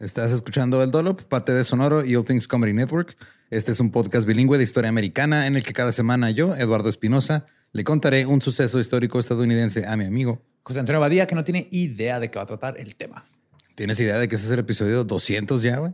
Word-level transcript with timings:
Estás 0.00 0.32
escuchando 0.32 0.82
El 0.82 0.90
Dolop, 0.90 1.22
parte 1.22 1.52
de 1.52 1.64
Sonoro 1.64 2.04
y 2.04 2.16
All 2.16 2.24
Things 2.24 2.48
Comedy 2.48 2.72
Network. 2.72 3.16
Este 3.50 3.70
es 3.72 3.80
un 3.80 3.90
podcast 3.90 4.26
bilingüe 4.26 4.58
de 4.58 4.64
historia 4.64 4.88
americana 4.88 5.46
en 5.46 5.54
el 5.56 5.62
que 5.62 5.72
cada 5.72 5.92
semana 5.92 6.30
yo, 6.30 6.54
Eduardo 6.56 6.88
Espinosa, 6.88 7.46
le 7.72 7.84
contaré 7.84 8.26
un 8.26 8.42
suceso 8.42 8.80
histórico 8.80 9.20
estadounidense 9.20 9.86
a 9.86 9.96
mi 9.96 10.04
amigo. 10.04 10.42
José 10.64 10.80
Antonio 10.80 11.00
Badía, 11.00 11.26
que 11.26 11.34
no 11.34 11.44
tiene 11.44 11.68
idea 11.70 12.18
de 12.18 12.30
qué 12.30 12.38
va 12.38 12.44
a 12.44 12.46
tratar 12.46 12.78
el 12.80 12.96
tema. 12.96 13.24
¿Tienes 13.74 13.98
idea 14.00 14.18
de 14.18 14.28
que 14.28 14.36
ese 14.36 14.46
es 14.46 14.50
el 14.52 14.58
episodio 14.60 15.04
200 15.04 15.62
ya, 15.62 15.78
güey? 15.78 15.92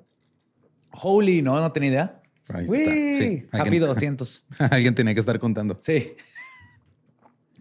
Holy, 0.91 1.43
no, 1.43 1.61
no 1.61 1.71
tenía 1.73 1.91
idea. 1.91 2.23
Ahí 2.49 2.67
Uy, 2.67 2.79
está. 2.79 2.91
Sí. 2.93 3.47
Happy 3.53 3.79
200. 3.79 4.45
Alguien 4.71 4.95
tenía 4.95 5.13
que 5.15 5.21
estar 5.21 5.39
contando. 5.39 5.77
Sí, 5.81 6.15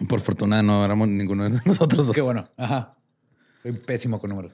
Por 0.08 0.22
fortuna 0.22 0.64
no 0.64 0.86
éramos 0.86 1.08
ninguno 1.10 1.50
de 1.50 1.60
nosotros 1.66 2.08
dos. 2.08 2.16
qué 2.16 2.22
bueno. 2.22 2.48
Ajá. 2.56 2.96
Soy 3.64 3.74
pésimo 3.74 4.20
con 4.20 4.30
números. 4.30 4.54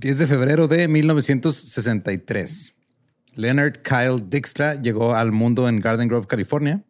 10 0.00 0.18
de 0.18 0.26
febrero 0.28 0.68
de 0.68 0.86
1963. 0.86 2.72
Leonard 3.34 3.82
Kyle 3.82 4.22
Dijkstra 4.28 4.80
llegó 4.80 5.16
al 5.16 5.32
mundo 5.32 5.68
en 5.68 5.80
Garden 5.80 6.06
Grove, 6.06 6.28
California. 6.28 6.84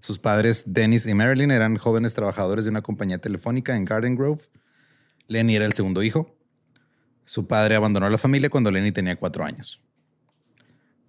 Sus 0.00 0.18
padres, 0.18 0.64
Dennis 0.66 1.06
y 1.06 1.12
Marilyn, 1.12 1.50
eran 1.50 1.76
jóvenes 1.76 2.14
trabajadores 2.14 2.64
de 2.64 2.70
una 2.70 2.80
compañía 2.80 3.18
telefónica 3.18 3.76
en 3.76 3.84
Garden 3.84 4.16
Grove. 4.16 4.44
Lenny 5.28 5.56
era 5.56 5.66
el 5.66 5.74
segundo 5.74 6.02
hijo. 6.02 6.38
Su 7.26 7.46
padre 7.46 7.74
abandonó 7.74 8.08
la 8.08 8.16
familia 8.16 8.48
cuando 8.48 8.70
Lenny 8.70 8.92
tenía 8.92 9.16
cuatro 9.16 9.44
años. 9.44 9.82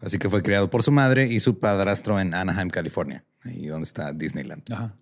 Así 0.02 0.20
que 0.20 0.30
fue 0.30 0.44
criado 0.44 0.70
por 0.70 0.84
su 0.84 0.92
madre 0.92 1.28
y 1.28 1.40
su 1.40 1.62
padrastro 1.62 2.20
en 2.20 2.34
Anaheim, 2.34 2.70
California, 2.70 3.24
ahí 3.44 3.68
donde 3.68 3.86
está 3.86 4.12
Disneyland. 4.12 4.64
Ajá. 4.74 4.98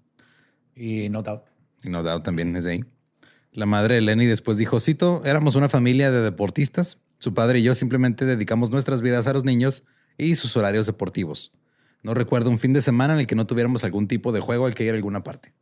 Y 0.76 1.10
no 1.10 1.24
doubt. 1.24 1.46
Y 1.84 1.90
No 1.90 2.04
Doubt 2.04 2.24
también 2.24 2.56
es 2.56 2.66
de 2.66 2.74
ahí. 2.74 2.86
La 3.54 3.66
madre 3.68 3.96
de 3.96 4.02
Lenny 4.02 4.26
después 4.26 4.58
dijo, 4.58 4.80
cito, 4.80 5.22
éramos 5.26 5.56
una 5.56 5.70
familia 5.70 6.12
de 6.12 6.22
deportistas. 6.22 6.98
Su 7.20 7.34
padre 7.34 7.60
y 7.60 7.64
yo 7.64 7.76
simplemente 7.76 8.26
dedicamos 8.26 8.72
nuestras 8.72 9.02
vidas 9.02 9.28
a 9.28 9.34
los 9.34 9.44
niños 9.44 9.84
y 10.18 10.36
sus 10.36 10.58
horarios 10.58 10.88
deportivos. 10.88 11.54
No 12.02 12.14
recuerdo 12.14 12.50
un 12.50 12.60
fin 12.60 12.74
de 12.74 12.82
semana 12.82 13.14
en 13.14 13.20
el 13.20 13.28
que 13.28 13.36
no 13.36 13.46
tuviéramos 13.46 13.84
algún 13.84 14.08
tipo 14.08 14.32
de 14.32 14.42
juego 14.42 14.66
al 14.66 14.74
que 14.74 14.84
ir 14.84 14.92
a 14.92 14.96
alguna 14.96 15.24
parte. 15.24 15.54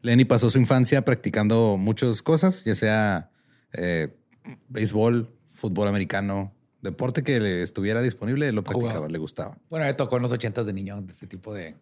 Lenny 0.00 0.24
pasó 0.24 0.48
su 0.48 0.58
infancia 0.58 1.04
practicando 1.04 1.76
muchas 1.78 2.22
cosas, 2.22 2.64
ya 2.64 2.74
sea 2.74 3.30
eh, 3.72 4.16
béisbol, 4.68 5.30
fútbol 5.50 5.88
americano, 5.88 6.54
deporte 6.82 7.22
que 7.22 7.40
le 7.40 7.62
estuviera 7.62 8.00
disponible, 8.00 8.50
lo 8.52 8.64
practicaba, 8.64 9.08
le 9.08 9.18
gustaba. 9.18 9.58
Bueno, 9.68 9.86
me 9.86 9.94
tocó 9.94 10.16
en 10.16 10.22
los 10.22 10.32
ochentas 10.32 10.66
de 10.66 10.72
niño 10.72 11.00
de 11.02 11.12
este 11.12 11.26
tipo 11.26 11.52
de. 11.52 11.76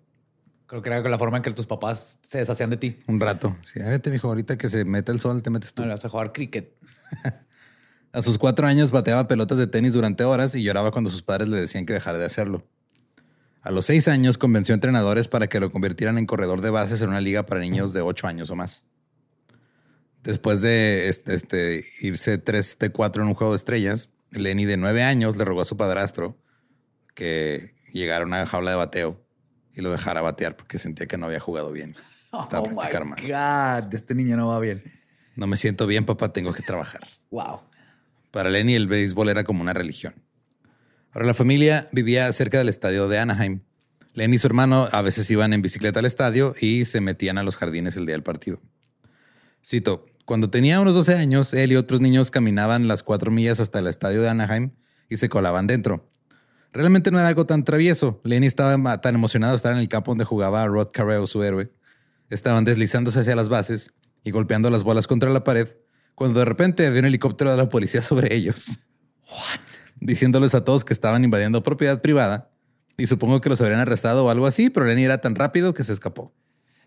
Creo 0.66 0.82
que 0.82 0.90
era 0.90 1.00
la 1.08 1.18
forma 1.18 1.36
en 1.36 1.42
que 1.42 1.52
tus 1.52 1.66
papás 1.66 2.18
se 2.22 2.38
deshacían 2.38 2.70
de 2.70 2.76
ti. 2.76 2.98
Un 3.06 3.20
rato. 3.20 3.56
Sí, 3.64 3.80
"Ah, 3.80 3.88
vete, 3.88 4.10
mijo, 4.10 4.28
ahorita 4.28 4.58
que 4.58 4.68
se 4.68 4.84
mete 4.84 5.12
el 5.12 5.20
sol, 5.20 5.42
te 5.42 5.50
metes 5.50 5.72
tú. 5.72 5.82
No, 5.82 5.88
le 5.88 5.94
vas 5.94 6.04
a 6.04 6.08
jugar 6.08 6.32
cricket. 6.32 6.72
A 8.12 8.22
sus 8.22 8.38
cuatro 8.38 8.66
años 8.66 8.92
bateaba 8.92 9.28
pelotas 9.28 9.58
de 9.58 9.66
tenis 9.66 9.92
durante 9.92 10.24
horas 10.24 10.54
y 10.54 10.62
lloraba 10.62 10.90
cuando 10.90 11.10
sus 11.10 11.22
padres 11.22 11.48
le 11.48 11.60
decían 11.60 11.84
que 11.84 11.92
dejara 11.92 12.18
de 12.18 12.24
hacerlo. 12.24 12.66
A 13.60 13.70
los 13.70 13.84
seis 13.86 14.08
años 14.08 14.38
convenció 14.38 14.72
a 14.72 14.76
entrenadores 14.76 15.28
para 15.28 15.48
que 15.48 15.60
lo 15.60 15.70
convirtieran 15.70 16.16
en 16.16 16.24
corredor 16.24 16.62
de 16.62 16.70
bases 16.70 17.02
en 17.02 17.10
una 17.10 17.20
liga 17.20 17.44
para 17.44 17.60
niños 17.60 17.92
de 17.92 18.00
ocho 18.00 18.26
años 18.26 18.50
o 18.50 18.56
más. 18.56 18.86
Después 20.22 20.62
de 20.62 21.08
este, 21.08 21.34
este, 21.34 21.84
irse 22.00 22.38
3 22.38 22.78
de 22.80 22.90
4 22.90 23.22
en 23.22 23.28
un 23.28 23.34
juego 23.34 23.52
de 23.52 23.58
estrellas, 23.58 24.08
Lenny 24.30 24.64
de 24.64 24.76
nueve 24.76 25.02
años 25.02 25.36
le 25.36 25.44
rogó 25.44 25.60
a 25.60 25.64
su 25.66 25.76
padrastro 25.76 26.38
que 27.14 27.74
llegara 27.92 28.24
a 28.24 28.26
una 28.26 28.46
jaula 28.46 28.70
de 28.70 28.76
bateo 28.76 29.25
y 29.76 29.82
lo 29.82 29.90
dejara 29.90 30.22
batear 30.22 30.56
porque 30.56 30.78
sentía 30.78 31.06
que 31.06 31.18
no 31.18 31.26
había 31.26 31.38
jugado 31.38 31.70
bien. 31.70 31.94
Estaba 32.42 32.62
oh 32.62 32.74
practicar 32.74 33.04
my 33.04 33.10
más. 33.10 33.20
God, 33.20 33.94
este 33.94 34.14
niño 34.14 34.36
no 34.36 34.48
va 34.48 34.58
bien. 34.58 34.82
No 35.36 35.46
me 35.46 35.56
siento 35.56 35.86
bien, 35.86 36.04
papá, 36.04 36.32
tengo 36.32 36.52
que 36.52 36.62
trabajar. 36.62 37.06
Wow. 37.30 37.60
Para 38.30 38.50
Lenny 38.50 38.74
el 38.74 38.86
béisbol 38.86 39.28
era 39.28 39.44
como 39.44 39.60
una 39.60 39.74
religión. 39.74 40.14
Ahora 41.12 41.26
la 41.26 41.34
familia 41.34 41.88
vivía 41.92 42.30
cerca 42.32 42.58
del 42.58 42.68
estadio 42.68 43.06
de 43.08 43.18
Anaheim. 43.18 43.60
Len 44.14 44.32
y 44.32 44.38
su 44.38 44.46
hermano 44.46 44.88
a 44.92 45.02
veces 45.02 45.30
iban 45.30 45.52
en 45.52 45.60
bicicleta 45.60 46.00
al 46.00 46.06
estadio 46.06 46.54
y 46.58 46.86
se 46.86 47.02
metían 47.02 47.36
a 47.36 47.42
los 47.42 47.58
jardines 47.58 47.96
el 47.96 48.06
día 48.06 48.14
del 48.14 48.22
partido. 48.22 48.60
Cito, 49.64 50.06
cuando 50.24 50.48
tenía 50.48 50.80
unos 50.80 50.94
12 50.94 51.14
años, 51.14 51.52
él 51.54 51.72
y 51.72 51.76
otros 51.76 52.00
niños 52.00 52.30
caminaban 52.30 52.88
las 52.88 53.02
cuatro 53.02 53.30
millas 53.30 53.60
hasta 53.60 53.78
el 53.78 53.86
estadio 53.86 54.22
de 54.22 54.30
Anaheim 54.30 54.70
y 55.08 55.18
se 55.18 55.28
colaban 55.28 55.66
dentro. 55.66 56.10
Realmente 56.76 57.10
no 57.10 57.18
era 57.18 57.28
algo 57.28 57.46
tan 57.46 57.64
travieso. 57.64 58.20
Lenny 58.22 58.46
estaba 58.46 59.00
tan 59.00 59.14
emocionado 59.14 59.54
de 59.54 59.56
estar 59.56 59.72
en 59.72 59.78
el 59.78 59.88
campo 59.88 60.10
donde 60.10 60.26
jugaba 60.26 60.66
Rod 60.66 60.88
Carreo, 60.92 61.26
su 61.26 61.42
héroe. 61.42 61.72
Estaban 62.28 62.66
deslizándose 62.66 63.20
hacia 63.20 63.34
las 63.34 63.48
bases 63.48 63.92
y 64.22 64.30
golpeando 64.30 64.68
las 64.68 64.84
bolas 64.84 65.06
contra 65.06 65.30
la 65.30 65.42
pared, 65.42 65.68
cuando 66.14 66.40
de 66.40 66.44
repente 66.44 66.86
había 66.86 67.00
un 67.00 67.06
helicóptero 67.06 67.50
de 67.50 67.56
la 67.56 67.70
policía 67.70 68.02
sobre 68.02 68.34
ellos. 68.34 68.80
What? 69.30 69.60
Diciéndoles 70.00 70.54
a 70.54 70.64
todos 70.64 70.84
que 70.84 70.92
estaban 70.92 71.24
invadiendo 71.24 71.62
propiedad 71.62 72.02
privada. 72.02 72.50
Y 72.98 73.06
supongo 73.06 73.40
que 73.40 73.48
los 73.48 73.62
habrían 73.62 73.80
arrestado 73.80 74.26
o 74.26 74.30
algo 74.30 74.46
así, 74.46 74.68
pero 74.68 74.84
Lenny 74.84 75.04
era 75.04 75.22
tan 75.22 75.34
rápido 75.34 75.72
que 75.72 75.82
se 75.82 75.94
escapó. 75.94 76.34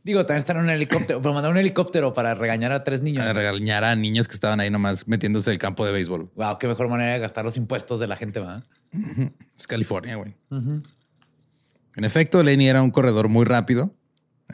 Digo, 0.03 0.25
también 0.25 0.39
están 0.39 0.57
en 0.57 0.63
un 0.63 0.69
helicóptero, 0.69 1.21
pero 1.21 1.33
mandar 1.33 1.51
un 1.51 1.57
helicóptero 1.57 2.13
para 2.13 2.33
regañar 2.33 2.71
a 2.71 2.83
tres 2.83 3.01
niños. 3.01 3.21
Para 3.21 3.33
regañar 3.33 3.83
a 3.83 3.95
niños 3.95 4.27
que 4.27 4.33
estaban 4.33 4.59
ahí 4.59 4.69
nomás 4.69 5.07
metiéndose 5.07 5.51
el 5.51 5.59
campo 5.59 5.85
de 5.85 5.91
béisbol. 5.91 6.31
Wow, 6.35 6.57
qué 6.57 6.67
mejor 6.67 6.87
manera 6.87 7.13
de 7.13 7.19
gastar 7.19 7.43
los 7.45 7.57
impuestos 7.57 7.99
de 7.99 8.07
la 8.07 8.15
gente, 8.15 8.39
¿va? 8.39 8.63
Es 9.57 9.67
California, 9.67 10.15
güey. 10.15 10.35
En 10.51 12.05
efecto, 12.05 12.41
Lenny 12.43 12.69
era 12.69 12.81
un 12.81 12.91
corredor 12.91 13.27
muy 13.27 13.45
rápido. 13.45 13.93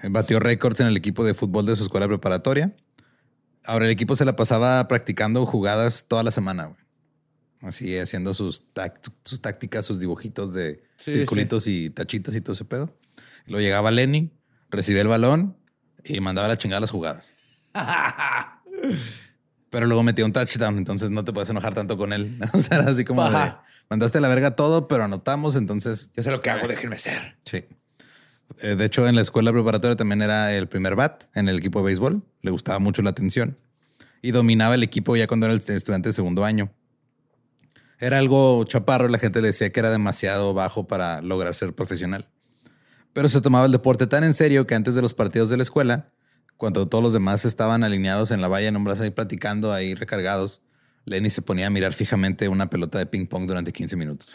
Eh, 0.02 0.08
Batió 0.10 0.40
récords 0.40 0.80
en 0.80 0.88
el 0.88 0.98
equipo 0.98 1.24
de 1.24 1.34
fútbol 1.34 1.66
de 1.66 1.76
su 1.76 1.84
escuela 1.84 2.08
preparatoria. 2.08 2.76
Ahora 3.64 3.86
el 3.86 3.92
equipo 3.92 4.16
se 4.16 4.26
la 4.26 4.36
pasaba 4.36 4.88
practicando 4.88 5.46
jugadas 5.46 6.06
toda 6.08 6.24
la 6.24 6.32
semana, 6.32 6.66
güey. 6.66 6.80
Así 7.62 7.98
haciendo 7.98 8.34
sus, 8.34 8.64
sus 9.24 9.42
tácticas, 9.42 9.86
sus 9.86 10.00
dibujitos 10.00 10.54
de 10.54 10.84
Sí, 10.98 11.12
circulitos 11.12 11.68
y 11.68 11.90
tachitas 11.90 12.36
y 12.36 12.42
todo 12.42 12.54
ese 12.54 12.66
pedo. 12.66 12.96
Luego 13.48 13.62
llegaba 13.62 13.92
Lenny, 13.92 14.32
recibía 14.76 15.02
el 15.02 15.08
balón 15.08 15.58
y 16.04 16.20
mandaba 16.22 16.48
la 16.48 16.58
chingada 16.58 16.82
las 16.82 16.92
jugadas. 16.92 17.34
Pero 19.70 19.88
luego 19.88 20.04
metía 20.04 20.24
un 20.24 20.32
touchdown, 20.32 20.78
entonces 20.78 21.12
no 21.12 21.24
te 21.24 21.34
puedes 21.34 21.50
enojar 21.50 21.74
tanto 21.74 21.98
con 21.98 22.14
él. 22.14 22.38
O 22.54 22.62
sea, 22.62 22.78
era 22.78 22.92
así 22.92 23.04
como 23.04 23.30
de, 23.30 23.54
mandaste 23.90 24.20
a 24.20 24.22
la 24.22 24.30
verga 24.30 24.56
todo, 24.56 24.88
pero 24.88 25.04
anotamos, 25.04 25.58
entonces 25.58 26.12
Yo 26.16 26.24
sé 26.24 26.32
lo 26.32 26.40
que 26.40 26.50
hago, 26.50 26.68
déjenme 26.68 26.98
ser. 26.98 27.36
Sí. 27.44 27.66
Eh, 28.62 28.76
de 28.76 28.86
hecho, 28.86 29.08
en 29.08 29.16
la 29.16 29.22
escuela 29.22 29.52
preparatoria 29.52 29.98
también 29.98 30.22
era 30.22 30.54
el 30.54 30.68
primer 30.70 30.96
bat 30.96 31.24
en 31.34 31.50
el 31.50 31.58
equipo 31.58 31.80
de 31.80 31.86
béisbol. 31.86 32.24
Le 32.42 32.52
gustaba 32.52 32.80
mucho 32.80 33.02
la 33.02 33.10
atención 33.10 33.58
y 34.22 34.32
dominaba 34.32 34.76
el 34.76 34.84
equipo 34.84 35.16
ya 35.16 35.28
cuando 35.28 35.46
era 35.48 35.54
el 35.54 35.60
estudiante 35.60 36.10
de 36.10 36.14
segundo 36.14 36.46
año. 36.46 36.72
Era 38.00 38.18
algo 38.18 38.64
chaparro, 38.66 39.08
la 39.08 39.20
gente 39.20 39.42
le 39.42 39.48
decía 39.48 39.72
que 39.72 39.80
era 39.80 39.90
demasiado 39.90 40.54
bajo 40.54 40.88
para 40.88 41.22
lograr 41.22 41.54
ser 41.56 41.74
profesional. 41.74 42.28
Pero 43.16 43.30
se 43.30 43.40
tomaba 43.40 43.66
el 43.66 43.72
deporte 43.72 44.08
tan 44.08 44.26
en 44.26 44.34
serio 44.34 44.68
que 44.68 44.76
antes 44.76 44.94
de 44.94 45.02
los 45.02 45.14
partidos 45.14 45.50
de 45.50 45.56
la 45.56 45.64
escuela, 45.64 46.12
cuando 46.58 46.86
todos 46.90 47.02
los 47.02 47.14
demás 47.14 47.46
estaban 47.46 47.82
alineados 47.86 48.30
en 48.32 48.42
la 48.42 48.50
valla, 48.50 48.72
nomás 48.72 49.00
ahí 49.00 49.10
platicando, 49.10 49.72
ahí 49.72 49.96
recargados, 49.96 50.62
Lenny 51.06 51.30
se 51.30 51.42
ponía 51.42 51.68
a 51.68 51.70
mirar 51.70 51.94
fijamente 51.94 52.50
una 52.50 52.70
pelota 52.70 53.00
de 53.00 53.06
ping 53.06 53.26
pong 53.28 53.48
durante 53.48 53.72
15 53.72 53.96
minutos. 53.96 54.34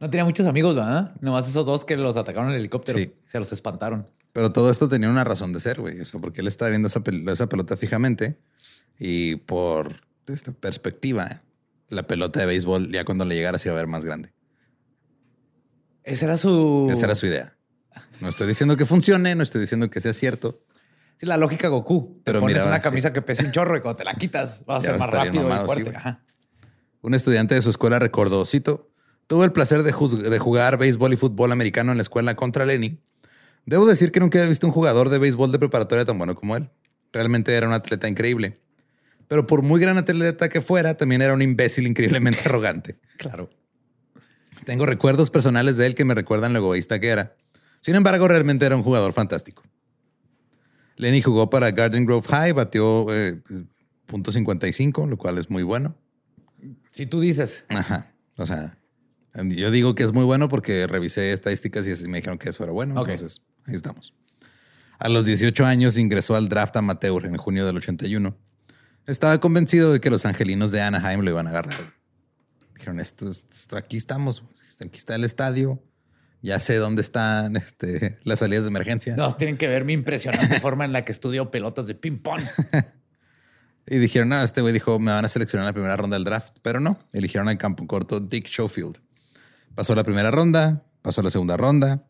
No 0.00 0.10
tenía 0.10 0.24
muchos 0.24 0.46
amigos, 0.46 0.74
¿verdad? 0.76 1.12
Nomás 1.20 1.48
esos 1.48 1.66
dos 1.66 1.84
que 1.84 1.96
los 1.96 2.16
atacaron 2.16 2.50
en 2.50 2.54
el 2.54 2.60
helicóptero. 2.60 2.98
Sí. 2.98 3.12
Se 3.24 3.38
los 3.38 3.52
espantaron. 3.52 4.06
Pero 4.32 4.52
todo 4.52 4.70
esto 4.70 4.88
tenía 4.88 5.08
una 5.08 5.24
razón 5.24 5.52
de 5.52 5.58
ser, 5.60 5.80
güey. 5.80 6.00
O 6.00 6.04
sea, 6.04 6.20
porque 6.20 6.40
él 6.42 6.46
estaba 6.46 6.68
viendo 6.70 6.88
esa, 6.88 7.00
pel- 7.00 7.28
esa 7.30 7.48
pelota 7.48 7.76
fijamente 7.76 8.38
y 8.98 9.36
por 9.36 10.02
esta 10.26 10.52
perspectiva, 10.52 11.42
la 11.88 12.06
pelota 12.06 12.40
de 12.40 12.46
béisbol 12.46 12.92
ya 12.92 13.04
cuando 13.04 13.24
le 13.24 13.34
llegara 13.34 13.58
se 13.58 13.68
iba 13.68 13.74
a 13.76 13.80
ver 13.80 13.86
más 13.86 14.04
grande. 14.04 14.30
Esa 16.04 16.26
era 16.26 16.36
su. 16.36 16.88
Esa 16.92 17.06
era 17.06 17.14
su 17.14 17.26
idea. 17.26 17.56
No 18.20 18.28
estoy 18.28 18.46
diciendo 18.46 18.76
que 18.76 18.86
funcione, 18.86 19.34
no 19.34 19.42
estoy 19.42 19.60
diciendo 19.60 19.90
que 19.90 20.00
sea 20.00 20.12
cierto. 20.12 20.62
Sí, 21.16 21.26
la 21.26 21.36
lógica 21.36 21.68
Goku. 21.68 22.20
Pero 22.24 22.24
Pero 22.24 22.40
pones 22.40 22.56
mira, 22.56 22.66
una 22.66 22.76
sí. 22.76 22.82
camisa 22.82 23.12
que 23.12 23.22
pesa 23.22 23.44
un 23.44 23.52
chorro 23.52 23.76
y 23.76 23.80
cuando 23.80 23.96
te 23.96 24.04
la 24.04 24.14
quitas 24.14 24.64
vas 24.66 24.84
a 24.84 24.86
ser 24.88 24.98
más 24.98 25.10
rápido 25.10 25.42
mamado, 25.42 25.64
y 25.64 25.66
fuerte. 25.66 25.96
Ajá. 25.96 26.22
Un 27.00 27.14
estudiante 27.14 27.54
de 27.54 27.62
su 27.62 27.70
escuela 27.70 27.98
recordó, 27.98 28.44
cito, 28.46 28.90
tuve 29.26 29.44
el 29.44 29.52
placer 29.52 29.82
de, 29.82 29.92
de 29.92 30.38
jugar 30.38 30.78
béisbol 30.78 31.12
y 31.12 31.16
fútbol 31.16 31.52
americano 31.52 31.92
en 31.92 31.98
la 31.98 32.02
escuela 32.02 32.34
contra 32.34 32.64
Lenny. 32.64 33.00
Debo 33.66 33.86
decir 33.86 34.12
que 34.12 34.20
nunca 34.20 34.38
había 34.38 34.48
visto 34.48 34.66
un 34.66 34.72
jugador 34.72 35.08
de 35.08 35.18
béisbol 35.18 35.52
de 35.52 35.58
preparatoria 35.58 36.04
tan 36.04 36.18
bueno 36.18 36.34
como 36.34 36.56
él. 36.56 36.70
Realmente 37.12 37.54
era 37.54 37.66
un 37.66 37.72
atleta 37.72 38.08
increíble. 38.08 38.60
Pero 39.28 39.46
por 39.46 39.62
muy 39.62 39.80
gran 39.80 39.96
atleta 39.98 40.48
que 40.48 40.60
fuera, 40.60 40.96
también 40.96 41.22
era 41.22 41.32
un 41.32 41.42
imbécil 41.42 41.86
increíblemente 41.86 42.40
arrogante. 42.46 42.98
Claro. 43.16 43.50
Tengo 44.64 44.86
recuerdos 44.86 45.30
personales 45.30 45.76
de 45.76 45.86
él 45.86 45.94
que 45.94 46.04
me 46.04 46.14
recuerdan 46.14 46.52
lo 46.52 46.60
egoísta 46.60 47.00
que 47.00 47.08
era. 47.08 47.36
Sin 47.80 47.94
embargo, 47.94 48.28
realmente 48.28 48.64
era 48.64 48.76
un 48.76 48.82
jugador 48.82 49.12
fantástico. 49.12 49.62
Lenny 50.96 51.22
jugó 51.22 51.50
para 51.50 51.70
Garden 51.70 52.06
Grove 52.06 52.26
High, 52.28 52.52
batió 52.52 53.06
eh, 53.12 53.42
punto 54.06 54.32
.55, 54.32 55.08
lo 55.08 55.18
cual 55.18 55.38
es 55.38 55.50
muy 55.50 55.62
bueno. 55.62 55.96
Si 56.90 57.06
tú 57.06 57.20
dices, 57.20 57.64
Ajá. 57.68 58.14
O 58.36 58.46
sea, 58.46 58.78
yo 59.34 59.70
digo 59.70 59.94
que 59.94 60.04
es 60.04 60.12
muy 60.12 60.24
bueno 60.24 60.48
porque 60.48 60.86
revisé 60.86 61.32
estadísticas 61.32 61.86
y 61.86 62.08
me 62.08 62.18
dijeron 62.18 62.38
que 62.38 62.50
eso 62.50 62.64
era 62.64 62.72
bueno. 62.72 63.00
Entonces, 63.00 63.42
ahí 63.66 63.74
estamos. 63.74 64.14
A 64.98 65.08
los 65.08 65.26
18 65.26 65.66
años 65.66 65.98
ingresó 65.98 66.36
al 66.36 66.48
draft 66.48 66.76
amateur 66.76 67.26
en 67.26 67.36
junio 67.36 67.66
del 67.66 67.76
81. 67.76 68.36
Estaba 69.06 69.38
convencido 69.38 69.92
de 69.92 70.00
que 70.00 70.10
los 70.10 70.24
angelinos 70.24 70.72
de 70.72 70.80
Anaheim 70.80 71.20
lo 71.20 71.30
iban 71.30 71.46
a 71.46 71.50
agarrar. 71.50 71.94
Dijeron, 72.84 73.00
esto, 73.00 73.30
esto- 73.30 73.78
aquí 73.78 73.96
estamos, 73.96 74.42
aquí 74.84 74.98
está 74.98 75.14
el 75.14 75.24
estadio. 75.24 75.82
Ya 76.42 76.60
sé 76.60 76.76
dónde 76.76 77.00
están 77.00 77.56
este, 77.56 78.18
las 78.24 78.40
salidas 78.40 78.64
de 78.64 78.68
emergencia. 78.68 79.16
no, 79.16 79.32
tienen 79.32 79.56
que 79.56 79.68
ver 79.68 79.86
mi 79.86 79.94
impresionante 79.94 80.60
forma 80.60 80.84
en 80.84 80.92
la 80.92 81.02
que 81.02 81.12
estudio 81.12 81.50
pelotas 81.50 81.86
de 81.86 81.94
ping-pong. 81.94 82.42
Y 83.86 83.98
dijeron, 83.98 84.30
no, 84.30 84.42
este 84.42 84.62
güey 84.62 84.72
dijo, 84.72 84.98
me 84.98 85.12
van 85.12 85.26
a 85.26 85.28
seleccionar 85.28 85.64
en 85.64 85.66
la 85.66 85.72
primera 85.74 85.94
ronda 85.96 86.16
del 86.16 86.24
draft. 86.24 86.56
Pero 86.62 86.80
no, 86.80 86.98
eligieron 87.12 87.48
al 87.50 87.58
campo 87.58 87.86
corto 87.86 88.18
Dick 88.18 88.48
Schofield. 88.48 88.98
Pasó 89.74 89.94
la 89.94 90.04
primera 90.04 90.30
ronda, 90.30 90.84
pasó 91.02 91.20
la 91.22 91.30
segunda 91.30 91.58
ronda 91.58 92.02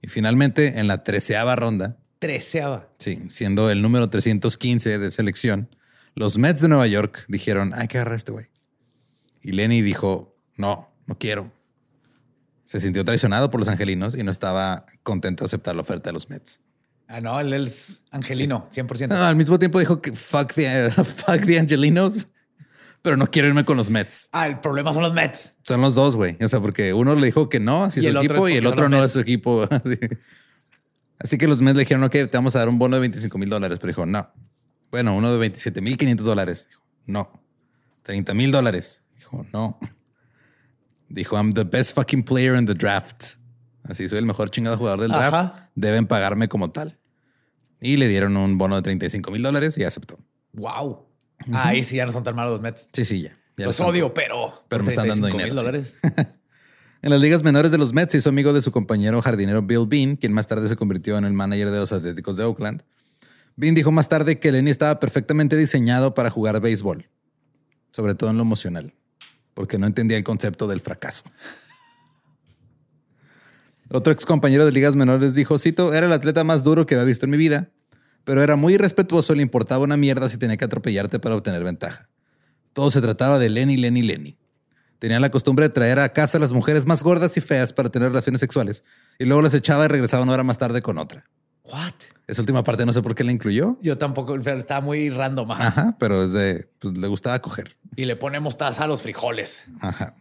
y 0.00 0.06
finalmente 0.06 0.78
en 0.78 0.86
la 0.86 1.02
treceava 1.02 1.56
ronda, 1.56 1.96
Treceava. 2.20 2.88
sí, 2.98 3.18
siendo 3.30 3.68
el 3.70 3.82
número 3.82 4.08
315 4.10 4.98
de 5.00 5.10
selección, 5.10 5.74
los 6.14 6.38
Mets 6.38 6.60
de 6.60 6.68
Nueva 6.68 6.86
York 6.86 7.24
dijeron, 7.26 7.72
hay 7.74 7.88
que 7.88 7.98
agarrar 7.98 8.14
a 8.14 8.16
este 8.18 8.30
güey. 8.30 8.46
Y 9.42 9.52
Lenny 9.52 9.82
dijo, 9.82 10.36
no, 10.56 10.90
no 11.06 11.18
quiero. 11.18 11.52
Se 12.64 12.80
sintió 12.80 13.04
traicionado 13.04 13.50
por 13.50 13.60
los 13.60 13.68
angelinos 13.68 14.16
y 14.16 14.22
no 14.22 14.30
estaba 14.30 14.84
contento 15.02 15.44
de 15.44 15.46
aceptar 15.46 15.74
la 15.74 15.82
oferta 15.82 16.10
de 16.10 16.14
los 16.14 16.28
Mets. 16.28 16.60
Ah, 17.06 17.22
no, 17.22 17.40
él 17.40 17.54
es 17.54 18.02
angelino, 18.10 18.68
100%. 18.70 19.08
No, 19.08 19.16
al 19.16 19.34
mismo 19.34 19.58
tiempo 19.58 19.78
dijo 19.78 20.02
que 20.02 20.12
fuck 20.12 20.52
the, 20.52 20.90
fuck 20.90 21.46
the 21.46 21.58
Angelinos, 21.58 22.28
pero 23.00 23.16
no 23.16 23.30
quiero 23.30 23.48
irme 23.48 23.64
con 23.64 23.78
los 23.78 23.88
Mets. 23.88 24.28
Ah, 24.32 24.46
el 24.46 24.60
problema 24.60 24.92
son 24.92 25.02
los 25.02 25.14
Mets. 25.14 25.54
Son 25.62 25.80
los 25.80 25.94
dos, 25.94 26.16
güey. 26.16 26.36
O 26.42 26.48
sea, 26.48 26.60
porque 26.60 26.92
uno 26.92 27.14
le 27.14 27.24
dijo 27.24 27.48
que 27.48 27.60
no, 27.60 27.84
así 27.84 28.00
Y 28.00 28.02
su 28.02 28.18
equipo, 28.18 28.46
es 28.46 28.54
y 28.54 28.58
el 28.58 28.66
otro 28.66 28.90
no 28.90 29.02
es 29.02 29.12
su 29.12 29.20
equipo. 29.20 29.66
Así. 31.20 31.36
Que 31.38 31.48
los 31.48 31.62
Mets 31.62 31.76
le 31.76 31.80
dijeron, 31.80 32.04
ok, 32.04 32.12
te 32.12 32.30
vamos 32.34 32.54
a 32.54 32.60
dar 32.60 32.68
un 32.68 32.78
bono 32.78 32.96
de 32.96 33.00
25 33.00 33.38
mil 33.38 33.48
dólares. 33.48 33.78
Pero 33.80 33.88
dijo, 33.88 34.06
no. 34.06 34.30
Bueno, 34.90 35.16
uno 35.16 35.32
de 35.32 35.38
27 35.38 35.80
mil 35.80 35.96
500 35.96 36.26
dólares. 36.26 36.68
No. 37.06 37.42
30 38.02 38.34
mil 38.34 38.52
dólares. 38.52 39.02
Dijo, 39.30 39.46
no. 39.52 39.78
Dijo, 41.08 41.36
I'm 41.36 41.52
the 41.52 41.64
best 41.64 41.94
fucking 41.94 42.22
player 42.22 42.54
in 42.56 42.66
the 42.66 42.74
draft. 42.74 43.36
Así 43.84 44.08
soy 44.08 44.18
el 44.18 44.26
mejor 44.26 44.50
chingado 44.50 44.76
jugador 44.76 45.00
del 45.00 45.10
draft. 45.10 45.34
Ajá. 45.34 45.70
Deben 45.74 46.06
pagarme 46.06 46.48
como 46.48 46.70
tal. 46.70 46.98
Y 47.80 47.96
le 47.96 48.08
dieron 48.08 48.36
un 48.36 48.58
bono 48.58 48.76
de 48.76 48.82
35 48.82 49.30
mil 49.30 49.42
dólares 49.42 49.78
y 49.78 49.84
aceptó. 49.84 50.18
Wow. 50.52 51.06
Ahí 51.52 51.84
sí 51.84 51.96
ya 51.96 52.06
no 52.06 52.12
son 52.12 52.24
tan 52.24 52.34
malos 52.34 52.52
los 52.52 52.60
Mets. 52.60 52.88
Sí, 52.92 53.04
sí, 53.04 53.22
ya. 53.22 53.36
Ya 53.56 53.66
los 53.66 53.80
odio, 53.80 54.12
pero. 54.12 54.64
pero 54.68 54.82
me 54.82 54.90
están 54.90 55.08
dando 55.08 55.28
35 55.28 55.36
mil 55.36 55.44
dinero, 55.44 55.62
dólares. 55.62 55.94
En 57.00 57.10
las 57.10 57.20
ligas 57.20 57.44
menores 57.44 57.70
de 57.70 57.78
los 57.78 57.92
Mets 57.92 58.10
se 58.10 58.18
hizo 58.18 58.28
amigo 58.28 58.52
de 58.52 58.60
su 58.60 58.72
compañero 58.72 59.22
jardinero 59.22 59.62
Bill 59.62 59.86
Bean, 59.86 60.16
quien 60.16 60.32
más 60.32 60.48
tarde 60.48 60.68
se 60.68 60.74
convirtió 60.74 61.16
en 61.16 61.24
el 61.24 61.32
manager 61.32 61.70
de 61.70 61.78
los 61.78 61.92
Atléticos 61.92 62.36
de 62.36 62.42
Oakland. 62.42 62.82
Bean 63.54 63.76
dijo 63.76 63.92
más 63.92 64.08
tarde 64.08 64.40
que 64.40 64.50
Lenny 64.50 64.70
estaba 64.70 64.98
perfectamente 64.98 65.56
diseñado 65.56 66.14
para 66.14 66.28
jugar 66.28 66.60
béisbol, 66.60 67.08
sobre 67.92 68.16
todo 68.16 68.30
en 68.30 68.36
lo 68.36 68.42
emocional, 68.42 68.94
porque 69.58 69.76
no 69.76 69.88
entendía 69.88 70.16
el 70.16 70.22
concepto 70.22 70.68
del 70.68 70.80
fracaso. 70.80 71.24
Otro 73.90 74.12
ex 74.12 74.24
compañero 74.24 74.64
de 74.64 74.70
ligas 74.70 74.94
menores 74.94 75.34
dijo, 75.34 75.58
cito, 75.58 75.92
era 75.94 76.06
el 76.06 76.12
atleta 76.12 76.44
más 76.44 76.62
duro 76.62 76.86
que 76.86 76.94
había 76.94 77.06
visto 77.06 77.26
en 77.26 77.30
mi 77.30 77.38
vida, 77.38 77.72
pero 78.22 78.40
era 78.40 78.54
muy 78.54 78.74
irrespetuoso, 78.74 79.34
le 79.34 79.42
importaba 79.42 79.82
una 79.82 79.96
mierda 79.96 80.30
si 80.30 80.36
tenía 80.36 80.56
que 80.56 80.64
atropellarte 80.64 81.18
para 81.18 81.34
obtener 81.34 81.64
ventaja. 81.64 82.08
Todo 82.72 82.92
se 82.92 83.00
trataba 83.00 83.40
de 83.40 83.48
Lenny, 83.48 83.76
Lenny, 83.76 84.02
Lenny. 84.02 84.38
Tenía 85.00 85.18
la 85.18 85.30
costumbre 85.30 85.66
de 85.66 85.74
traer 85.74 85.98
a 85.98 86.12
casa 86.12 86.38
a 86.38 86.40
las 86.40 86.52
mujeres 86.52 86.86
más 86.86 87.02
gordas 87.02 87.36
y 87.36 87.40
feas 87.40 87.72
para 87.72 87.90
tener 87.90 88.10
relaciones 88.10 88.40
sexuales 88.40 88.84
y 89.18 89.24
luego 89.24 89.42
las 89.42 89.54
echaba 89.54 89.86
y 89.86 89.88
regresaba 89.88 90.22
una 90.22 90.34
hora 90.34 90.44
más 90.44 90.58
tarde 90.58 90.82
con 90.82 90.98
otra. 90.98 91.24
What? 91.72 91.94
Esa 92.26 92.42
última 92.42 92.62
parte 92.62 92.84
no 92.84 92.92
sé 92.92 93.02
por 93.02 93.14
qué 93.14 93.24
la 93.24 93.32
incluyó. 93.32 93.78
Yo 93.82 93.96
tampoco, 93.98 94.38
pero 94.42 94.58
está 94.58 94.80
muy 94.80 95.10
random. 95.10 95.50
ajá. 95.50 95.66
Ajá, 95.66 95.96
pero 95.98 96.22
es 96.22 96.32
de, 96.32 96.68
pues 96.78 96.96
le 96.96 97.08
gustaba 97.08 97.38
coger. 97.40 97.76
Y 97.96 98.04
le 98.04 98.16
ponemos 98.16 98.56
taza 98.56 98.84
a 98.84 98.86
los 98.86 99.02
frijoles. 99.02 99.64
Ajá. 99.80 100.14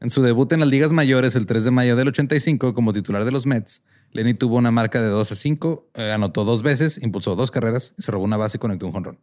En 0.00 0.10
su 0.10 0.22
debut 0.22 0.52
en 0.52 0.60
las 0.60 0.68
ligas 0.68 0.92
mayores 0.92 1.34
el 1.34 1.46
3 1.46 1.64
de 1.64 1.70
mayo 1.70 1.96
del 1.96 2.08
85 2.08 2.74
como 2.74 2.92
titular 2.92 3.24
de 3.24 3.30
los 3.30 3.46
Mets, 3.46 3.82
Lenny 4.12 4.34
tuvo 4.34 4.56
una 4.56 4.70
marca 4.70 5.00
de 5.00 5.08
2 5.08 5.32
a 5.32 5.34
5, 5.34 5.90
eh, 5.94 6.12
anotó 6.12 6.44
dos 6.44 6.62
veces, 6.62 7.02
impulsó 7.02 7.34
dos 7.34 7.50
carreras, 7.50 7.94
se 7.98 8.12
robó 8.12 8.24
una 8.24 8.36
base 8.36 8.58
y 8.58 8.60
conectó 8.60 8.86
un 8.86 8.92
jonrón. 8.92 9.18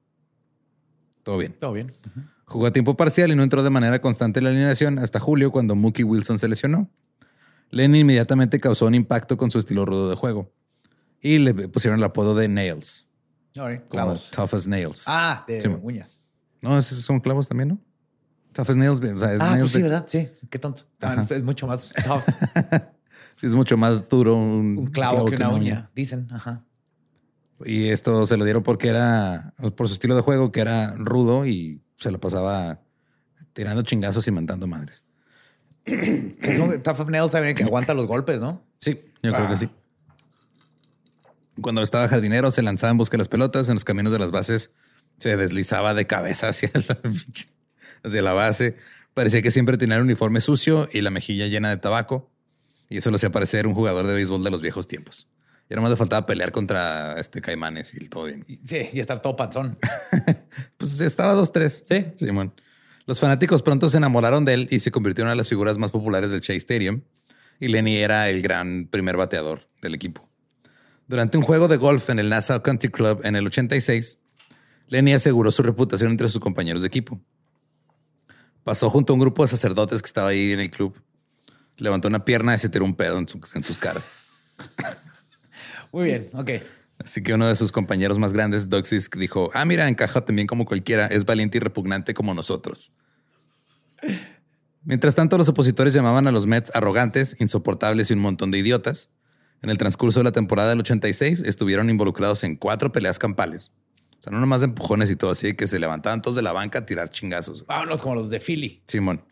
Todo 1.23 1.37
bien. 1.37 1.55
Todo 1.59 1.73
bien. 1.73 1.93
Jugó 2.45 2.65
a 2.65 2.73
tiempo 2.73 2.97
parcial 2.97 3.31
y 3.31 3.35
no 3.35 3.43
entró 3.43 3.63
de 3.63 3.69
manera 3.69 4.01
constante 4.01 4.39
en 4.39 4.45
la 4.45 4.49
alineación 4.49 4.99
hasta 4.99 5.19
julio 5.19 5.51
cuando 5.51 5.75
Mookie 5.75 6.03
Wilson 6.03 6.39
se 6.39 6.49
lesionó. 6.49 6.89
Lenny 7.69 7.99
inmediatamente 7.99 8.59
causó 8.59 8.87
un 8.87 8.95
impacto 8.95 9.37
con 9.37 9.49
su 9.49 9.59
estilo 9.59 9.85
rudo 9.85 10.09
de 10.09 10.15
juego 10.15 10.51
y 11.21 11.37
le 11.39 11.53
pusieron 11.69 11.99
el 11.99 12.03
apodo 12.03 12.35
de 12.35 12.47
Nails, 12.47 13.07
right, 13.55 13.79
como 13.81 13.89
Clavos. 13.89 14.31
Tough 14.31 14.53
as 14.55 14.67
Nails. 14.67 15.03
Ah, 15.07 15.43
de 15.47 15.61
Sí, 15.61 15.67
uñas. 15.81 16.19
No, 16.61 16.77
esos 16.77 16.99
son 16.99 17.19
clavos 17.19 17.47
también, 17.47 17.69
¿no? 17.69 17.79
Tough 18.53 18.69
as 18.71 18.75
Nails, 18.75 18.99
o 18.99 19.17
sea, 19.17 19.33
es 19.33 19.41
Ah, 19.41 19.51
nails 19.51 19.61
pues 19.61 19.71
sí, 19.71 19.77
de- 19.77 19.83
¿verdad? 19.83 20.05
Sí, 20.07 20.27
qué 20.49 20.59
tonto. 20.59 20.83
Ah. 21.01 21.25
Es 21.29 21.43
mucho 21.43 21.67
más 21.67 21.89
tough. 22.05 22.23
sí, 23.37 23.45
es 23.45 23.53
mucho 23.53 23.77
más 23.77 24.09
duro 24.09 24.35
un, 24.35 24.77
un 24.77 24.87
clavo 24.87 25.25
que 25.25 25.35
una 25.35 25.49
uña, 25.49 25.89
dicen. 25.95 26.27
Ajá. 26.31 26.63
Y 27.63 27.89
esto 27.89 28.25
se 28.25 28.37
lo 28.37 28.43
dieron 28.43 28.63
porque 28.63 28.87
era, 28.87 29.53
por 29.75 29.87
su 29.87 29.93
estilo 29.93 30.15
de 30.15 30.21
juego, 30.21 30.51
que 30.51 30.61
era 30.61 30.95
rudo 30.97 31.45
y 31.45 31.81
se 31.97 32.09
lo 32.11 32.19
pasaba 32.19 32.81
tirando 33.53 33.83
chingazos 33.83 34.27
y 34.27 34.31
mentando 34.31 34.65
madres. 34.65 35.03
Que 35.83 36.33
es 36.41 36.59
un 36.59 36.81
tough 36.81 36.99
of 37.01 37.09
nails 37.09 37.31
saben 37.31 37.55
que 37.55 37.63
aguanta 37.63 37.93
los 37.93 38.07
golpes, 38.07 38.41
¿no? 38.41 38.63
Sí, 38.79 38.99
yo 39.21 39.31
creo 39.33 39.47
que 39.47 39.57
sí. 39.57 39.69
Cuando 41.61 41.81
estaba 41.81 42.07
jardinero, 42.07 42.51
se 42.51 42.61
lanzaba 42.61 42.91
en 42.91 42.97
busca 42.97 43.15
de 43.15 43.19
las 43.19 43.27
pelotas. 43.27 43.69
En 43.69 43.75
los 43.75 43.85
caminos 43.85 44.11
de 44.13 44.19
las 44.19 44.31
bases 44.31 44.71
se 45.17 45.37
deslizaba 45.37 45.93
de 45.93 46.07
cabeza 46.07 46.49
hacia 46.49 46.71
la, 46.87 46.97
hacia 48.03 48.21
la 48.21 48.33
base. 48.33 48.75
Parecía 49.13 49.41
que 49.41 49.51
siempre 49.51 49.77
tenía 49.77 49.97
el 49.97 50.03
uniforme 50.03 50.41
sucio 50.41 50.87
y 50.91 51.01
la 51.01 51.09
mejilla 51.09 51.47
llena 51.47 51.69
de 51.69 51.77
tabaco. 51.77 52.31
Y 52.89 52.97
eso 52.97 53.09
lo 53.09 53.15
hacía 53.17 53.31
parecer 53.31 53.67
un 53.67 53.73
jugador 53.73 54.07
de 54.07 54.13
béisbol 54.13 54.43
de 54.43 54.51
los 54.51 54.61
viejos 54.61 54.87
tiempos. 54.87 55.27
Y 55.69 55.75
nomás 55.75 55.91
le 55.91 55.97
faltaba 55.97 56.25
pelear 56.25 56.51
contra 56.51 57.17
este 57.17 57.39
Caimanes 57.39 57.93
y 57.95 58.09
todo 58.09 58.25
bien. 58.25 58.45
Sí, 58.65 58.89
y 58.91 58.99
estar 58.99 59.21
todo 59.21 59.35
panzón. 59.35 59.77
Pues 60.77 60.99
estaba 60.99 61.33
2-3. 61.35 61.83
Sí. 61.87 62.25
Simón. 62.25 62.53
Los 63.05 63.19
fanáticos 63.19 63.61
pronto 63.61 63.89
se 63.89 63.97
enamoraron 63.97 64.45
de 64.45 64.53
él 64.53 64.67
y 64.69 64.79
se 64.79 64.91
convirtió 64.91 65.29
en 65.29 65.37
las 65.37 65.47
figuras 65.47 65.77
más 65.77 65.91
populares 65.91 66.31
del 66.31 66.41
Chase 66.41 66.57
Stadium. 66.57 67.01
Y 67.59 67.67
Lenny 67.67 67.97
era 67.97 68.29
el 68.29 68.41
gran 68.41 68.87
primer 68.87 69.15
bateador 69.15 69.69
del 69.81 69.95
equipo. 69.95 70.30
Durante 71.11 71.37
un 71.37 71.43
juego 71.43 71.67
de 71.67 71.75
golf 71.75 72.09
en 72.09 72.19
el 72.19 72.29
Nassau 72.29 72.63
Country 72.63 72.89
Club 72.89 73.19
en 73.25 73.35
el 73.35 73.45
86, 73.45 74.17
Lenny 74.87 75.11
aseguró 75.13 75.51
su 75.51 75.61
reputación 75.61 76.09
entre 76.11 76.29
sus 76.29 76.39
compañeros 76.39 76.83
de 76.83 76.87
equipo. 76.87 77.19
Pasó 78.63 78.89
junto 78.89 79.11
a 79.11 79.15
un 79.15 79.19
grupo 79.19 79.41
de 79.43 79.49
sacerdotes 79.49 80.01
que 80.01 80.05
estaba 80.05 80.29
ahí 80.29 80.53
en 80.53 80.61
el 80.61 80.71
club. 80.71 80.97
Levantó 81.75 82.07
una 82.07 82.23
pierna 82.23 82.55
y 82.55 82.59
se 82.59 82.69
tiró 82.69 82.85
un 82.85 82.95
pedo 82.95 83.17
en, 83.17 83.27
su- 83.27 83.41
en 83.55 83.61
sus 83.61 83.77
caras. 83.77 84.09
Muy 85.91 86.05
bien, 86.05 86.29
ok. 86.31 86.49
Así 87.03 87.21
que 87.21 87.33
uno 87.33 87.45
de 87.45 87.57
sus 87.57 87.73
compañeros 87.73 88.17
más 88.17 88.31
grandes, 88.31 88.69
Doug 88.69 88.85
Sisk, 88.85 89.17
dijo, 89.17 89.49
ah, 89.53 89.65
mira, 89.65 89.89
encaja 89.89 90.21
también 90.23 90.47
como 90.47 90.63
cualquiera, 90.63 91.07
es 91.07 91.25
valiente 91.25 91.57
y 91.57 91.59
repugnante 91.59 92.13
como 92.13 92.33
nosotros. 92.33 92.93
Mientras 94.85 95.13
tanto, 95.15 95.37
los 95.37 95.49
opositores 95.49 95.93
llamaban 95.93 96.25
a 96.27 96.31
los 96.31 96.47
Mets 96.47 96.73
arrogantes, 96.73 97.35
insoportables 97.41 98.09
y 98.11 98.13
un 98.13 98.19
montón 98.21 98.49
de 98.49 98.59
idiotas. 98.59 99.09
En 99.61 99.69
el 99.69 99.77
transcurso 99.77 100.19
de 100.19 100.23
la 100.23 100.31
temporada 100.31 100.69
del 100.69 100.79
86 100.79 101.41
estuvieron 101.41 101.89
involucrados 101.89 102.43
en 102.43 102.55
cuatro 102.55 102.91
peleas 102.91 103.19
campales. 103.19 103.71
O 104.19 104.23
sea, 104.23 104.31
no 104.31 104.39
nomás 104.39 104.61
de 104.61 104.65
empujones 104.65 105.09
y 105.11 105.15
todo 105.15 105.31
así, 105.31 105.55
que 105.55 105.67
se 105.67 105.79
levantaban 105.79 106.21
todos 106.21 106.35
de 106.35 106.41
la 106.41 106.51
banca 106.51 106.79
a 106.79 106.85
tirar 106.85 107.09
chingazos. 107.09 107.65
Vámonos 107.65 108.01
como 108.01 108.15
los 108.15 108.29
de 108.29 108.39
Philly. 108.39 108.83
Simón. 108.87 109.23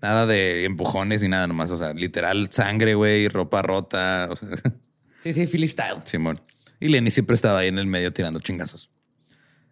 Nada 0.00 0.26
de 0.26 0.64
empujones 0.64 1.22
ni 1.22 1.28
nada 1.28 1.46
nomás. 1.46 1.70
O 1.70 1.78
sea, 1.78 1.94
literal 1.94 2.48
sangre, 2.50 2.94
güey, 2.94 3.28
ropa 3.28 3.62
rota. 3.62 4.28
O 4.30 4.36
sea, 4.36 4.48
Sí, 5.22 5.32
sí, 5.32 5.46
Philly 5.48 5.66
style. 5.66 6.02
Simón. 6.04 6.40
Y 6.78 6.88
Lenny 6.88 7.10
siempre 7.10 7.34
estaba 7.34 7.60
ahí 7.60 7.68
en 7.68 7.78
el 7.78 7.86
medio 7.86 8.12
tirando 8.12 8.38
chingazos. 8.40 8.90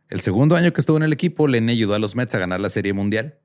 El 0.09 0.21
segundo 0.21 0.57
año 0.57 0.73
que 0.73 0.81
estuvo 0.81 0.97
en 0.97 1.05
el 1.05 1.13
equipo, 1.13 1.47
Lenny 1.47 1.73
ayudó 1.73 1.95
a 1.95 1.99
los 1.99 2.17
Mets 2.17 2.35
a 2.35 2.39
ganar 2.39 2.61
la 2.61 2.71
Serie 2.71 2.93
Mundial. 2.93 3.39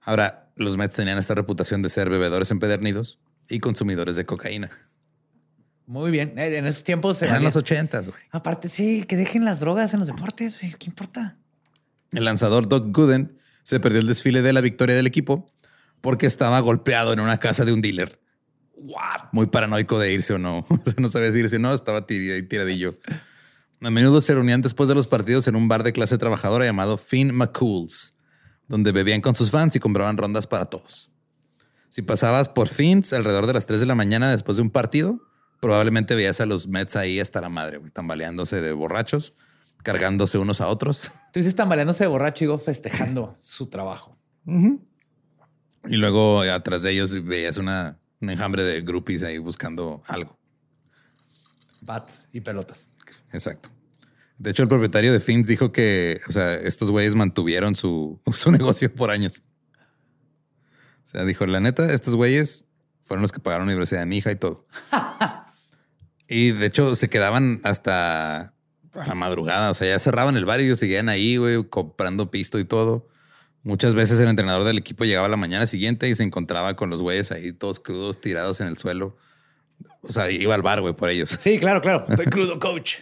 Ahora, 0.00 0.50
los 0.56 0.76
Mets 0.78 0.94
tenían 0.94 1.18
esta 1.18 1.34
reputación 1.34 1.82
de 1.82 1.90
ser 1.90 2.08
bebedores 2.08 2.50
empedernidos 2.50 3.18
y 3.48 3.60
consumidores 3.60 4.16
de 4.16 4.24
cocaína. 4.24 4.70
Muy 5.90 6.12
bien. 6.12 6.38
Eh, 6.38 6.56
En 6.56 6.66
esos 6.66 6.84
tiempos 6.84 7.18
se 7.18 7.24
Eran 7.24 7.38
valía- 7.38 7.48
los 7.48 7.56
ochentas, 7.56 8.08
güey. 8.08 8.22
Aparte, 8.30 8.68
sí, 8.68 9.02
que 9.08 9.16
dejen 9.16 9.44
las 9.44 9.58
drogas 9.58 9.92
en 9.92 9.98
los 9.98 10.06
deportes, 10.06 10.60
güey. 10.60 10.72
¿Qué 10.78 10.86
importa? 10.86 11.36
El 12.12 12.24
lanzador 12.24 12.68
Doug 12.68 12.92
Gooden 12.92 13.36
se 13.64 13.80
perdió 13.80 13.98
el 13.98 14.06
desfile 14.06 14.40
de 14.42 14.52
la 14.52 14.60
victoria 14.60 14.94
del 14.94 15.08
equipo 15.08 15.46
porque 16.00 16.26
estaba 16.26 16.60
golpeado 16.60 17.12
en 17.12 17.18
una 17.18 17.38
casa 17.38 17.64
de 17.64 17.72
un 17.72 17.80
dealer. 17.80 18.20
What? 18.76 19.30
Muy 19.32 19.48
paranoico 19.48 19.98
de 19.98 20.12
irse 20.12 20.32
o 20.34 20.38
no. 20.38 20.64
O 20.70 20.76
sea, 20.84 20.94
no 20.98 21.08
sabía 21.10 21.32
si 21.32 21.40
irse 21.40 21.56
o 21.56 21.58
no, 21.58 21.74
estaba 21.74 22.06
tir- 22.06 22.48
tiradillo. 22.48 22.96
A 23.82 23.90
menudo 23.90 24.20
se 24.20 24.32
reunían 24.32 24.62
después 24.62 24.88
de 24.88 24.94
los 24.94 25.08
partidos 25.08 25.48
en 25.48 25.56
un 25.56 25.66
bar 25.66 25.82
de 25.82 25.92
clase 25.92 26.18
trabajadora 26.18 26.64
llamado 26.64 26.98
Finn 26.98 27.34
McCool's, 27.34 28.14
donde 28.68 28.92
bebían 28.92 29.22
con 29.22 29.34
sus 29.34 29.50
fans 29.50 29.74
y 29.74 29.80
compraban 29.80 30.16
rondas 30.18 30.46
para 30.46 30.66
todos. 30.66 31.10
Si 31.88 32.02
pasabas 32.02 32.48
por 32.48 32.68
Finn's 32.68 33.12
alrededor 33.12 33.48
de 33.48 33.54
las 33.54 33.66
3 33.66 33.80
de 33.80 33.86
la 33.86 33.96
mañana 33.96 34.30
después 34.30 34.56
de 34.56 34.62
un 34.62 34.70
partido, 34.70 35.20
probablemente 35.60 36.14
veías 36.14 36.40
a 36.40 36.46
los 36.46 36.66
Mets 36.66 36.96
ahí 36.96 37.20
hasta 37.20 37.40
la 37.40 37.48
madre, 37.48 37.76
güey, 37.76 37.90
tambaleándose 37.90 38.60
de 38.60 38.72
borrachos, 38.72 39.36
cargándose 39.82 40.38
unos 40.38 40.60
a 40.60 40.68
otros. 40.68 41.12
Tú 41.32 41.40
dices 41.40 41.54
tambaleándose 41.54 42.04
de 42.04 42.08
borracho 42.08 42.44
y 42.44 42.46
digo, 42.46 42.58
festejando 42.58 43.36
su 43.40 43.66
trabajo. 43.68 44.16
Y 44.46 45.96
luego 45.96 46.40
atrás 46.40 46.82
de 46.82 46.92
ellos 46.92 47.24
veías 47.24 47.58
una, 47.58 47.98
un 48.20 48.30
enjambre 48.30 48.62
de 48.62 48.80
groupies 48.80 49.22
ahí 49.22 49.38
buscando 49.38 50.02
algo. 50.06 50.38
Bats 51.82 52.28
y 52.32 52.40
pelotas. 52.40 52.88
Exacto. 53.32 53.70
De 54.38 54.50
hecho, 54.50 54.62
el 54.62 54.68
propietario 54.68 55.12
de 55.12 55.20
Fins 55.20 55.46
dijo 55.46 55.70
que, 55.70 56.18
o 56.28 56.32
sea, 56.32 56.54
estos 56.54 56.90
güeyes 56.90 57.14
mantuvieron 57.14 57.76
su, 57.76 58.20
su 58.32 58.50
negocio 58.50 58.92
por 58.94 59.10
años. 59.10 59.42
O 61.04 61.08
sea, 61.08 61.24
dijo, 61.24 61.46
la 61.46 61.60
neta, 61.60 61.92
estos 61.92 62.14
güeyes 62.14 62.64
fueron 63.04 63.22
los 63.22 63.32
que 63.32 63.40
pagaron 63.40 63.66
la 63.66 63.72
universidad 63.72 64.00
de 64.00 64.06
mi 64.06 64.18
hija 64.18 64.32
y 64.32 64.36
todo. 64.36 64.66
y 66.30 66.52
de 66.52 66.66
hecho, 66.66 66.94
se 66.94 67.10
quedaban 67.10 67.60
hasta 67.64 68.54
a 68.94 69.06
la 69.06 69.14
madrugada. 69.14 69.70
O 69.70 69.74
sea, 69.74 69.88
ya 69.88 69.98
cerraban 69.98 70.36
el 70.36 70.44
bar 70.44 70.60
y 70.60 70.64
ellos 70.64 70.78
seguían 70.78 71.08
ahí, 71.08 71.36
güey, 71.36 71.62
comprando 71.68 72.30
pisto 72.30 72.58
y 72.58 72.64
todo. 72.64 73.08
Muchas 73.62 73.94
veces 73.94 74.18
el 74.20 74.28
entrenador 74.28 74.64
del 74.64 74.78
equipo 74.78 75.04
llegaba 75.04 75.28
la 75.28 75.36
mañana 75.36 75.66
siguiente 75.66 76.08
y 76.08 76.14
se 76.14 76.22
encontraba 76.22 76.76
con 76.76 76.88
los 76.88 77.02
güeyes 77.02 77.30
ahí 77.30 77.52
todos 77.52 77.78
crudos, 77.78 78.20
tirados 78.20 78.60
en 78.60 78.68
el 78.68 78.78
suelo. 78.78 79.16
O 80.02 80.12
sea, 80.12 80.30
iba 80.30 80.54
al 80.54 80.62
bar, 80.62 80.80
güey, 80.80 80.94
por 80.94 81.10
ellos. 81.10 81.36
Sí, 81.38 81.58
claro, 81.58 81.80
claro. 81.80 82.06
Estoy 82.08 82.26
crudo, 82.30 82.58
coach. 82.58 82.96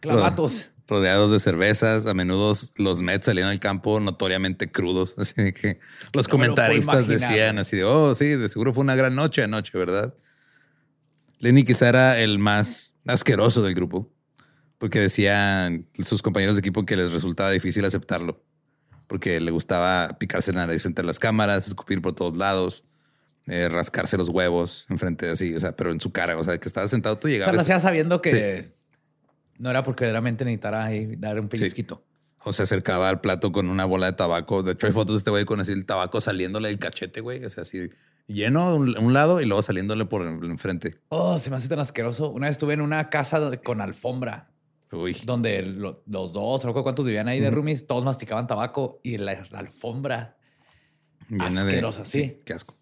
Clavatos. 0.00 0.70
rodeados 0.86 1.30
de 1.30 1.40
cervezas. 1.40 2.06
A 2.06 2.12
menudo 2.12 2.52
los 2.76 3.00
Mets 3.00 3.26
salían 3.26 3.48
al 3.48 3.60
campo 3.60 3.98
notoriamente 4.00 4.70
crudos. 4.70 5.14
Así 5.18 5.52
que 5.52 5.80
los 6.12 6.28
No 6.28 6.32
lo 6.34 6.44
comentaristas 6.44 7.08
decían 7.08 7.58
así 7.58 7.78
de, 7.78 7.84
oh, 7.84 8.14
sí, 8.14 8.26
de 8.26 8.48
seguro 8.48 8.74
fue 8.74 8.82
una 8.82 8.96
gran 8.96 9.14
noche 9.14 9.42
anoche, 9.42 9.76
¿verdad? 9.78 10.14
Lenny 11.44 11.64
quizá 11.64 11.90
era 11.90 12.18
el 12.18 12.38
más 12.38 12.94
asqueroso 13.06 13.62
del 13.62 13.74
grupo, 13.74 14.10
porque 14.78 14.98
decían 14.98 15.84
sus 16.02 16.22
compañeros 16.22 16.56
de 16.56 16.60
equipo 16.60 16.86
que 16.86 16.96
les 16.96 17.12
resultaba 17.12 17.50
difícil 17.50 17.84
aceptarlo, 17.84 18.42
porque 19.06 19.38
le 19.42 19.50
gustaba 19.50 20.16
picarse 20.18 20.54
la 20.54 20.64
nariz 20.66 20.80
frente 20.80 21.02
a 21.02 21.04
las 21.04 21.18
cámaras, 21.18 21.66
escupir 21.66 22.00
por 22.00 22.14
todos 22.14 22.34
lados, 22.34 22.86
eh, 23.46 23.68
rascarse 23.68 24.16
los 24.16 24.30
huevos 24.30 24.86
enfrente 24.88 25.28
así, 25.28 25.54
o 25.54 25.60
sea, 25.60 25.76
pero 25.76 25.92
en 25.92 26.00
su 26.00 26.12
cara, 26.12 26.34
o 26.38 26.44
sea, 26.44 26.56
que 26.56 26.66
estaba 26.66 26.88
sentado, 26.88 27.18
tú 27.18 27.26
O 27.26 27.28
sea, 27.28 27.34
llegabas. 27.34 27.54
lo 27.56 27.60
hacía 27.60 27.78
sabiendo 27.78 28.22
que 28.22 28.72
no 29.58 29.68
era 29.68 29.82
porque 29.82 30.04
verdaderamente 30.04 30.46
necesitara 30.46 30.82
ahí 30.82 31.14
dar 31.16 31.38
un 31.38 31.50
pellizquito. 31.50 32.02
O 32.46 32.54
se 32.54 32.62
acercaba 32.62 33.10
al 33.10 33.20
plato 33.20 33.52
con 33.52 33.68
una 33.68 33.84
bola 33.84 34.06
de 34.06 34.12
tabaco. 34.14 34.62
De 34.62 34.72
hecho, 34.72 34.86
hay 34.86 34.94
fotos 34.94 35.16
de 35.16 35.18
este 35.18 35.30
güey 35.30 35.44
con 35.44 35.60
así 35.60 35.72
el 35.72 35.84
tabaco 35.84 36.22
saliéndole 36.22 36.68
del 36.68 36.78
cachete, 36.78 37.20
güey. 37.20 37.44
O 37.44 37.50
sea, 37.50 37.62
así 37.62 37.90
lleno 38.26 38.60
a 38.62 38.74
un, 38.74 39.12
lado 39.12 39.40
y 39.40 39.46
luego 39.46 39.62
saliéndole 39.62 40.04
por 40.06 40.22
el 40.26 40.50
enfrente. 40.50 40.96
Oh, 41.08 41.38
se 41.38 41.50
me 41.50 41.56
hace 41.56 41.68
tan 41.68 41.78
asqueroso. 41.80 42.30
Una 42.30 42.46
vez 42.46 42.54
estuve 42.56 42.74
en 42.74 42.80
una 42.80 43.10
casa 43.10 43.38
de- 43.50 43.60
con 43.60 43.80
alfombra 43.80 44.50
Uy. 44.92 45.16
donde 45.24 45.62
lo- 45.62 46.02
los 46.06 46.32
dos, 46.32 46.64
no 46.64 46.72
sé 46.74 46.82
cuántos 46.82 47.04
vivían 47.04 47.28
ahí 47.28 47.40
de 47.40 47.50
roomies, 47.50 47.86
todos 47.86 48.04
masticaban 48.04 48.46
tabaco 48.46 49.00
y 49.02 49.18
la, 49.18 49.34
la 49.50 49.58
alfombra. 49.58 50.36
llena 51.28 51.64
de- 51.64 51.70
Asquerosa, 51.70 52.04
sí. 52.04 52.40
Qué 52.44 52.52
asco. 52.52 52.76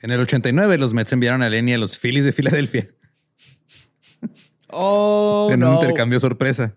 En 0.00 0.10
el 0.10 0.20
89, 0.20 0.76
los 0.78 0.92
Mets 0.92 1.12
enviaron 1.12 1.42
a 1.42 1.48
Lenny 1.48 1.72
a 1.74 1.78
los 1.78 1.98
Phillies 1.98 2.24
de 2.24 2.32
Filadelfia 2.32 2.86
Oh, 4.68 5.48
en 5.52 5.60
no. 5.60 5.70
un 5.70 5.74
intercambio 5.76 6.20
sorpresa. 6.20 6.74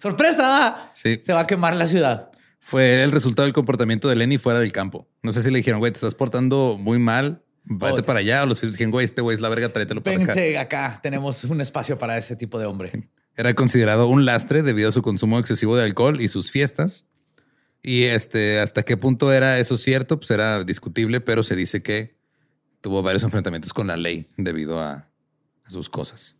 ¡Sorpresa! 0.00 0.90
Sí. 0.94 1.20
Se 1.22 1.32
va 1.32 1.40
a 1.40 1.46
quemar 1.46 1.76
la 1.76 1.86
ciudad. 1.86 2.31
Fue 2.72 3.02
el 3.02 3.12
resultado 3.12 3.44
del 3.44 3.52
comportamiento 3.52 4.08
de 4.08 4.16
Lenny 4.16 4.38
fuera 4.38 4.58
del 4.58 4.72
campo. 4.72 5.06
No 5.22 5.34
sé 5.34 5.42
si 5.42 5.50
le 5.50 5.58
dijeron, 5.58 5.78
güey, 5.78 5.92
te 5.92 5.98
estás 5.98 6.14
portando 6.14 6.78
muy 6.80 6.98
mal. 6.98 7.44
Vete 7.64 8.00
Oh, 8.00 8.02
para 8.02 8.20
allá. 8.20 8.42
O 8.44 8.46
los 8.46 8.62
dijeron, 8.62 8.90
güey, 8.90 9.04
este 9.04 9.20
güey 9.20 9.34
es 9.34 9.42
la 9.42 9.50
verga, 9.50 9.70
tráetelo 9.70 10.02
para 10.02 10.16
acá. 10.16 10.32
Acá. 10.58 10.98
Tenemos 11.02 11.44
un 11.44 11.60
espacio 11.60 11.98
para 11.98 12.16
ese 12.16 12.34
tipo 12.34 12.58
de 12.58 12.64
hombre. 12.64 13.10
Era 13.36 13.52
considerado 13.52 14.06
un 14.06 14.24
lastre 14.24 14.62
debido 14.62 14.88
a 14.88 14.92
su 14.92 15.02
consumo 15.02 15.38
excesivo 15.38 15.76
de 15.76 15.84
alcohol 15.84 16.22
y 16.22 16.28
sus 16.28 16.50
fiestas. 16.50 17.04
Y 17.82 18.04
este, 18.04 18.58
hasta 18.58 18.84
qué 18.84 18.96
punto 18.96 19.30
era 19.34 19.58
eso 19.58 19.76
cierto, 19.76 20.18
pues 20.18 20.30
era 20.30 20.64
discutible, 20.64 21.20
pero 21.20 21.42
se 21.42 21.54
dice 21.54 21.82
que 21.82 22.16
tuvo 22.80 23.02
varios 23.02 23.22
enfrentamientos 23.22 23.74
con 23.74 23.86
la 23.88 23.98
ley 23.98 24.30
debido 24.38 24.80
a, 24.80 25.10
a 25.64 25.70
sus 25.70 25.90
cosas. 25.90 26.38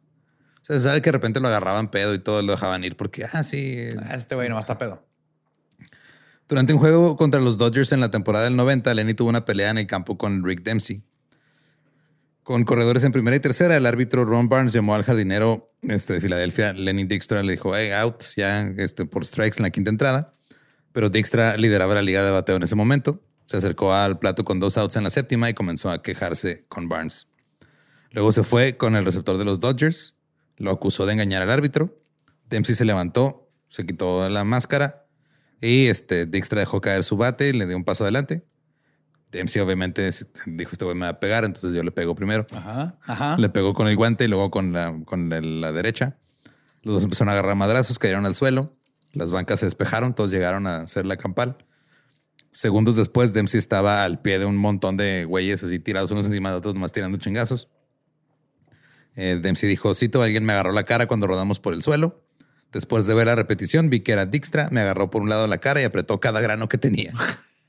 O 0.62 0.64
sea, 0.64 0.78
se 0.78 0.86
sabe 0.86 1.02
que 1.02 1.08
de 1.08 1.12
repente 1.12 1.40
lo 1.40 1.48
agarraban 1.48 1.90
pedo 1.90 2.14
y 2.14 2.18
todo 2.18 2.40
lo 2.40 2.52
dejaban 2.52 2.84
ir 2.84 2.96
porque, 2.96 3.26
ah, 3.30 3.42
sí. 3.42 3.76
Ah, 4.00 4.14
Este 4.14 4.34
güey 4.34 4.48
nomás 4.48 4.62
está 4.62 4.78
pedo. 4.78 5.11
Durante 6.52 6.74
un 6.74 6.80
juego 6.80 7.16
contra 7.16 7.40
los 7.40 7.56
Dodgers 7.56 7.92
en 7.92 8.00
la 8.00 8.10
temporada 8.10 8.44
del 8.44 8.56
90, 8.56 8.92
Lenny 8.92 9.14
tuvo 9.14 9.30
una 9.30 9.46
pelea 9.46 9.70
en 9.70 9.78
el 9.78 9.86
campo 9.86 10.18
con 10.18 10.44
Rick 10.44 10.62
Dempsey. 10.62 11.02
Con 12.42 12.64
corredores 12.64 13.04
en 13.04 13.12
primera 13.12 13.34
y 13.34 13.40
tercera, 13.40 13.74
el 13.74 13.86
árbitro 13.86 14.26
Ron 14.26 14.50
Barnes 14.50 14.74
llamó 14.74 14.94
al 14.94 15.02
jardinero 15.02 15.72
este, 15.80 16.12
de 16.12 16.20
Filadelfia, 16.20 16.74
Lenny 16.74 17.04
Dijkstra, 17.04 17.42
le 17.42 17.52
dijo, 17.52 17.74
hey, 17.74 17.92
out, 17.92 18.22
ya 18.36 18.70
este, 18.76 19.06
por 19.06 19.24
strikes 19.24 19.56
en 19.56 19.62
la 19.62 19.70
quinta 19.70 19.88
entrada. 19.88 20.30
Pero 20.92 21.08
Dijkstra 21.08 21.56
lideraba 21.56 21.94
la 21.94 22.02
liga 22.02 22.22
de 22.22 22.30
bateo 22.30 22.56
en 22.56 22.64
ese 22.64 22.76
momento. 22.76 23.22
Se 23.46 23.56
acercó 23.56 23.94
al 23.94 24.18
plato 24.18 24.44
con 24.44 24.60
dos 24.60 24.76
outs 24.76 24.96
en 24.96 25.04
la 25.04 25.10
séptima 25.10 25.48
y 25.48 25.54
comenzó 25.54 25.90
a 25.90 26.02
quejarse 26.02 26.66
con 26.68 26.86
Barnes. 26.86 27.28
Luego 28.10 28.30
se 28.30 28.42
fue 28.42 28.76
con 28.76 28.94
el 28.94 29.06
receptor 29.06 29.38
de 29.38 29.46
los 29.46 29.58
Dodgers, 29.58 30.16
lo 30.58 30.70
acusó 30.70 31.06
de 31.06 31.14
engañar 31.14 31.40
al 31.40 31.50
árbitro. 31.50 31.98
Dempsey 32.50 32.74
se 32.74 32.84
levantó, 32.84 33.48
se 33.70 33.86
quitó 33.86 34.28
la 34.28 34.44
máscara 34.44 35.01
y 35.62 35.86
este, 35.86 36.26
Dijkstra 36.26 36.60
dejó 36.60 36.80
caer 36.80 37.04
su 37.04 37.16
bate 37.16 37.48
y 37.48 37.52
le 37.52 37.66
dio 37.66 37.76
un 37.76 37.84
paso 37.84 38.04
adelante. 38.04 38.44
Dempsey 39.30 39.62
obviamente 39.62 40.10
dijo, 40.46 40.72
este 40.72 40.84
güey 40.84 40.96
me 40.96 41.06
va 41.06 41.12
a 41.12 41.20
pegar, 41.20 41.44
entonces 41.44 41.72
yo 41.72 41.82
le 41.82 41.90
pego 41.90 42.14
primero. 42.14 42.44
Ajá. 42.52 42.98
Ajá. 43.06 43.36
Le 43.38 43.48
pegó 43.48 43.72
con 43.72 43.88
el 43.88 43.96
guante 43.96 44.24
y 44.24 44.28
luego 44.28 44.50
con 44.50 44.72
la, 44.72 44.94
con 45.06 45.30
la, 45.30 45.40
la 45.40 45.72
derecha. 45.72 46.18
Los 46.82 46.96
dos 46.96 47.04
empezaron 47.04 47.30
a 47.30 47.32
agarrar 47.32 47.54
madrazos, 47.56 47.98
cayeron 47.98 48.26
al 48.26 48.34
suelo. 48.34 48.76
Las 49.12 49.30
bancas 49.30 49.60
se 49.60 49.66
despejaron, 49.66 50.14
todos 50.14 50.30
llegaron 50.32 50.66
a 50.66 50.78
hacer 50.78 51.06
la 51.06 51.16
campal. 51.16 51.56
Segundos 52.50 52.96
después, 52.96 53.32
Dempsey 53.32 53.58
estaba 53.58 54.04
al 54.04 54.20
pie 54.20 54.38
de 54.38 54.44
un 54.44 54.56
montón 54.56 54.96
de 54.96 55.24
güeyes 55.24 55.62
así 55.62 55.78
tirados 55.78 56.10
unos 56.10 56.26
encima 56.26 56.50
de 56.50 56.56
otros, 56.56 56.74
más 56.74 56.92
tirando 56.92 57.16
chingazos. 57.18 57.68
Eh, 59.14 59.38
Dempsey 59.40 59.68
dijo, 59.68 59.94
cito, 59.94 60.22
alguien 60.22 60.44
me 60.44 60.52
agarró 60.52 60.72
la 60.72 60.84
cara 60.84 61.06
cuando 61.06 61.26
rodamos 61.26 61.60
por 61.60 61.72
el 61.72 61.82
suelo. 61.82 62.21
Después 62.72 63.06
de 63.06 63.14
ver 63.14 63.26
la 63.26 63.34
repetición, 63.34 63.90
vi 63.90 64.00
que 64.00 64.12
era 64.12 64.26
Dijkstra, 64.26 64.68
me 64.70 64.80
agarró 64.80 65.10
por 65.10 65.22
un 65.22 65.28
lado 65.28 65.46
la 65.46 65.58
cara 65.58 65.80
y 65.82 65.84
apretó 65.84 66.20
cada 66.20 66.40
grano 66.40 66.68
que 66.68 66.78
tenía. 66.78 67.12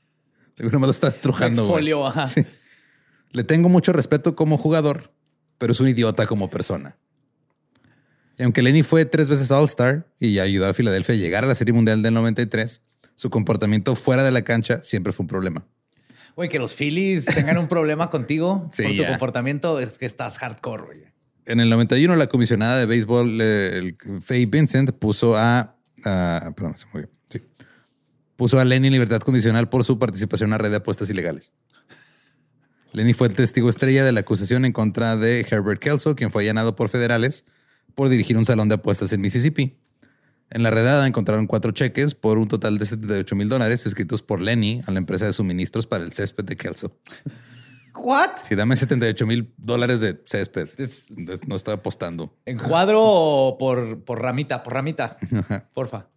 Seguro 0.54 0.80
me 0.80 0.86
lo 0.86 0.92
está 0.92 1.08
estrujando. 1.08 1.62
güey. 1.62 1.74
Exfolio, 1.74 2.06
ajá. 2.06 2.26
Sí. 2.26 2.46
Le 3.32 3.44
tengo 3.44 3.68
mucho 3.68 3.92
respeto 3.92 4.34
como 4.34 4.56
jugador, 4.56 5.12
pero 5.58 5.72
es 5.72 5.80
un 5.80 5.88
idiota 5.88 6.26
como 6.26 6.50
persona. 6.50 6.96
Y 8.38 8.42
aunque 8.44 8.62
Lenny 8.62 8.82
fue 8.82 9.04
tres 9.04 9.28
veces 9.28 9.50
All-Star 9.50 10.06
y 10.18 10.38
ayudó 10.38 10.66
a 10.66 10.74
Filadelfia 10.74 11.14
a 11.14 11.18
llegar 11.18 11.44
a 11.44 11.46
la 11.46 11.54
Serie 11.54 11.74
Mundial 11.74 12.02
del 12.02 12.14
93, 12.14 12.82
su 13.14 13.30
comportamiento 13.30 13.94
fuera 13.94 14.24
de 14.24 14.30
la 14.30 14.42
cancha 14.42 14.82
siempre 14.82 15.12
fue 15.12 15.24
un 15.24 15.28
problema. 15.28 15.66
Güey, 16.34 16.48
que 16.48 16.58
los 16.58 16.74
Phillies 16.74 17.26
tengan 17.26 17.58
un 17.58 17.68
problema 17.68 18.10
contigo 18.10 18.68
Sí, 18.72 18.82
por 18.82 18.96
tu 18.96 19.04
comportamiento 19.04 19.78
es 19.78 19.90
que 19.90 20.06
estás 20.06 20.38
hardcore, 20.38 20.82
güey. 20.82 21.13
En 21.46 21.60
el 21.60 21.68
91, 21.70 22.16
la 22.16 22.26
comisionada 22.26 22.78
de 22.78 22.86
béisbol, 22.86 23.40
el 23.40 23.96
Faye 24.22 24.46
Vincent, 24.46 24.92
puso 24.92 25.36
a. 25.36 25.76
a- 26.04 26.52
perdón, 26.56 26.76
se 26.78 26.86
movió. 26.92 27.10
Sí. 27.30 27.42
Puso 28.36 28.58
a 28.58 28.64
Lenny 28.64 28.86
en 28.88 28.92
libertad 28.94 29.20
condicional 29.20 29.68
por 29.68 29.84
su 29.84 29.98
participación 29.98 30.48
en 30.48 30.52
una 30.54 30.58
red 30.58 30.70
de 30.70 30.76
apuestas 30.76 31.10
ilegales. 31.10 31.52
Lenny 32.92 33.12
fue 33.12 33.26
el 33.28 33.34
testigo 33.34 33.68
estrella 33.68 34.04
de 34.04 34.12
la 34.12 34.20
acusación 34.20 34.64
en 34.64 34.72
contra 34.72 35.16
de 35.16 35.46
Herbert 35.50 35.80
Kelso, 35.82 36.14
quien 36.16 36.30
fue 36.30 36.42
allanado 36.44 36.76
por 36.76 36.88
federales 36.88 37.44
por 37.94 38.08
dirigir 38.08 38.36
un 38.38 38.46
salón 38.46 38.68
de 38.68 38.76
apuestas 38.76 39.12
en 39.12 39.20
Mississippi. 39.20 39.76
En 40.50 40.62
la 40.62 40.70
redada 40.70 41.06
encontraron 41.06 41.46
cuatro 41.46 41.72
cheques 41.72 42.14
por 42.14 42.38
un 42.38 42.46
total 42.48 42.78
de 42.78 42.86
78 42.86 43.34
mil 43.34 43.48
dólares 43.48 43.86
escritos 43.86 44.22
por 44.22 44.40
Lenny 44.40 44.80
a 44.86 44.92
la 44.92 44.98
empresa 44.98 45.26
de 45.26 45.32
suministros 45.32 45.86
para 45.86 46.04
el 46.04 46.12
césped 46.12 46.44
de 46.44 46.56
Kelso. 46.56 46.96
¿What? 47.96 48.36
Si 48.42 48.54
dame 48.54 48.76
78 48.76 49.26
mil 49.26 49.54
dólares 49.56 50.00
de 50.00 50.20
césped, 50.26 50.68
no 51.46 51.56
estoy 51.56 51.74
apostando. 51.74 52.36
¿En 52.44 52.58
cuadro 52.58 53.00
o 53.02 53.58
por, 53.58 54.02
por 54.04 54.20
ramita? 54.20 54.62
Por 54.62 54.74
ramita. 54.74 55.16
Porfa. 55.74 56.08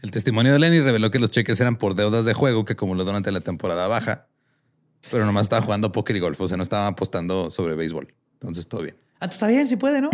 El 0.00 0.12
testimonio 0.12 0.52
de 0.52 0.60
Lenny 0.60 0.80
reveló 0.80 1.10
que 1.10 1.18
los 1.18 1.30
cheques 1.30 1.60
eran 1.60 1.76
por 1.76 1.94
deudas 1.94 2.24
de 2.24 2.32
juego 2.32 2.64
que 2.64 2.74
acumuló 2.74 3.04
durante 3.04 3.32
la 3.32 3.40
temporada 3.40 3.88
baja, 3.88 4.28
pero 5.10 5.26
nomás 5.26 5.42
estaba 5.42 5.62
jugando 5.62 5.90
póker 5.90 6.14
y 6.14 6.20
golf, 6.20 6.40
o 6.40 6.46
sea, 6.46 6.56
no 6.56 6.62
estaba 6.62 6.86
apostando 6.86 7.50
sobre 7.50 7.74
béisbol. 7.74 8.14
Entonces, 8.34 8.68
todo 8.68 8.82
bien. 8.82 8.96
Ah, 9.18 9.26
está 9.26 9.48
bien, 9.48 9.66
si 9.66 9.74
puede, 9.74 10.00
¿no? 10.00 10.10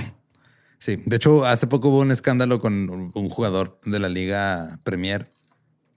Sí, 0.79 0.97
de 1.05 1.17
hecho, 1.17 1.45
hace 1.45 1.67
poco 1.67 1.89
hubo 1.89 2.01
un 2.01 2.11
escándalo 2.11 2.61
con 2.61 3.13
un 3.15 3.29
jugador 3.29 3.79
de 3.85 3.99
la 3.99 4.09
Liga 4.09 4.81
Premier 4.85 5.31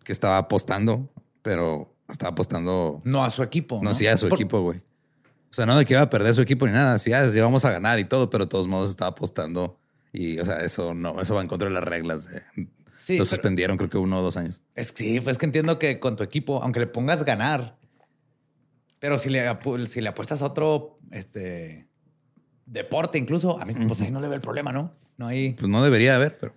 que 0.04 0.12
estaba 0.12 0.38
apostando, 0.38 1.10
pero 1.42 1.97
estaba 2.10 2.32
apostando, 2.32 3.02
No 3.04 3.24
a 3.24 3.30
su 3.30 3.44
equipo. 3.44 3.78
no 3.78 3.90
No, 3.92 3.94
sí 3.96 4.08
a 4.08 4.18
su 4.18 4.30
Por- 4.30 4.38
equipo, 4.38 4.62
güey. 4.62 4.80
O 5.50 5.54
sea, 5.54 5.66
no 5.66 5.78
de 5.78 5.86
que 5.86 5.94
iba 5.94 6.02
a 6.02 6.10
perder 6.10 6.36
su 6.36 6.42
equipo 6.42 6.66
ni 6.68 6.74
nada, 6.74 7.00
sí, 7.00 7.14
ah, 7.14 7.26
sí 7.30 7.40
vamos 7.40 7.64
a 7.66 7.72
ganar 7.72 8.00
y 8.00 8.06
todo, 8.06 8.30
pero 8.30 8.46
de 8.46 8.50
todos 8.50 8.68
modos 8.68 8.90
estaba 8.92 9.12
apostando 9.12 9.80
y, 10.12 10.40
o 10.40 10.46
sea, 10.46 10.60
eso 10.64 10.94
no, 10.94 11.22
eso 11.22 11.36
va 11.36 11.42
en 11.42 11.48
contra 11.48 11.68
de 11.70 11.74
las 11.74 11.84
reglas. 11.84 12.30
de- 12.56 12.68
Sí, 13.00 13.18
lo 13.18 13.24
suspendieron 13.24 13.78
creo 13.78 13.90
que 13.90 13.98
uno 13.98 14.20
o 14.20 14.22
dos 14.22 14.36
años. 14.36 14.62
Es 14.76 14.92
que 14.92 15.04
sí, 15.04 15.20
pues 15.22 15.38
que 15.38 15.46
entiendo 15.46 15.80
que 15.80 15.98
con 16.00 16.18
tu 16.18 16.24
equipo, 16.24 16.62
aunque 16.62 16.82
le 16.82 16.88
pongas 16.88 17.24
ganar, 17.24 17.78
pero 19.00 19.18
si 19.18 19.30
le, 19.30 19.46
si 19.88 20.02
le 20.02 20.10
apuestas 20.10 20.42
a 20.42 20.48
otro 20.48 21.00
este, 21.12 21.88
deporte, 22.66 23.18
incluso, 23.18 23.60
a 23.62 23.66
mí, 23.66 23.74
pues 23.88 24.02
ahí 24.02 24.12
no 24.12 24.20
le 24.20 24.28
ve 24.28 24.36
el 24.36 24.42
problema, 24.42 24.74
¿no? 24.74 24.92
No 25.16 25.28
hay 25.28 25.54
Pues 25.54 25.70
no 25.70 25.82
debería 25.82 26.16
haber, 26.16 26.38
pero... 26.38 26.54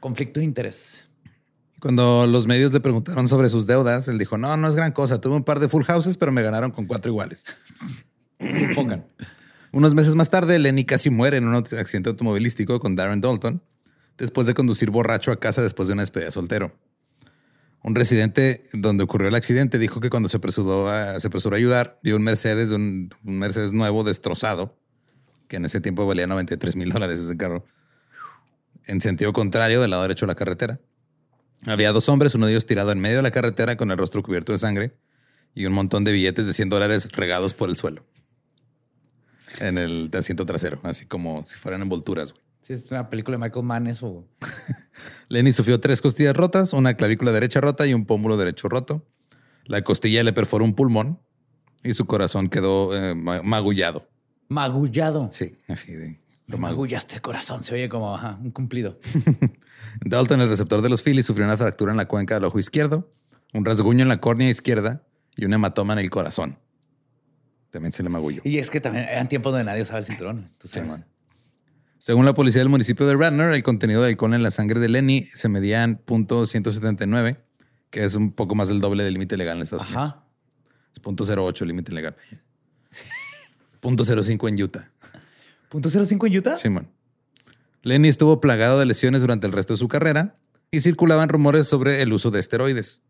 conflicto 0.00 0.40
de 0.40 0.44
interés. 0.44 1.05
Cuando 1.80 2.26
los 2.26 2.46
medios 2.46 2.72
le 2.72 2.80
preguntaron 2.80 3.28
sobre 3.28 3.50
sus 3.50 3.66
deudas, 3.66 4.08
él 4.08 4.18
dijo, 4.18 4.38
no, 4.38 4.56
no 4.56 4.68
es 4.68 4.74
gran 4.74 4.92
cosa. 4.92 5.20
Tuve 5.20 5.36
un 5.36 5.44
par 5.44 5.60
de 5.60 5.68
full 5.68 5.84
houses, 5.84 6.16
pero 6.16 6.32
me 6.32 6.42
ganaron 6.42 6.70
con 6.70 6.86
cuatro 6.86 7.10
iguales. 7.10 7.44
Pongan. 8.74 9.06
Unos 9.72 9.94
meses 9.94 10.14
más 10.14 10.30
tarde, 10.30 10.58
Lenny 10.58 10.86
casi 10.86 11.10
muere 11.10 11.36
en 11.36 11.46
un 11.46 11.54
accidente 11.54 12.08
automovilístico 12.08 12.80
con 12.80 12.96
Darren 12.96 13.20
Dalton, 13.20 13.62
después 14.16 14.46
de 14.46 14.54
conducir 14.54 14.90
borracho 14.90 15.32
a 15.32 15.38
casa 15.38 15.62
después 15.62 15.88
de 15.88 15.94
una 15.94 16.02
despedida 16.02 16.26
de 16.26 16.32
soltero. 16.32 16.72
Un 17.82 17.94
residente 17.94 18.62
donde 18.72 19.04
ocurrió 19.04 19.28
el 19.28 19.34
accidente 19.34 19.78
dijo 19.78 20.00
que 20.00 20.08
cuando 20.08 20.28
se 20.30 20.38
apresuró 20.38 20.88
a, 20.88 21.20
se 21.20 21.28
apresuró 21.28 21.56
a 21.56 21.58
ayudar, 21.58 21.96
vio 22.02 22.16
un 22.16 22.22
Mercedes, 22.22 22.72
un, 22.72 23.10
un 23.22 23.38
Mercedes 23.38 23.72
nuevo 23.72 24.02
destrozado, 24.02 24.74
que 25.46 25.56
en 25.56 25.66
ese 25.66 25.80
tiempo 25.80 26.06
valía 26.06 26.26
93 26.26 26.74
mil 26.74 26.90
dólares 26.90 27.20
ese 27.20 27.36
carro, 27.36 27.64
en 28.86 29.00
sentido 29.00 29.32
contrario 29.32 29.82
del 29.82 29.90
lado 29.90 30.02
derecho 30.02 30.26
de 30.26 30.32
la 30.32 30.36
carretera. 30.36 30.80
Había 31.66 31.92
dos 31.92 32.08
hombres, 32.08 32.34
uno 32.34 32.46
de 32.46 32.52
ellos 32.52 32.66
tirado 32.66 32.92
en 32.92 33.00
medio 33.00 33.16
de 33.16 33.22
la 33.22 33.30
carretera 33.30 33.76
con 33.76 33.90
el 33.90 33.98
rostro 33.98 34.22
cubierto 34.22 34.52
de 34.52 34.58
sangre 34.58 34.96
y 35.54 35.66
un 35.66 35.72
montón 35.72 36.04
de 36.04 36.12
billetes 36.12 36.46
de 36.46 36.54
100 36.54 36.68
dólares 36.68 37.10
regados 37.12 37.54
por 37.54 37.68
el 37.68 37.76
suelo. 37.76 38.04
En 39.60 39.78
el 39.78 40.10
asiento 40.12 40.44
trasero, 40.44 40.80
así 40.82 41.06
como 41.06 41.44
si 41.46 41.56
fueran 41.58 41.82
envolturas. 41.82 42.32
güey. 42.32 42.42
Sí, 42.60 42.72
es 42.74 42.90
una 42.90 43.08
película 43.08 43.36
de 43.38 43.44
Michael 43.44 43.64
Mann, 43.64 43.86
eso. 43.86 44.26
Lenny 45.28 45.52
sufrió 45.52 45.80
tres 45.80 46.02
costillas 46.02 46.36
rotas, 46.36 46.72
una 46.72 46.94
clavícula 46.94 47.32
derecha 47.32 47.60
rota 47.60 47.86
y 47.86 47.94
un 47.94 48.06
pómulo 48.06 48.36
derecho 48.36 48.68
roto. 48.68 49.06
La 49.64 49.82
costilla 49.82 50.22
le 50.24 50.32
perforó 50.32 50.64
un 50.64 50.74
pulmón 50.74 51.20
y 51.82 51.94
su 51.94 52.06
corazón 52.06 52.48
quedó 52.48 52.94
eh, 52.96 53.14
ma- 53.14 53.42
magullado. 53.42 54.08
Magullado. 54.48 55.30
Sí, 55.32 55.56
así 55.68 55.92
de 55.92 56.20
Lo 56.46 56.56
lo 56.56 56.58
magu- 56.58 56.70
magullaste 56.70 57.16
el 57.16 57.20
corazón. 57.22 57.62
Se 57.64 57.74
oye 57.74 57.88
como 57.88 58.14
ajá, 58.14 58.38
un 58.40 58.50
cumplido. 58.50 58.98
Dalton, 60.04 60.40
el 60.40 60.48
receptor 60.48 60.80
de 60.82 60.88
los 60.88 61.02
Phillies, 61.02 61.26
sufrió 61.26 61.44
una 61.46 61.56
fractura 61.56 61.90
en 61.90 61.96
la 61.96 62.06
cuenca 62.06 62.34
del 62.34 62.44
ojo 62.44 62.58
izquierdo, 62.58 63.12
un 63.52 63.64
rasguño 63.64 64.02
en 64.02 64.08
la 64.08 64.20
córnea 64.20 64.48
izquierda 64.48 65.02
y 65.36 65.44
un 65.44 65.52
hematoma 65.54 65.94
en 65.94 65.98
el 66.00 66.10
corazón. 66.10 66.58
También 67.70 67.92
se 67.92 68.02
le 68.02 68.08
magulló. 68.08 68.42
Y 68.44 68.58
es 68.58 68.70
que 68.70 68.80
también 68.80 69.06
eran 69.08 69.28
tiempos 69.28 69.52
donde 69.52 69.64
nadie 69.64 69.82
usaba 69.82 69.98
el 69.98 70.04
cinturón. 70.04 70.50
Tú 70.58 70.68
sabes. 70.68 71.02
Según 71.98 72.24
la 72.24 72.34
policía 72.34 72.60
del 72.60 72.68
municipio 72.68 73.06
de 73.06 73.16
Radnor, 73.16 73.52
el 73.52 73.62
contenido 73.62 74.02
de 74.02 74.10
alcohol 74.10 74.34
en 74.34 74.42
la 74.42 74.50
sangre 74.52 74.78
de 74.80 74.88
Lenny 74.88 75.22
se 75.24 75.48
medía 75.48 75.82
en 75.82 75.98
.179, 76.04 77.38
que 77.90 78.04
es 78.04 78.14
un 78.14 78.32
poco 78.32 78.54
más 78.54 78.68
del 78.68 78.80
doble 78.80 79.02
del 79.02 79.14
límite 79.14 79.36
legal 79.36 79.56
en 79.56 79.62
Estados 79.64 79.86
Unidos. 79.86 80.02
Ajá. 80.04 80.22
Es 80.94 81.02
.08 81.02 81.62
el 81.62 81.68
límite 81.68 81.92
legal. 81.92 82.14
.05 83.82 84.48
en 84.48 84.62
Utah. 84.62 84.90
¿Punto 85.68 85.90
05 85.90 86.26
en 86.26 86.36
Utah? 86.36 86.56
Simón. 86.56 86.88
Lenny 87.82 88.08
estuvo 88.08 88.40
plagado 88.40 88.78
de 88.78 88.86
lesiones 88.86 89.20
durante 89.20 89.46
el 89.46 89.52
resto 89.52 89.74
de 89.74 89.78
su 89.78 89.88
carrera 89.88 90.36
y 90.70 90.80
circulaban 90.80 91.28
rumores 91.28 91.66
sobre 91.66 92.02
el 92.02 92.12
uso 92.12 92.30
de 92.30 92.40
esteroides. 92.40 93.02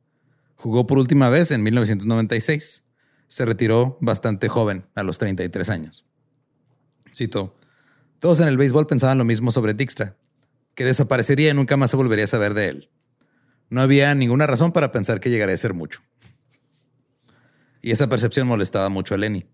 Jugó 0.56 0.86
por 0.86 0.98
última 0.98 1.28
vez 1.28 1.50
en 1.50 1.62
1996. 1.62 2.84
Se 3.28 3.44
retiró 3.44 3.98
bastante 4.00 4.48
joven, 4.48 4.86
a 4.94 5.02
los 5.02 5.18
33 5.18 5.68
años. 5.70 6.06
Cito, 7.14 7.56
todos 8.18 8.40
en 8.40 8.48
el 8.48 8.56
béisbol 8.56 8.86
pensaban 8.86 9.18
lo 9.18 9.24
mismo 9.24 9.50
sobre 9.50 9.74
Dijkstra, 9.74 10.16
que 10.74 10.84
desaparecería 10.84 11.50
y 11.50 11.54
nunca 11.54 11.76
más 11.76 11.90
se 11.90 11.96
volvería 11.96 12.24
a 12.24 12.28
saber 12.28 12.54
de 12.54 12.68
él. 12.68 12.90
No 13.68 13.80
había 13.80 14.14
ninguna 14.14 14.46
razón 14.46 14.72
para 14.72 14.92
pensar 14.92 15.20
que 15.20 15.30
llegaría 15.30 15.54
a 15.54 15.58
ser 15.58 15.74
mucho. 15.74 16.00
Y 17.82 17.90
esa 17.90 18.08
percepción 18.08 18.46
molestaba 18.46 18.88
mucho 18.88 19.14
a 19.14 19.18
Lenny. 19.18 19.46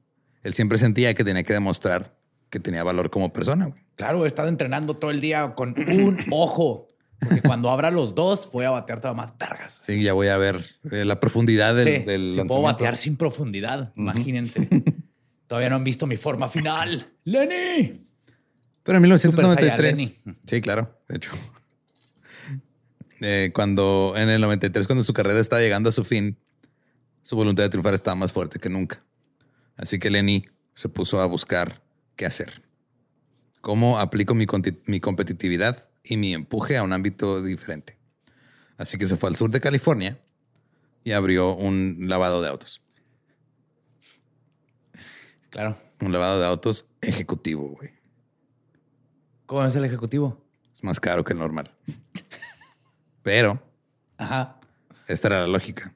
Él 0.43 0.55
siempre 0.55 0.79
sentía 0.79 1.15
que 1.15 1.25
tenía 1.25 1.45
que 1.45 1.53
demostrar 1.53 2.22
que 2.53 2.61
tenía 2.61 2.85
valor 2.85 3.09
como 3.09 3.33
persona. 3.33 3.65
güey. 3.65 3.83
Claro, 3.97 4.25
he 4.25 4.27
estado 4.27 4.49
entrenando 4.49 4.93
todo 4.95 5.11
el 5.11 5.23
día 5.23 5.55
con 5.55 5.75
un 5.89 6.19
ojo. 6.31 6.91
Porque 7.19 7.41
cuando 7.41 7.71
abra 7.71 7.91
los 7.91 8.15
dos, 8.15 8.51
voy 8.53 8.67
a 8.67 8.71
batear 8.71 9.01
todavía 9.01 9.23
más 9.23 9.39
vergas. 9.39 9.83
Sí, 9.87 10.03
ya 10.03 10.13
voy 10.13 10.29
a 10.29 10.37
ver 10.37 10.63
eh, 10.91 11.05
la 11.05 11.19
profundidad 11.19 11.75
del, 11.75 11.87
Sí, 11.87 11.99
del 12.05 12.35
si 12.35 12.45
puedo 12.45 12.63
batear 12.63 12.97
sin 12.97 13.17
profundidad, 13.17 13.93
imagínense. 13.97 14.69
Todavía 15.47 15.71
no 15.71 15.77
han 15.77 15.85
visto 15.85 16.07
mi 16.07 16.17
forma 16.17 16.49
final. 16.49 17.11
¡Lenny! 17.25 18.05
Pero 18.83 18.99
en 18.99 19.19
Super 19.19 19.45
1993. 19.45 19.97
Saiyan 19.97 20.39
Sí, 20.45 20.61
claro, 20.61 21.01
de 21.09 21.17
hecho. 21.17 21.31
Eh, 23.25 23.53
cuando 23.55 24.15
en 24.17 24.29
el 24.31 24.41
93, 24.41 24.89
cuando 24.89 25.05
su 25.05 25.13
carrera 25.13 25.39
estaba 25.39 25.63
llegando 25.63 25.89
a 25.89 25.93
su 25.93 26.03
fin, 26.03 26.37
su 27.23 27.37
voluntad 27.37 27.63
de 27.63 27.69
triunfar 27.69 27.95
estaba 27.95 28.17
más 28.17 28.33
fuerte 28.33 28.59
que 28.59 28.69
nunca. 28.69 29.01
Así 29.77 30.01
que 30.01 30.11
Lenny 30.11 30.43
se 30.75 30.89
puso 30.89 31.21
a 31.21 31.27
buscar 31.27 31.81
qué 32.17 32.27
hacer. 32.27 32.63
¿Cómo 33.61 33.99
aplico 33.99 34.35
mi, 34.35 34.47
mi 34.87 35.01
competitividad 35.01 35.89
y 36.03 36.17
mi 36.17 36.35
empuje 36.35 36.77
a 36.77 36.83
un 36.83 36.93
ámbito 36.93 37.43
diferente? 37.43 37.97
Así 38.77 38.99
que 38.99 39.07
se 39.07 39.17
fue 39.17 39.29
al 39.29 39.37
sur 39.37 39.51
de 39.51 39.61
California 39.61 40.21
y 41.05 41.13
abrió 41.13 41.55
un 41.55 41.97
lavado 42.01 42.43
de 42.43 42.49
autos. 42.49 42.83
Claro. 45.51 45.77
Un 46.01 46.13
lavado 46.13 46.41
de 46.41 46.47
autos 46.47 46.89
ejecutivo, 47.01 47.69
güey. 47.69 47.91
¿Cómo 49.47 49.65
es 49.65 49.77
el 49.77 49.85
ejecutivo? 49.85 50.43
Es 50.75 50.83
más 50.83 50.99
caro 50.99 51.25
que 51.25 51.35
el 51.35 51.39
normal. 51.39 51.71
Pero 53.23 53.63
Ajá. 54.17 54.59
esta 55.07 55.29
era 55.29 55.41
la 55.43 55.47
lógica. 55.47 55.95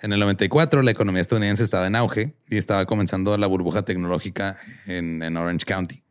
En 0.00 0.12
el 0.12 0.20
94 0.20 0.82
la 0.82 0.90
economía 0.90 1.20
estadounidense 1.22 1.64
estaba 1.64 1.86
en 1.86 1.96
auge 1.96 2.34
y 2.48 2.56
estaba 2.56 2.86
comenzando 2.86 3.36
la 3.36 3.46
burbuja 3.46 3.82
tecnológica 3.82 4.56
en, 4.86 5.22
en 5.22 5.36
Orange 5.36 5.64
County. 5.66 6.02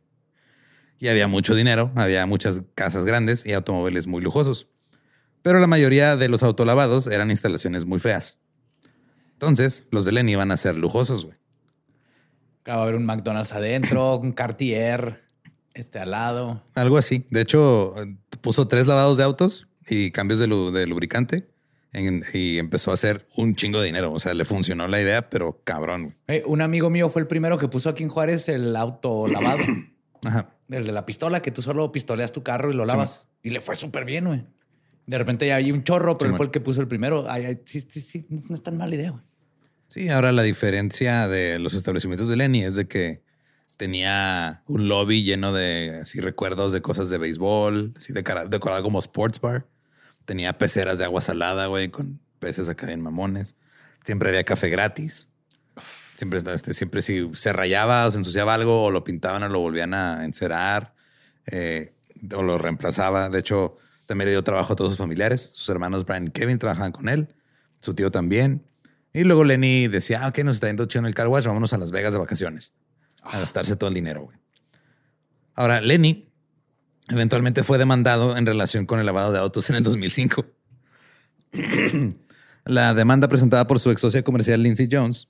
Y 0.98 1.08
había 1.08 1.28
mucho 1.28 1.54
dinero, 1.54 1.92
había 1.94 2.26
muchas 2.26 2.62
casas 2.74 3.04
grandes 3.04 3.46
y 3.46 3.52
automóviles 3.52 4.06
muy 4.06 4.20
lujosos. 4.20 4.68
Pero 5.42 5.60
la 5.60 5.66
mayoría 5.68 6.16
de 6.16 6.28
los 6.28 6.42
autolavados 6.42 7.06
eran 7.06 7.30
instalaciones 7.30 7.84
muy 7.86 7.98
feas. 8.00 8.38
Entonces, 9.34 9.84
los 9.92 10.04
de 10.04 10.12
Lenny 10.12 10.32
iban 10.32 10.50
a 10.50 10.56
ser 10.56 10.76
lujosos, 10.76 11.24
güey. 11.24 11.38
Claro, 12.64 12.78
va 12.78 12.84
a 12.84 12.88
haber 12.88 12.96
un 12.96 13.06
McDonald's 13.06 13.52
adentro, 13.52 14.16
un 14.18 14.32
Cartier 14.32 15.24
este 15.74 16.00
al 16.00 16.10
lado. 16.10 16.64
Algo 16.74 16.98
así. 16.98 17.24
De 17.30 17.40
hecho, 17.40 17.94
puso 18.40 18.66
tres 18.66 18.86
lavados 18.88 19.16
de 19.16 19.22
autos 19.24 19.68
y 19.88 20.10
cambios 20.10 20.40
de, 20.40 20.48
lu- 20.48 20.72
de 20.72 20.86
lubricante 20.88 21.48
en- 21.92 22.22
y 22.32 22.58
empezó 22.58 22.90
a 22.90 22.94
hacer 22.94 23.24
un 23.36 23.54
chingo 23.56 23.80
de 23.80 23.86
dinero. 23.86 24.12
O 24.12 24.20
sea, 24.20 24.34
le 24.34 24.44
funcionó 24.44 24.88
la 24.88 25.00
idea, 25.00 25.30
pero 25.30 25.60
cabrón. 25.64 26.16
Eh, 26.26 26.42
un 26.46 26.60
amigo 26.60 26.90
mío 26.90 27.08
fue 27.08 27.22
el 27.22 27.28
primero 27.28 27.58
que 27.58 27.68
puso 27.68 27.88
aquí 27.88 28.02
en 28.02 28.08
Juárez 28.08 28.48
el 28.48 28.74
auto 28.76 29.26
lavado. 29.32 29.62
Ajá. 30.24 30.50
el 30.68 30.84
de 30.84 30.92
la 30.92 31.06
pistola, 31.06 31.40
que 31.40 31.50
tú 31.52 31.62
solo 31.62 31.90
pistoleas 31.92 32.32
tu 32.32 32.42
carro 32.42 32.70
y 32.70 32.74
lo 32.74 32.84
lavas. 32.84 33.28
y 33.42 33.50
le 33.50 33.60
fue 33.60 33.74
súper 33.76 34.04
bien, 34.04 34.24
güey. 34.26 34.44
De 35.06 35.16
repente 35.16 35.46
ya 35.46 35.56
hay 35.56 35.72
un 35.72 35.84
chorro, 35.84 36.18
pero 36.18 36.30
Sí, 36.30 36.32
él 36.32 36.36
fue 36.36 36.46
el 36.46 36.52
que 36.52 36.60
puso 36.60 36.80
el 36.82 36.88
primero. 36.88 37.24
Ay, 37.30 37.46
ay, 37.46 37.62
sí, 37.64 37.80
sí, 37.88 38.00
sí, 38.02 38.26
no 38.28 38.54
es 38.54 38.62
tan 38.62 38.76
mala 38.76 38.94
idea, 38.94 39.10
güey. 39.12 39.22
Sí, 39.86 40.10
ahora 40.10 40.32
la 40.32 40.42
diferencia 40.42 41.28
de 41.28 41.58
los 41.58 41.72
establecimientos 41.72 42.28
de 42.28 42.36
Lenny 42.36 42.64
es 42.64 42.74
de 42.74 42.86
que 42.88 43.22
tenía 43.78 44.62
un 44.66 44.88
lobby 44.88 45.22
lleno 45.22 45.52
de 45.52 46.00
así 46.02 46.20
recuerdos 46.20 46.72
de 46.72 46.82
cosas 46.82 47.08
de 47.10 47.16
béisbol, 47.18 47.94
así 47.96 48.12
de 48.12 48.22
cara- 48.22 48.46
decorado 48.46 48.82
como 48.82 48.98
sports 48.98 49.40
bar. 49.40 49.66
Tenía 50.28 50.58
peceras 50.58 50.98
de 50.98 51.06
agua 51.06 51.22
salada, 51.22 51.68
güey, 51.68 51.88
con 51.88 52.20
peces 52.38 52.68
acá 52.68 52.86
bien 52.86 53.00
mamones. 53.00 53.54
Siempre 54.04 54.28
había 54.28 54.44
café 54.44 54.68
gratis. 54.68 55.30
Siempre, 56.16 56.38
este, 56.54 56.74
siempre 56.74 57.00
si 57.00 57.30
se 57.32 57.50
rayaba 57.50 58.06
o 58.06 58.10
se 58.10 58.18
ensuciaba 58.18 58.52
algo 58.52 58.82
o 58.82 58.90
lo 58.90 59.04
pintaban 59.04 59.42
o 59.44 59.48
lo 59.48 59.58
volvían 59.60 59.94
a 59.94 60.26
encerar 60.26 60.92
eh, 61.46 61.94
o 62.36 62.42
lo 62.42 62.58
reemplazaba. 62.58 63.30
De 63.30 63.38
hecho, 63.38 63.78
también 64.04 64.26
le 64.26 64.32
dio 64.32 64.44
trabajo 64.44 64.74
a 64.74 64.76
todos 64.76 64.90
sus 64.90 64.98
familiares. 64.98 65.48
Sus 65.54 65.66
hermanos 65.70 66.04
Brian 66.04 66.26
y 66.26 66.30
Kevin 66.30 66.58
trabajaban 66.58 66.92
con 66.92 67.08
él, 67.08 67.34
su 67.80 67.94
tío 67.94 68.10
también. 68.10 68.66
Y 69.14 69.24
luego 69.24 69.44
Lenny 69.44 69.88
decía, 69.88 70.24
ah, 70.24 70.28
ok, 70.28 70.40
nos 70.40 70.56
está 70.56 70.66
yendo 70.66 70.84
chido 70.84 71.00
en 71.00 71.06
el 71.06 71.14
car 71.14 71.28
wash, 71.28 71.46
vámonos 71.46 71.72
a 71.72 71.78
Las 71.78 71.90
Vegas 71.90 72.12
de 72.12 72.18
vacaciones. 72.18 72.74
A 73.22 73.40
gastarse 73.40 73.76
todo 73.76 73.88
el 73.88 73.94
dinero, 73.94 74.24
güey. 74.24 74.36
Ahora, 75.54 75.80
Lenny 75.80 76.27
eventualmente 77.10 77.62
fue 77.62 77.78
demandado 77.78 78.36
en 78.36 78.46
relación 78.46 78.86
con 78.86 79.00
el 79.00 79.06
lavado 79.06 79.32
de 79.32 79.38
autos 79.38 79.68
en 79.70 79.76
el 79.76 79.82
2005. 79.84 80.44
La 82.64 82.92
demanda 82.94 83.28
presentada 83.28 83.66
por 83.66 83.78
su 83.80 83.90
ex 83.90 84.00
socia 84.00 84.22
comercial 84.22 84.62
Lindsay 84.62 84.88
Jones, 84.90 85.28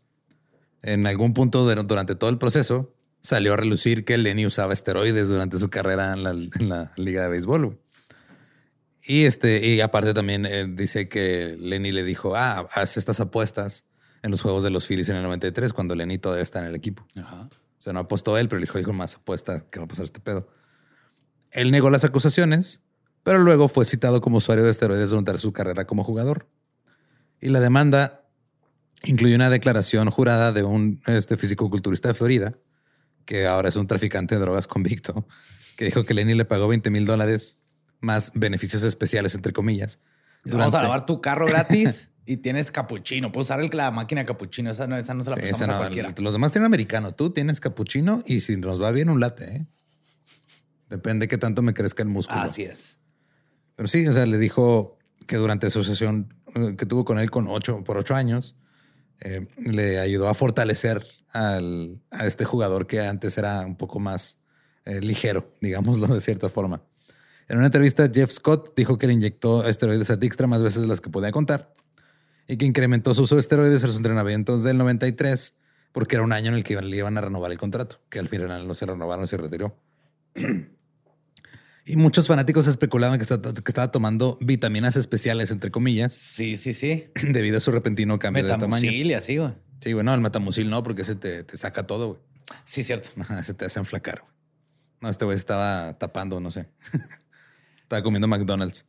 en 0.83 1.07
algún 1.07 1.35
punto 1.35 1.67
de- 1.69 1.77
durante 1.85 2.15
todo 2.15 2.31
el 2.31 2.39
proceso, 2.39 2.95
salió 3.21 3.55
a 3.55 3.57
relucir 3.57 4.05
que 4.05 4.19
Lenny 4.19 4.47
usaba 4.47 4.73
esteroides 4.73 5.29
durante 5.29 5.59
su 5.59 5.69
carrera 5.71 6.13
en 6.15 6.23
la, 6.25 6.31
en 6.31 6.69
la 6.69 6.93
liga 6.97 7.23
de 7.23 7.29
béisbol. 7.29 7.79
Y 9.07 9.25
este, 9.25 9.65
y 9.67 9.81
aparte 9.81 10.13
también 10.15 10.45
eh, 10.47 10.67
dice 10.69 11.09
que 11.09 11.57
Lenny 11.61 11.93
le 11.93 12.03
dijo, 12.05 12.35
ah, 12.37 12.67
haz 12.73 12.97
estas 12.97 13.21
apuestas 13.21 13.87
en 14.23 14.31
los 14.33 14.43
juegos 14.43 14.65
de 14.65 14.71
los 14.71 14.87
Phillies 14.87 15.09
en 15.09 15.17
el 15.17 15.23
93, 15.23 15.73
cuando 15.73 15.95
Lenny 15.95 16.19
todavía 16.19 16.43
está 16.43 16.59
en 16.59 16.67
el 16.67 16.75
equipo. 16.75 17.07
Ajá. 17.17 17.49
O 17.53 17.81
sea, 17.81 17.93
no 17.93 18.01
apostó 18.01 18.37
él, 18.37 18.49
pero 18.49 18.59
le 18.59 18.67
dijo, 18.67 18.79
hijo, 18.81 18.93
más 18.93 19.15
apuesta 19.15 19.65
que 19.71 19.79
va 19.79 19.85
a 19.85 19.89
pasar 19.89 20.05
este 20.05 20.19
pedo. 20.21 20.49
Él 21.53 21.71
negó 21.71 21.91
las 21.91 22.05
acusaciones, 22.05 22.83
pero 23.23 23.39
luego 23.39 23.69
fue 23.69 23.85
citado 23.85 24.21
como 24.21 24.39
usuario 24.39 24.65
de 24.65 24.71
esteroides 24.71 25.11
durante 25.11 25.37
su 25.39 25.53
carrera 25.53 25.87
como 25.87 26.05
jugador. 26.05 26.49
Y 27.41 27.49
la 27.49 27.61
demanda 27.61 28.25
incluye 29.05 29.35
una 29.35 29.49
declaración 29.51 30.11
jurada 30.11 30.53
de 30.53 30.65
un 30.65 31.01
este, 31.07 31.37
fisicoculturista 31.37 32.09
de 32.09 32.15
Florida, 32.15 32.55
que 33.25 33.47
ahora 33.47 33.69
es 33.69 33.77
un 33.77 33.87
traficante 33.87 34.35
de 34.35 34.41
drogas 34.41 34.67
convicto, 34.67 35.27
que 35.77 35.85
dijo 35.87 36.05
que 36.05 36.15
Lenny 36.15 36.35
le 36.35 36.45
pagó 36.45 36.69
20 36.69 36.91
mil 36.91 37.07
dólares 37.07 37.59
más 38.01 38.33
beneficios 38.35 38.83
especiales, 38.83 39.35
entre 39.35 39.53
comillas. 39.53 40.01
Vamos 40.45 40.75
a 40.75 40.83
lavar 40.83 41.05
tu 41.07 41.21
carro 41.21 41.47
gratis 41.47 42.11
y 42.25 42.39
tienes 42.39 42.71
capuchino. 42.71 43.31
Puedes 43.33 43.47
usar 43.49 43.61
el- 43.61 43.71
la 43.73 43.91
máquina 43.91 44.25
capuchino. 44.25 44.71
Esa 44.71 44.87
no, 44.87 44.97
esa 44.97 45.15
no 45.15 45.23
se 45.25 45.31
la 45.31 45.37
Sí, 45.37 45.43
prestamos 45.43 45.63
ese 45.63 45.71
a 45.71 45.75
no, 45.75 45.81
cualquiera. 45.81 46.15
los 46.19 46.33
demás 46.33 46.53
tienen 46.53 46.67
americano. 46.67 47.13
Tú 47.15 47.31
tienes 47.31 47.61
capuchino 47.61 48.23
y 48.27 48.41
si 48.41 48.57
nos 48.57 48.81
va 48.81 48.91
bien, 48.93 49.11
un 49.11 49.21
latte. 49.21 49.45
¿eh? 49.45 49.67
Depende 50.89 51.29
qué 51.29 51.39
tanto 51.39 51.63
me 51.63 51.75
crezca 51.75 52.03
el 52.03 52.09
músculo. 52.09 52.41
Así 52.41 52.63
es. 52.63 52.99
Pero 53.77 53.89
sí, 53.89 54.07
o 54.07 54.13
sea, 54.13 54.27
le 54.27 54.39
dijo 54.39 54.99
que 55.27 55.37
durante 55.37 55.71
su 55.71 55.85
sesión 55.85 56.35
eh, 56.55 56.75
que 56.77 56.87
tuvo 56.87 57.05
con 57.05 57.19
él 57.19 57.31
con 57.31 57.47
ocho, 57.49 57.85
por 57.85 57.99
ocho 57.99 58.15
años, 58.15 58.57
eh, 59.21 59.47
le 59.59 59.99
ayudó 60.01 60.29
a 60.29 60.35
fortalecer 60.35 61.03
al- 61.33 62.01
a 62.11 62.27
este 62.27 62.45
jugador 62.45 62.87
que 62.87 63.01
antes 63.01 63.37
era 63.39 63.61
un 63.67 63.77
poco 63.77 63.99
más 64.01 64.39
eh, 64.85 65.01
ligero, 65.01 65.53
digámoslo 65.61 66.07
de 66.07 66.21
cierta 66.21 66.49
forma. 66.49 66.83
En 67.49 67.57
una 67.59 67.67
entrevista, 67.67 68.09
Jeff 68.13 68.31
Scott 68.31 68.75
dijo 68.77 68.99
que 68.99 69.07
le 69.07 69.15
inyectó 69.15 69.67
esteroides 69.67 70.11
a 70.11 70.17
Dijkstra 70.17 70.47
más 70.47 70.63
veces 70.63 70.83
de 70.83 70.89
las 70.89 71.01
que 71.01 71.09
podía 71.11 71.33
contar 71.33 71.75
y 72.47 72.57
que 72.57 72.67
incrementó 72.67 73.15
su 73.15 73.23
uso 73.23 73.37
de 73.37 73.41
esteroides 73.43 73.83
en 73.83 73.89
los 73.89 73.97
entrenamientos 73.97 74.63
del 74.63 74.77
93 74.79 75.55
porque 75.93 76.17
era 76.17 76.23
un 76.25 76.33
año 76.33 76.49
en 76.49 76.55
el 76.55 76.65
que 76.65 76.81
le 76.81 76.97
iban 76.97 77.17
a 77.17 77.21
renovar 77.23 77.51
el 77.51 77.59
contrato, 77.59 78.01
que 78.11 78.19
al 78.19 78.29
final 78.29 78.67
no 78.69 78.75
se 78.75 78.85
renovaron 78.87 79.25
y 79.25 79.29
se 79.29 79.37
retiró. 79.39 79.77
Y 81.91 81.97
muchos 81.97 82.27
fanáticos 82.29 82.67
especulaban 82.67 83.19
que, 83.19 83.23
está- 83.23 83.41
que 83.41 83.63
estaba 83.67 83.91
tomando 83.91 84.37
vitaminas 84.43 84.95
especiales, 84.97 85.51
entre 85.51 85.71
comillas, 85.71 86.13
Sí, 86.13 86.59
sí, 86.59 86.75
sí. 86.75 87.07
debido 87.23 87.57
a 87.57 87.61
su 87.61 87.71
repentino 87.71 88.19
cambio 88.19 88.43
de 88.45 88.51
tamaño. 88.51 88.69
Metamucil 88.83 89.07
y 89.07 89.15
así, 89.15 89.37
güey. 89.39 89.55
Sí, 89.81 89.95
bueno, 89.95 90.13
el 90.13 90.21
metamucil 90.21 90.69
no, 90.69 90.83
porque 90.83 91.03
ese 91.03 91.15
te, 91.15 91.45
te 91.45 91.57
saca 91.57 91.87
todo, 91.87 92.09
güey. 92.09 92.21
Sí, 92.65 92.83
cierto. 92.83 93.11
Ese 93.41 93.55
te 93.55 93.65
hace 93.65 93.79
enflacar, 93.79 94.21
güey. 94.21 94.33
No, 95.01 95.09
este 95.09 95.25
güey 95.25 95.37
estaba 95.37 95.97
tapando, 95.99 96.41
no 96.41 96.51
sé. 96.51 96.69
estaba 97.83 98.03
comiendo 98.03 98.29
McDonald's. 98.29 98.85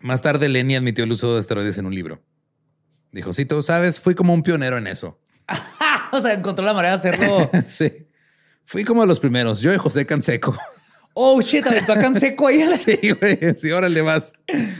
Más 0.00 0.22
tarde, 0.22 0.48
Lenny 0.48 0.76
admitió 0.76 1.04
el 1.04 1.12
uso 1.12 1.34
de 1.34 1.40
esteroides 1.40 1.76
en 1.76 1.84
un 1.84 1.94
libro. 1.94 2.22
Dijo, 3.12 3.34
sí, 3.34 3.44
tú 3.44 3.62
sabes, 3.62 4.00
fui 4.00 4.14
como 4.14 4.32
un 4.32 4.42
pionero 4.42 4.78
en 4.78 4.86
eso. 4.86 5.20
o 6.12 6.22
sea, 6.22 6.32
encontró 6.32 6.64
la 6.64 6.72
manera 6.72 6.96
de 6.96 7.10
hacerlo. 7.10 7.50
sí. 7.68 7.92
Fui 8.64 8.84
como 8.84 9.02
de 9.02 9.08
los 9.08 9.20
primeros, 9.20 9.60
yo 9.60 9.74
y 9.74 9.76
José 9.76 10.06
Canseco. 10.06 10.56
Oh, 11.18 11.40
shit, 11.42 11.66
aventó 11.66 11.92
acá 11.92 12.06
en 12.06 12.20
seco 12.20 12.46
ahí. 12.46 12.64
sí, 12.78 12.96
güey, 13.18 13.38
sí, 13.56 13.70
órale 13.70 14.00
vas. 14.02 14.34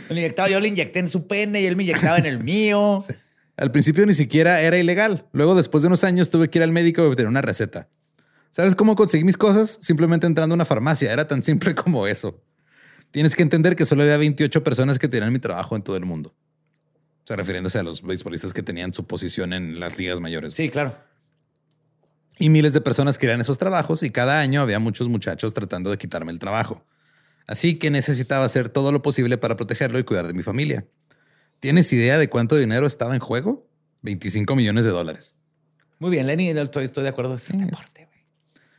Le 0.09 0.21
inyectaba, 0.21 0.49
yo 0.49 0.61
le 0.61 0.69
inyecté 0.69 1.01
en 1.01 1.09
su 1.09 1.27
pene 1.27 1.63
y 1.63 1.67
él 1.67 1.77
me 1.77 1.83
inyectaba 1.83 2.19
en 2.19 2.27
el 2.27 2.43
mío. 2.43 3.01
Al 3.57 3.73
principio 3.73 4.07
ni 4.07 4.15
siquiera 4.15 4.61
era 4.61 4.79
ilegal. 4.79 5.27
Luego, 5.33 5.57
después 5.57 5.83
de 5.83 5.89
unos 5.89 6.05
años, 6.05 6.31
tuve 6.31 6.49
que 6.49 6.59
ir 6.59 6.63
al 6.63 6.71
médico 6.71 7.03
y 7.03 7.07
obtener 7.07 7.29
una 7.29 7.43
receta. 7.43 7.89
¿Sabes 8.53 8.77
cómo 8.77 8.95
conseguí 8.95 9.25
mis 9.25 9.37
cosas? 9.37 9.79
Simplemente 9.81 10.29
entrando 10.29 10.53
a 10.53 10.57
una 10.57 10.65
farmacia. 10.65 11.13
Era 11.13 11.27
tan 11.27 11.43
simple 11.43 11.75
como 11.75 12.07
eso. 12.07 12.41
Tienes 13.11 13.35
que 13.35 13.43
entender 13.43 13.75
que 13.75 13.85
solo 13.85 14.03
había 14.03 14.17
28 14.17 14.63
personas 14.63 15.01
que 15.01 15.09
tenían 15.09 15.33
mi 15.33 15.41
trabajo 15.41 15.75
en 15.75 15.83
todo 15.83 15.97
el 15.97 16.05
mundo. 16.05 16.37
O 17.25 17.27
sea, 17.27 17.37
refiriéndose 17.37 17.81
a 17.81 17.83
los 17.83 18.03
beisbolistas 18.03 18.53
que 18.53 18.63
tenían 18.63 18.95
su 18.95 19.09
posición 19.09 19.53
en 19.53 19.81
las 19.81 19.99
ligas 19.99 20.21
mayores. 20.21 20.55
Sí, 20.55 20.69
claro. 20.69 20.95
Y 22.39 22.51
miles 22.51 22.73
de 22.73 22.81
personas 22.81 23.19
querían 23.19 23.41
esos 23.41 23.59
trabajos 23.59 24.03
y 24.03 24.11
cada 24.11 24.41
año 24.41 24.61
había 24.61 24.79
muchos 24.79 25.09
muchachos 25.09 25.55
tratando 25.55 25.91
de 25.91 25.99
quitarme 25.99 26.33
el 26.33 26.39
trabajo. 26.39 26.85
Así 27.47 27.79
que 27.79 27.91
necesitaba 27.91 28.45
hacer 28.45 28.69
todo 28.69 28.93
lo 28.93 29.03
posible 29.03 29.39
para 29.39 29.57
protegerlo 29.57 29.99
y 29.99 30.05
cuidar 30.05 30.27
de 30.27 30.35
mi 30.35 30.43
familia. 30.43 30.87
¿Tienes 31.61 31.93
idea 31.93 32.19
de 32.19 32.29
cuánto 32.29 32.57
dinero 32.57 32.87
estaba 32.87 33.15
en 33.15 33.21
juego? 33.21 33.69
25 34.03 34.55
millones 34.55 34.85
de 34.85 34.91
dólares. 34.91 35.35
Muy 35.99 36.11
bien, 36.11 36.27
Lenny, 36.27 36.51
estoy, 36.51 36.85
estoy 36.85 37.03
de 37.03 37.09
acuerdo. 37.09 37.35
Es 37.35 37.49
deporte, 37.49 38.05
güey. 38.05 38.25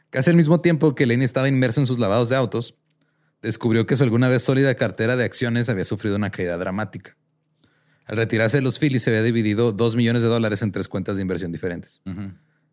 Casi 0.10 0.30
al 0.30 0.38
mismo 0.38 0.62
tiempo 0.62 0.96
que 0.96 1.06
Lenny 1.06 1.26
estaba 1.26 1.50
inmerso 1.50 1.82
en 1.82 1.88
sus 1.88 2.00
lavados 2.00 2.30
de 2.30 2.38
autos, 2.38 2.76
descubrió 3.42 3.86
que 3.86 3.98
su 3.98 4.04
alguna 4.04 4.30
vez 4.30 4.44
sólida 4.44 4.74
cartera 4.76 5.16
de 5.16 5.26
acciones 5.26 5.68
había 5.68 5.84
sufrido 5.84 6.16
una 6.16 6.30
caída 6.30 6.58
dramática. 6.58 7.18
Al 8.06 8.18
retirarse 8.18 8.58
de 8.58 8.64
los 8.64 8.80
Phillies 8.80 9.04
se 9.04 9.10
había 9.10 9.24
dividido 9.24 9.72
2 9.72 9.96
millones 9.96 10.22
de 10.22 10.30
dólares 10.30 10.62
en 10.62 10.72
tres 10.72 10.88
cuentas 10.88 11.18
de 11.18 11.22
inversión 11.22 11.52
diferentes. 11.52 12.02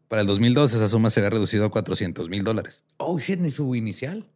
Para 0.09 0.23
el 0.23 0.27
2012 0.29 0.77
esa 0.77 0.89
suma 0.89 1.11
se 1.11 1.21
había 1.21 1.31
reducido 1.31 1.65
a 1.65 1.71
400 1.71 2.29
mil 2.29 2.45
dólares. 2.45 2.83
Oh, 2.99 3.19
shit, 3.19 3.41
ni 3.41 3.51
su 3.51 3.75
inicial. 3.75 4.27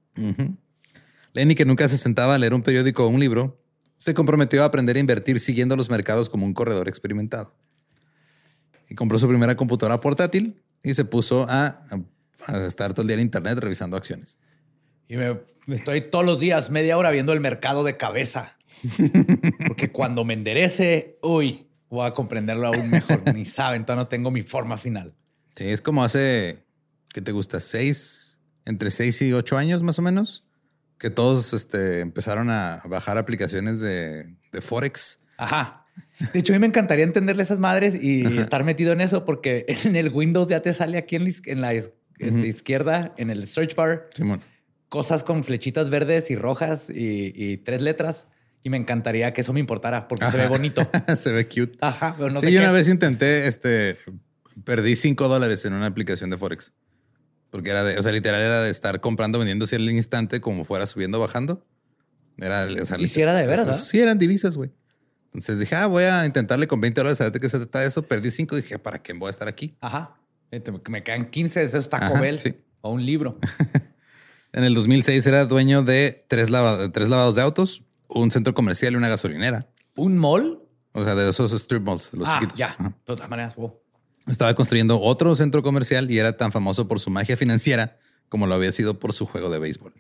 Lenny, 1.32 1.54
que 1.54 1.64
nunca 1.64 1.88
se 1.88 1.96
sentaba 1.96 2.34
a 2.34 2.38
leer 2.38 2.54
un 2.54 2.62
periódico 2.62 3.04
o 3.04 3.08
un 3.08 3.20
libro, 3.20 3.62
se 3.96 4.14
comprometió 4.14 4.62
a 4.62 4.66
aprender 4.66 4.96
a 4.96 5.00
invertir 5.00 5.38
siguiendo 5.40 5.76
los 5.76 5.90
mercados 5.90 6.28
como 6.28 6.44
un 6.44 6.54
corredor 6.54 6.88
experimentado. 6.88 7.54
Y 8.88 8.94
compró 8.94 9.18
su 9.18 9.28
primera 9.28 9.56
computadora 9.56 10.00
portátil 10.00 10.60
y 10.82 10.94
se 10.94 11.04
puso 11.04 11.46
a, 11.48 11.84
a 12.46 12.66
estar 12.66 12.92
todo 12.92 13.02
el 13.02 13.08
día 13.08 13.14
en 13.14 13.20
internet 13.20 13.58
revisando 13.58 13.96
acciones. 13.96 14.38
Y 15.06 15.16
me, 15.16 15.40
me 15.66 15.74
estoy 15.74 16.02
todos 16.02 16.24
los 16.24 16.40
días 16.40 16.70
media 16.70 16.96
hora 16.96 17.10
viendo 17.10 17.32
el 17.32 17.40
mercado 17.40 17.84
de 17.84 17.96
cabeza. 17.96 18.56
Porque 19.66 19.90
cuando 19.90 20.24
me 20.24 20.34
enderece, 20.34 21.18
uy, 21.22 21.66
voy 21.88 22.06
a 22.06 22.12
comprenderlo 22.12 22.68
aún 22.68 22.90
mejor. 22.90 23.22
Ni 23.34 23.44
saben, 23.44 23.84
todavía 23.84 24.04
no 24.04 24.08
tengo 24.08 24.30
mi 24.30 24.42
forma 24.42 24.76
final. 24.76 25.14
Sí, 25.56 25.68
es 25.68 25.80
como 25.80 26.04
hace, 26.04 26.64
¿qué 27.12 27.20
te 27.20 27.32
gusta? 27.32 27.60
Seis, 27.60 28.38
entre 28.64 28.90
seis 28.90 29.20
y 29.22 29.32
ocho 29.32 29.56
años 29.58 29.82
más 29.82 29.98
o 29.98 30.02
menos, 30.02 30.44
que 30.98 31.10
todos 31.10 31.52
este, 31.52 32.00
empezaron 32.00 32.50
a 32.50 32.82
bajar 32.86 33.18
aplicaciones 33.18 33.80
de, 33.80 34.36
de 34.52 34.60
Forex. 34.60 35.18
Ajá. 35.36 35.84
De 36.32 36.38
hecho, 36.38 36.52
a 36.52 36.56
mí 36.56 36.60
me 36.60 36.66
encantaría 36.66 37.04
entenderle 37.04 37.42
esas 37.42 37.58
madres 37.58 37.94
y 38.00 38.38
estar 38.38 38.62
metido 38.64 38.92
en 38.92 39.00
eso 39.00 39.24
porque 39.24 39.64
en 39.84 39.96
el 39.96 40.10
Windows 40.10 40.48
ya 40.48 40.60
te 40.60 40.72
sale 40.74 40.98
aquí 40.98 41.16
en 41.16 41.24
la, 41.24 41.30
en 41.46 41.60
la 41.60 41.80
este, 42.18 42.46
izquierda, 42.46 43.14
en 43.16 43.30
el 43.30 43.48
search 43.48 43.74
bar, 43.74 44.08
Simón. 44.14 44.42
cosas 44.88 45.24
con 45.24 45.42
flechitas 45.44 45.88
verdes 45.88 46.30
y 46.30 46.36
rojas 46.36 46.90
y, 46.90 47.32
y 47.34 47.56
tres 47.58 47.80
letras. 47.82 48.28
Y 48.62 48.68
me 48.68 48.76
encantaría 48.76 49.32
que 49.32 49.40
eso 49.40 49.54
me 49.54 49.60
importara 49.60 50.06
porque 50.06 50.26
se 50.26 50.36
ve 50.36 50.46
bonito. 50.46 50.86
Se 51.16 51.32
ve 51.32 51.48
cute. 51.48 51.78
Ajá, 51.80 52.14
pero 52.18 52.28
no 52.28 52.40
sí, 52.40 52.46
sé 52.46 52.52
yo 52.52 52.58
qué 52.58 52.64
una 52.66 52.72
vez 52.72 52.88
intenté, 52.88 53.46
este, 53.48 53.96
perdí 54.64 54.96
cinco 54.96 55.28
dólares 55.28 55.64
en 55.64 55.72
una 55.74 55.86
aplicación 55.86 56.30
de 56.30 56.38
Forex. 56.38 56.72
Porque 57.50 57.70
era 57.70 57.82
de, 57.84 57.98
o 57.98 58.02
sea, 58.02 58.12
literal 58.12 58.40
era 58.40 58.62
de 58.62 58.70
estar 58.70 59.00
comprando, 59.00 59.38
vendiendo 59.38 59.64
así 59.64 59.74
al 59.76 59.90
instante 59.90 60.40
como 60.40 60.64
fuera 60.64 60.86
subiendo 60.86 61.18
bajando. 61.18 61.66
Era, 62.38 62.66
o 62.80 62.84
sea, 62.86 62.98
¿Y 62.98 63.06
si 63.08 63.20
era 63.22 63.34
de 63.34 63.42
literal- 63.42 63.66
verdad? 63.66 63.80
Sí, 63.80 63.98
eran 64.00 64.18
divisas, 64.18 64.56
güey. 64.56 64.70
Entonces 65.26 65.58
dije, 65.58 65.74
ah, 65.76 65.86
voy 65.86 66.04
a 66.04 66.24
intentarle 66.26 66.66
con 66.66 66.80
20 66.80 67.00
dólares 67.00 67.20
a 67.20 67.24
ver 67.24 67.32
de 67.32 67.40
qué 67.40 67.48
se 67.48 67.58
trata 67.58 67.84
eso. 67.84 68.02
Perdí 68.02 68.30
cinco. 68.30 68.56
Dije, 68.56 68.78
¿para 68.78 69.00
qué 69.02 69.12
voy 69.12 69.28
a 69.28 69.30
estar 69.30 69.46
aquí? 69.48 69.76
Ajá. 69.80 70.16
Este, 70.50 70.72
Me 70.88 71.02
quedan 71.02 71.30
15 71.30 71.60
de 71.60 71.66
esos 71.66 71.88
Taco 71.88 72.06
Ajá, 72.06 72.20
Bell 72.20 72.38
sí. 72.40 72.56
o 72.80 72.90
un 72.90 73.04
libro. 73.04 73.38
En 74.52 74.64
el 74.64 74.74
2006 74.74 75.24
era 75.26 75.44
dueño 75.44 75.84
de 75.84 76.24
tres, 76.28 76.50
lava- 76.50 76.90
tres 76.90 77.08
lavados 77.08 77.36
de 77.36 77.42
autos, 77.42 77.84
un 78.08 78.32
centro 78.32 78.52
comercial 78.52 78.94
y 78.94 78.96
una 78.96 79.08
gasolinera. 79.08 79.68
¿Un 79.94 80.18
mall? 80.18 80.58
O 80.92 81.04
sea, 81.04 81.14
de 81.14 81.30
esos 81.30 81.52
strip 81.52 81.84
malls, 81.84 82.10
de 82.10 82.18
los 82.18 82.26
ah, 82.28 82.34
chiquitos. 82.40 82.58
ya. 82.58 82.74
De 82.80 82.92
todas 83.04 83.30
maneras, 83.30 83.54
wow. 83.54 83.79
Estaba 84.30 84.54
construyendo 84.54 85.00
otro 85.00 85.34
centro 85.34 85.62
comercial 85.62 86.10
y 86.10 86.18
era 86.18 86.36
tan 86.36 86.52
famoso 86.52 86.86
por 86.86 87.00
su 87.00 87.10
magia 87.10 87.36
financiera 87.36 87.98
como 88.28 88.46
lo 88.46 88.54
había 88.54 88.70
sido 88.70 88.98
por 88.98 89.12
su 89.12 89.26
juego 89.26 89.50
de 89.50 89.58
béisbol. 89.58 89.92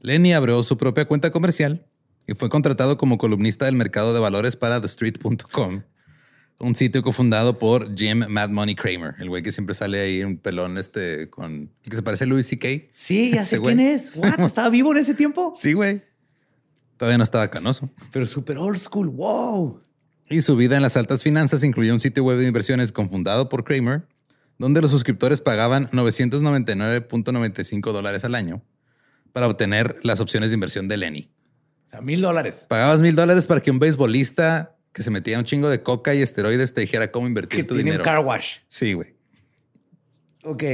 Lenny 0.00 0.32
abrió 0.32 0.62
su 0.62 0.78
propia 0.78 1.06
cuenta 1.06 1.32
comercial 1.32 1.84
y 2.28 2.34
fue 2.34 2.48
contratado 2.48 2.96
como 2.96 3.18
columnista 3.18 3.64
del 3.64 3.74
mercado 3.74 4.14
de 4.14 4.20
valores 4.20 4.54
para 4.54 4.80
TheStreet.com, 4.80 5.82
un 6.58 6.74
sitio 6.76 7.02
cofundado 7.02 7.58
por 7.58 7.96
Jim 7.96 8.24
Mad 8.28 8.50
Money 8.50 8.76
Kramer, 8.76 9.16
el 9.18 9.28
güey 9.28 9.42
que 9.42 9.50
siempre 9.50 9.74
sale 9.74 10.00
ahí 10.00 10.22
un 10.22 10.38
pelón 10.38 10.78
este 10.78 11.28
con 11.28 11.72
el 11.82 11.90
que 11.90 11.96
se 11.96 12.02
parece 12.02 12.24
a 12.24 12.26
Louis 12.28 12.46
C.K. 12.46 12.68
Sí, 12.92 13.32
ya 13.32 13.44
sé 13.44 13.60
quién 13.60 13.80
es. 13.80 14.14
What? 14.14 14.38
¿Estaba 14.46 14.68
vivo 14.68 14.92
en 14.92 14.98
ese 14.98 15.14
tiempo? 15.14 15.52
Sí, 15.56 15.72
güey. 15.72 16.02
Todavía 16.96 17.18
no 17.18 17.24
estaba 17.24 17.50
canoso. 17.50 17.90
Pero 18.12 18.24
súper 18.24 18.56
old 18.58 18.78
school. 18.78 19.08
Wow. 19.08 19.80
Y 20.28 20.42
su 20.42 20.56
vida 20.56 20.76
en 20.76 20.82
las 20.82 20.96
altas 20.96 21.22
finanzas 21.22 21.62
incluía 21.62 21.92
un 21.92 22.00
sitio 22.00 22.24
web 22.24 22.38
de 22.38 22.46
inversiones 22.46 22.92
confundado 22.92 23.48
por 23.48 23.64
Kramer, 23.64 24.06
donde 24.58 24.80
los 24.82 24.90
suscriptores 24.90 25.40
pagaban 25.40 25.88
999.95 25.90 27.92
dólares 27.92 28.24
al 28.24 28.34
año 28.34 28.62
para 29.32 29.46
obtener 29.46 29.94
las 30.02 30.20
opciones 30.20 30.50
de 30.50 30.54
inversión 30.54 30.88
de 30.88 30.96
Lenny. 30.96 31.30
O 31.84 31.88
sea, 31.88 32.00
mil 32.00 32.20
dólares. 32.20 32.66
Pagabas 32.68 33.00
mil 33.00 33.14
dólares 33.14 33.46
para 33.46 33.60
que 33.60 33.70
un 33.70 33.78
beisbolista 33.78 34.76
que 34.92 35.02
se 35.02 35.10
metía 35.10 35.38
un 35.38 35.44
chingo 35.44 35.68
de 35.68 35.82
coca 35.82 36.14
y 36.14 36.22
esteroides 36.22 36.72
te 36.74 36.80
dijera 36.80 37.12
cómo 37.12 37.26
invertir 37.26 37.58
Que 37.60 37.64
tu 37.64 37.74
tiene 37.74 37.90
un 37.90 37.98
dinero. 37.98 38.04
car 38.04 38.18
wash. 38.20 38.58
Sí, 38.66 38.94
güey. 38.94 39.14
Ok. 40.42 40.64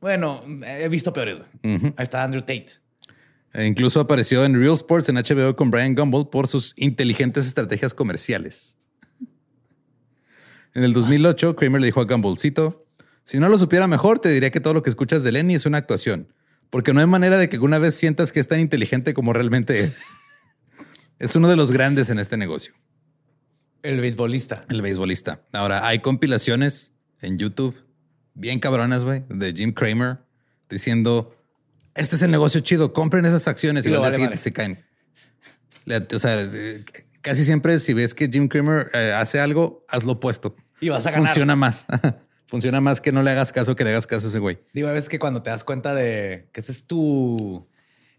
Bueno, 0.00 0.44
he 0.66 0.88
visto 0.88 1.12
peores. 1.12 1.38
güey. 1.38 1.48
Ahí 1.96 2.02
está 2.02 2.22
Andrew 2.22 2.42
Tate. 2.42 2.66
E 3.54 3.66
incluso 3.66 4.00
apareció 4.00 4.44
en 4.44 4.58
Real 4.58 4.74
Sports 4.74 5.08
en 5.08 5.16
HBO 5.16 5.54
con 5.56 5.70
Brian 5.70 5.94
Gumbel 5.94 6.28
por 6.28 6.48
sus 6.48 6.72
inteligentes 6.76 7.46
estrategias 7.46 7.92
comerciales. 7.92 8.78
En 10.74 10.84
el 10.84 10.94
2008, 10.94 11.54
Kramer 11.56 11.80
le 11.82 11.86
dijo 11.88 12.00
a 12.00 12.04
Gumbel, 12.04 12.38
cito, 12.38 12.86
si 13.24 13.38
no 13.38 13.48
lo 13.48 13.58
supiera 13.58 13.86
mejor, 13.86 14.18
te 14.18 14.30
diría 14.30 14.50
que 14.50 14.60
todo 14.60 14.72
lo 14.74 14.82
que 14.82 14.90
escuchas 14.90 15.22
de 15.22 15.32
Lenny 15.32 15.54
es 15.54 15.66
una 15.66 15.78
actuación, 15.78 16.32
porque 16.70 16.94
no 16.94 17.00
hay 17.00 17.06
manera 17.06 17.36
de 17.36 17.48
que 17.48 17.56
alguna 17.56 17.78
vez 17.78 17.94
sientas 17.94 18.32
que 18.32 18.40
es 18.40 18.48
tan 18.48 18.58
inteligente 18.60 19.14
como 19.14 19.32
realmente 19.32 19.80
es. 19.80 20.02
Es 21.18 21.36
uno 21.36 21.46
de 21.46 21.54
los 21.54 21.70
grandes 21.70 22.10
en 22.10 22.18
este 22.18 22.36
negocio, 22.36 22.74
El 23.84 24.00
beisbolista. 24.00 24.64
el 24.70 24.82
beisbolista. 24.82 25.44
Ahora, 25.52 25.86
hay 25.86 26.00
compilaciones 26.00 26.90
en 27.20 27.38
YouTube 27.38 27.76
bien 28.34 28.58
cabronas, 28.58 29.04
güey, 29.04 29.22
de 29.28 29.52
Jim 29.52 29.72
Kramer 29.72 30.18
diciendo, 30.68 31.36
este 31.94 32.16
es 32.16 32.22
el 32.22 32.30
negocio 32.30 32.60
chido, 32.60 32.92
compren 32.92 33.24
esas 33.26 33.48
acciones 33.48 33.84
y, 33.84 33.88
Y 33.88 33.92
lo 33.92 34.00
vale 34.00 34.36
se 34.36 34.52
caen. 34.52 34.84
O 36.14 36.18
sea, 36.18 36.40
eh, 36.40 36.84
casi 37.20 37.44
siempre 37.44 37.78
si 37.78 37.92
ves 37.92 38.14
que 38.14 38.28
Jim 38.28 38.48
Kramer 38.48 38.90
eh, 38.94 39.12
hace 39.16 39.40
algo, 39.40 39.84
hazlo 39.88 40.12
opuesto. 40.12 40.56
Y 40.80 40.88
vas 40.88 41.06
a 41.06 41.10
ganar. 41.10 41.28
Funciona 41.28 41.56
más. 41.56 41.86
Funciona 42.46 42.80
más 42.80 43.00
que 43.00 43.12
no 43.12 43.22
le 43.22 43.30
hagas 43.30 43.50
caso 43.52 43.76
que 43.76 43.84
le 43.84 43.90
hagas 43.90 44.06
caso 44.06 44.26
a 44.26 44.28
ese 44.28 44.38
güey. 44.38 44.60
Digo, 44.74 44.88
a 44.88 44.92
veces 44.92 45.08
que 45.08 45.18
cuando 45.18 45.42
te 45.42 45.50
das 45.50 45.64
cuenta 45.64 45.94
de 45.94 46.50
que 46.52 46.60
esa 46.60 46.70
es 46.70 46.86
tu 46.86 47.66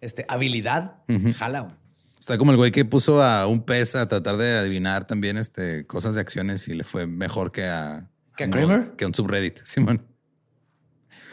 este, 0.01 0.25
habilidad, 0.27 1.03
jala. 1.36 1.77
Está 2.19 2.38
como 2.38 2.51
el 2.51 2.57
güey 2.57 2.71
que 2.71 2.83
puso 2.86 3.21
a 3.21 3.45
un 3.47 3.63
pez 3.63 3.95
a 3.95 4.07
tratar 4.07 4.38
de 4.38 4.57
adivinar 4.57 5.05
también 5.05 5.38
este, 5.38 5.86
cosas 5.86 6.15
de 6.15 6.21
acciones 6.21 6.67
y 6.67 6.73
le 6.73 6.83
fue 6.83 7.05
mejor 7.05 7.51
que 7.51 7.65
a... 7.65 8.09
¿Que 8.36 8.45
a 8.45 8.49
Kramer? 8.49 8.95
Que 8.95 9.03
a 9.03 9.07
un 9.07 9.13
subreddit. 9.13 9.59
Simón. 9.65 10.07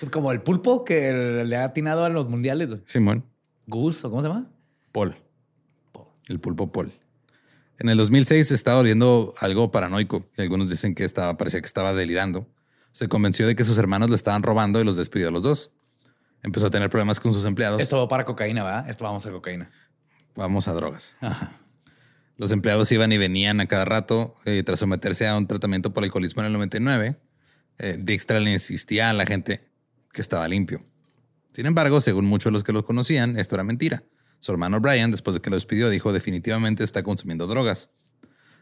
Pues 0.01 0.11
como 0.11 0.33
el 0.33 0.41
pulpo 0.41 0.85
que 0.85 1.45
le 1.45 1.57
ha 1.57 1.65
atinado 1.65 2.05
a 2.05 2.09
los 2.09 2.29
mundiales. 2.29 2.71
güey. 2.71 2.83
Simón. 2.87 3.25
Gus, 3.67 4.03
¿o 4.05 4.11
cómo 4.11 4.23
se 4.23 4.29
llama? 4.29 4.51
Paul. 4.93 5.17
El 6.27 6.41
pulpo 6.41 6.73
Paul. 6.73 6.93
En 7.79 7.89
el 7.89 7.99
2006 7.99 8.49
se 8.49 8.55
estaba 8.55 8.79
volviendo 8.79 9.35
algo 9.41 9.71
paranoico 9.71 10.27
y 10.37 10.43
algunos 10.43 10.71
dicen 10.71 10.95
que 10.95 11.05
estaba, 11.05 11.37
parecía 11.37 11.61
que 11.61 11.67
estaba 11.67 11.93
delirando. 11.93 12.47
Se 12.93 13.09
convenció 13.09 13.47
de 13.47 13.55
que 13.57 13.65
sus 13.65 13.79
hermanos 13.79 14.11
le 14.11 14.17
estaban 14.17 14.43
robando 14.43 14.81
y 14.81 14.85
los 14.85 14.97
despidió 14.97 15.29
a 15.29 15.31
los 15.31 15.43
dos. 15.43 15.71
Empezó 16.43 16.67
a 16.67 16.71
tener 16.71 16.89
problemas 16.91 17.21
con 17.21 17.35
sus 17.35 17.45
empleados. 17.45 17.81
Esto 17.81 17.99
va 17.99 18.09
para 18.09 18.25
cocaína, 18.25 18.65
¿verdad? 18.65 18.89
Esto 18.89 19.05
vamos 19.05 19.27
a 19.27 19.31
cocaína. 19.31 19.71
Vamos 20.35 20.69
a 20.69 20.73
drogas. 20.73 21.17
Los 22.37 22.53
empleados 22.53 22.91
iban 22.93 23.13
y 23.13 23.19
venían 23.19 23.61
a 23.61 23.67
cada 23.67 23.85
rato 23.85 24.35
eh, 24.47 24.63
tras 24.63 24.79
someterse 24.79 25.29
a 25.29 25.37
un 25.37 25.47
tratamiento 25.47 25.93
por 25.93 26.05
alcoholismo 26.05 26.41
en 26.43 26.47
el 26.47 26.53
99. 26.55 27.17
Eh, 27.79 27.97
Dijkstra 28.01 28.41
le 28.41 28.53
insistía 28.53 29.11
a 29.11 29.13
la 29.13 29.27
gente 29.27 29.70
que 30.13 30.21
estaba 30.21 30.47
limpio. 30.49 30.85
Sin 31.53 31.67
embargo, 31.67 32.01
según 32.01 32.27
muchos 32.27 32.51
de 32.51 32.53
los 32.53 32.65
que 32.65 32.73
lo 32.73 32.85
conocían, 32.85 33.39
esto 33.39 33.57
era 33.57 33.65
mentira. 33.65 34.05
Su 34.39 34.53
hermano 34.53 34.81
Brian, 34.81 35.11
después 35.11 35.35
de 35.35 35.41
que 35.41 35.51
lo 35.51 35.57
despidió, 35.57 35.91
dijo 35.91 36.13
definitivamente 36.13 36.85
está 36.85 37.03
consumiendo 37.03 37.47
drogas. 37.47 37.91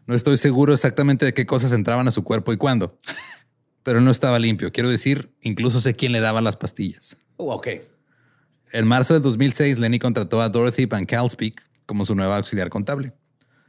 No 0.07 0.15
estoy 0.15 0.39
seguro 0.39 0.73
exactamente 0.73 1.27
de 1.27 1.35
qué 1.35 1.47
cosas 1.47 1.73
entraban 1.73 2.09
a 2.09 2.13
su 2.13 2.25
cuerpo 2.25 2.53
y 2.53 2.57
cuándo, 2.57 2.99
pero 3.83 4.01
no 4.01 4.11
estaba 4.11 4.39
limpio. 4.39 4.73
Quiero 4.73 4.89
decir, 4.89 5.35
incluso 5.43 5.81
sé 5.81 5.95
quién 5.95 6.13
le 6.13 6.21
daba 6.21 6.41
las 6.41 6.57
pastillas. 6.57 7.19
Oh, 7.37 7.55
ok. 7.55 7.69
En 8.73 8.87
marzo 8.87 9.15
de 9.15 9.21
2006, 9.21 9.79
Lenny 9.79 9.99
contrató 9.99 10.41
a 10.41 10.49
Dorothy 10.49 10.87
Van 10.87 11.07
Kalspeak 11.07 11.63
como 11.87 12.05
su 12.05 12.15
nueva 12.15 12.37
auxiliar 12.37 12.69
contable. 12.69 13.13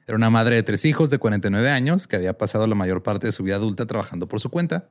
Era 0.08 0.16
una 0.16 0.30
madre 0.30 0.56
de 0.56 0.64
tres 0.64 0.86
hijos 0.86 1.10
de 1.10 1.20
49 1.20 1.70
años 1.70 2.08
que 2.08 2.16
había 2.16 2.38
pasado 2.38 2.66
la 2.68 2.76
mayor 2.76 3.04
parte 3.04 3.28
de 3.28 3.32
su 3.32 3.44
vida 3.44 3.56
adulta 3.56 3.86
trabajando 3.86 4.28
por 4.28 4.42
su 4.42 4.50
cuenta, 4.50 4.90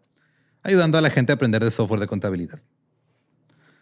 ayudando 0.62 0.96
a 0.96 1.00
la 1.00 1.10
gente 1.10 1.32
a 1.32 1.34
aprender 1.34 1.64
de 1.64 1.70
software 1.70 2.00
de 2.00 2.06
contabilidad. 2.06 2.60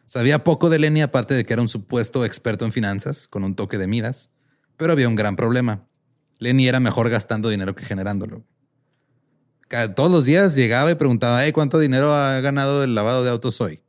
Sabía 0.06 0.44
poco 0.44 0.70
de 0.70 0.78
Lenny 0.78 1.02
aparte 1.02 1.34
de 1.34 1.44
que 1.44 1.52
era 1.52 1.62
un 1.62 1.68
supuesto 1.68 2.24
experto 2.24 2.64
en 2.64 2.72
finanzas 2.72 3.26
con 3.28 3.44
un 3.44 3.56
toque 3.56 3.76
de 3.76 3.88
Midas, 3.88 4.30
pero 4.76 4.92
había 4.92 5.08
un 5.08 5.16
gran 5.16 5.36
problema. 5.36 5.84
Lenny 6.38 6.68
era 6.68 6.80
mejor 6.80 7.10
gastando 7.10 7.48
dinero 7.48 7.74
que 7.74 7.84
generándolo. 7.84 8.44
Todos 9.96 10.10
los 10.10 10.24
días 10.24 10.54
llegaba 10.54 10.92
y 10.92 10.94
preguntaba, 10.94 11.44
"Hey, 11.44 11.50
¿cuánto 11.50 11.80
dinero 11.80 12.14
ha 12.14 12.40
ganado 12.40 12.84
el 12.84 12.94
lavado 12.94 13.24
de 13.24 13.30
autos 13.30 13.60
hoy? 13.60 13.82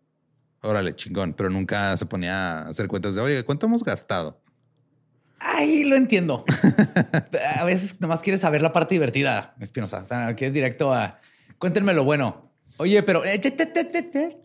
Órale, 0.62 0.96
chingón, 0.96 1.34
pero 1.34 1.52
nunca 1.52 1.96
se 1.98 2.08
ponía 2.08 2.62
a 2.62 2.70
hacer 2.70 2.88
cuentas 2.88 3.14
de, 3.14 3.22
oye, 3.22 3.44
¿cuánto 3.44 3.68
hemos 3.68 3.84
gastado? 3.84 4.42
Ahí 5.40 5.84
lo 5.84 5.96
entiendo. 5.96 6.44
a 7.60 7.64
veces 7.64 8.02
nomás 8.02 8.22
quieres 8.22 8.42
saber 8.42 8.64
la 8.64 8.74
parte 8.74 8.96
divertida, 8.96 9.56
Espinosa. 9.60 10.00
O 10.00 10.08
sea, 10.08 10.36
Quieres 10.36 10.54
directo 10.56 10.92
a 10.92 11.20
cuéntenme 11.60 11.94
lo 11.94 12.04
bueno. 12.04 12.47
Oye, 12.78 13.04
pero... 13.04 13.26
eh. 13.26 13.40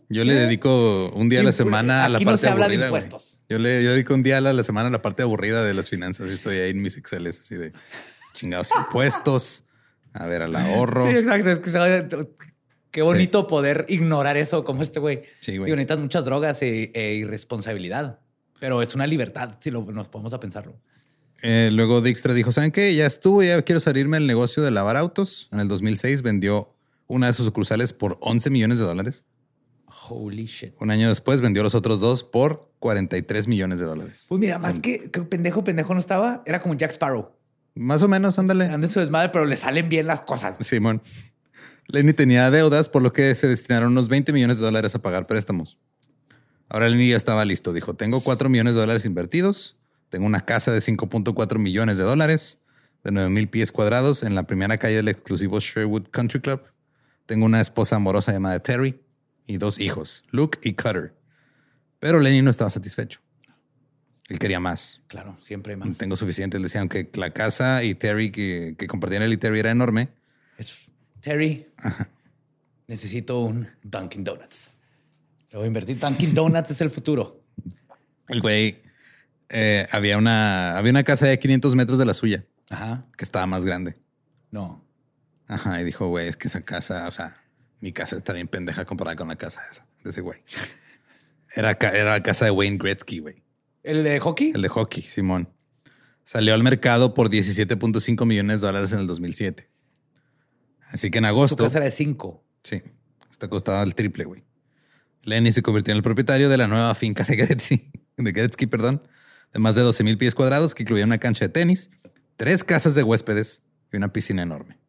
Yo 0.09 0.25
le 0.25 0.33
dedico 0.33 1.09
un 1.15 1.29
día 1.29 1.41
a 1.41 1.43
la 1.43 1.51
semana 1.51 2.05
a 2.05 2.09
la 2.09 2.17
aquí 2.17 2.25
parte 2.25 2.33
no 2.33 2.37
se 2.37 2.49
habla 2.49 2.67
de 2.67 2.73
aburrida. 2.75 2.89
güey. 2.89 3.03
impuestos. 3.03 3.41
Yo 3.49 3.59
le 3.59 3.83
yo 3.83 3.91
dedico 3.91 4.13
un 4.13 4.23
día 4.23 4.37
a 4.37 4.41
la, 4.41 4.53
la 4.53 4.63
semana 4.63 4.89
a 4.89 4.91
la 4.91 5.01
parte 5.01 5.23
aburrida 5.23 5.63
de 5.63 5.73
las 5.73 5.89
finanzas. 5.89 6.29
Y 6.31 6.33
Estoy 6.33 6.57
ahí 6.57 6.71
en 6.71 6.81
mis 6.81 6.97
Exceles 6.97 7.39
así 7.39 7.55
de 7.55 7.73
chingados 8.33 8.69
impuestos. 8.77 9.63
A 10.13 10.25
ver, 10.25 10.43
al 10.43 10.55
ahorro. 10.55 11.07
Sí, 11.07 11.15
exacto. 11.15 11.51
Es 11.51 11.59
que 11.59 12.27
qué 12.91 13.01
bonito 13.01 13.47
poder 13.47 13.85
ignorar 13.89 14.37
eso 14.37 14.63
como 14.63 14.83
este 14.83 14.99
güey. 14.99 15.23
Sí, 15.39 15.57
güey. 15.57 15.65
Digo, 15.65 15.75
necesitas 15.75 15.99
muchas 15.99 16.25
drogas 16.25 16.61
e, 16.61 16.91
e 16.93 17.15
irresponsabilidad, 17.15 18.19
pero 18.59 18.81
es 18.81 18.93
una 18.93 19.07
libertad 19.07 19.57
si 19.59 19.71
lo, 19.71 19.81
nos 19.83 20.09
podemos 20.09 20.33
a 20.33 20.39
pensarlo. 20.39 20.75
Eh, 21.41 21.69
luego 21.73 22.01
Dijkstra 22.01 22.33
dijo, 22.33 22.51
¿saben 22.51 22.71
qué? 22.71 22.95
Ya 22.95 23.05
estuvo, 23.05 23.43
ya 23.43 23.61
quiero 23.63 23.81
salirme 23.81 24.17
del 24.17 24.27
negocio 24.27 24.63
de 24.63 24.71
lavar 24.71 24.95
autos. 24.95 25.49
En 25.51 25.59
el 25.59 25.67
2006 25.67 26.21
vendió 26.21 26.72
una 27.07 27.27
de 27.27 27.33
sus 27.33 27.45
sucursales 27.45 27.93
por 27.93 28.17
11 28.21 28.49
millones 28.49 28.79
de 28.79 28.85
dólares. 28.85 29.25
Holy 30.09 30.45
shit. 30.45 30.73
Un 30.79 30.91
año 30.91 31.09
después 31.09 31.41
vendió 31.41 31.63
los 31.63 31.75
otros 31.75 31.99
dos 31.99 32.23
por 32.23 32.71
43 32.79 33.47
millones 33.47 33.79
de 33.79 33.85
dólares. 33.85 34.25
Pues 34.29 34.39
mira, 34.39 34.57
más 34.59 34.79
que, 34.79 35.09
que 35.11 35.21
pendejo, 35.21 35.63
pendejo 35.63 35.93
no 35.93 35.99
estaba, 35.99 36.43
era 36.45 36.61
como 36.61 36.73
Jack 36.73 36.91
Sparrow. 36.91 37.31
Más 37.75 38.03
o 38.03 38.07
menos, 38.07 38.37
ándale. 38.37 38.65
Anda 38.65 38.87
en 38.87 38.93
su 38.93 38.99
desmadre, 38.99 39.29
pero 39.29 39.45
le 39.45 39.55
salen 39.55 39.89
bien 39.89 40.07
las 40.07 40.21
cosas. 40.21 40.57
Simón. 40.59 41.01
Lenny 41.87 42.13
tenía 42.13 42.49
deudas, 42.49 42.89
por 42.89 43.01
lo 43.01 43.13
que 43.13 43.33
se 43.35 43.47
destinaron 43.47 43.91
unos 43.91 44.07
20 44.07 44.31
millones 44.33 44.59
de 44.59 44.65
dólares 44.65 44.95
a 44.95 45.01
pagar 45.01 45.25
préstamos. 45.25 45.77
Ahora 46.69 46.89
Lenny 46.89 47.09
ya 47.09 47.17
estaba 47.17 47.45
listo. 47.45 47.73
Dijo, 47.73 47.95
tengo 47.95 48.21
4 48.21 48.49
millones 48.49 48.73
de 48.73 48.79
dólares 48.79 49.05
invertidos, 49.05 49.77
tengo 50.09 50.25
una 50.25 50.45
casa 50.45 50.71
de 50.71 50.79
5.4 50.79 51.59
millones 51.59 51.97
de 51.97 52.03
dólares, 52.03 52.59
de 53.03 53.11
9 53.11 53.29
mil 53.29 53.49
pies 53.49 53.71
cuadrados 53.71 54.23
en 54.23 54.33
la 54.35 54.43
primera 54.43 54.77
calle 54.77 54.95
del 54.95 55.07
exclusivo 55.07 55.59
Sherwood 55.59 56.07
Country 56.11 56.39
Club. 56.39 56.61
Tengo 57.25 57.45
una 57.45 57.61
esposa 57.61 57.95
amorosa 57.95 58.31
llamada 58.31 58.59
Terry 58.61 58.99
y 59.45 59.57
dos 59.57 59.79
hijos, 59.79 60.23
Luke 60.31 60.59
y 60.63 60.73
Cutter. 60.73 61.13
Pero 61.99 62.19
Lenny 62.19 62.41
no 62.41 62.49
estaba 62.49 62.69
satisfecho. 62.69 63.19
Él 64.29 64.39
quería 64.39 64.59
más. 64.59 65.01
Claro, 65.07 65.37
siempre 65.41 65.75
No 65.75 65.85
más. 65.85 65.97
tengo 65.97 66.15
suficiente. 66.15 66.57
Él 66.57 66.63
decía, 66.63 66.81
aunque 66.81 67.09
la 67.13 67.31
casa 67.31 67.83
y 67.83 67.93
Terry 67.95 68.31
que, 68.31 68.75
que 68.77 68.87
compartían 68.87 69.21
él 69.23 69.33
y 69.33 69.37
Terry 69.37 69.59
era 69.59 69.71
enorme, 69.71 70.09
Es- 70.57 70.89
Terry, 71.21 71.67
necesito 72.87 73.39
un 73.41 73.67
Dunkin' 73.83 74.23
Donuts. 74.23 74.71
Lo 75.51 75.59
voy 75.59 75.65
a 75.65 75.67
invertir. 75.67 75.97
Dunkin' 75.99 76.33
Donuts 76.33 76.71
es 76.71 76.81
el 76.81 76.89
futuro. 76.89 77.41
El 78.27 78.41
güey 78.41 78.81
eh, 79.49 79.87
había 79.91 80.17
una 80.17 80.77
había 80.77 80.91
una 80.91 81.03
casa 81.03 81.27
de 81.27 81.37
500 81.39 81.75
metros 81.75 81.97
de 81.99 82.05
la 82.05 82.13
suya 82.13 82.45
Ajá. 82.69 83.05
que 83.17 83.23
estaba 83.23 83.45
más 83.45 83.63
grande. 83.65 83.95
No. 84.51 84.82
Ajá. 85.47 85.81
Y 85.81 85.83
dijo, 85.85 86.07
güey, 86.07 86.27
es 86.27 86.37
que 86.37 86.47
esa 86.47 86.61
casa, 86.61 87.07
o 87.07 87.11
sea, 87.11 87.43
mi 87.79 87.91
casa 87.91 88.15
está 88.15 88.33
bien 88.33 88.47
pendeja 88.47 88.85
comparada 88.85 89.15
con 89.15 89.27
la 89.27 89.35
casa 89.35 89.61
esa 89.69 89.85
de 90.03 90.09
ese 90.09 90.21
güey. 90.21 90.39
Era, 91.55 91.77
la 92.05 92.23
casa 92.23 92.45
de 92.45 92.51
Wayne 92.51 92.77
Gretzky, 92.77 93.19
güey. 93.19 93.43
¿El 93.83 94.03
de 94.03 94.19
hockey? 94.19 94.51
El 94.55 94.61
de 94.61 94.69
hockey, 94.69 95.03
Simón. 95.03 95.49
Salió 96.23 96.53
al 96.53 96.63
mercado 96.63 97.13
por 97.13 97.29
17.5 97.29 98.25
millones 98.25 98.61
de 98.61 98.67
dólares 98.67 98.91
en 98.91 98.99
el 98.99 99.07
2007. 99.07 99.69
Así 100.91 101.11
que 101.11 101.17
en 101.17 101.25
Su 101.25 101.27
agosto. 101.27 101.63
casa 101.63 101.77
era 101.77 101.85
de 101.85 101.91
cinco. 101.91 102.43
Sí, 102.63 102.81
esta 103.29 103.49
costaba 103.49 103.83
el 103.83 103.93
triple, 103.93 104.23
güey. 104.25 104.43
Lenny 105.23 105.51
se 105.51 105.61
convirtió 105.61 105.91
en 105.91 105.97
el 105.97 106.03
propietario 106.03 106.49
de 106.49 106.57
la 106.57 106.67
nueva 106.67 106.95
finca 106.95 107.23
de 107.23 107.35
Gretzky, 107.35 107.91
de 108.17 108.31
Gretzky, 108.31 108.67
perdón, 108.67 109.05
de 109.53 109.59
más 109.59 109.75
de 109.75 109.81
12 109.81 110.03
mil 110.03 110.17
pies 110.17 110.35
cuadrados 110.35 110.73
que 110.75 110.83
incluía 110.83 111.05
una 111.05 111.17
cancha 111.17 111.45
de 111.45 111.49
tenis, 111.49 111.91
tres 112.37 112.63
casas 112.63 112.95
de 112.95 113.03
huéspedes 113.03 113.61
y 113.91 113.97
una 113.97 114.11
piscina 114.11 114.41
enorme. 114.41 114.79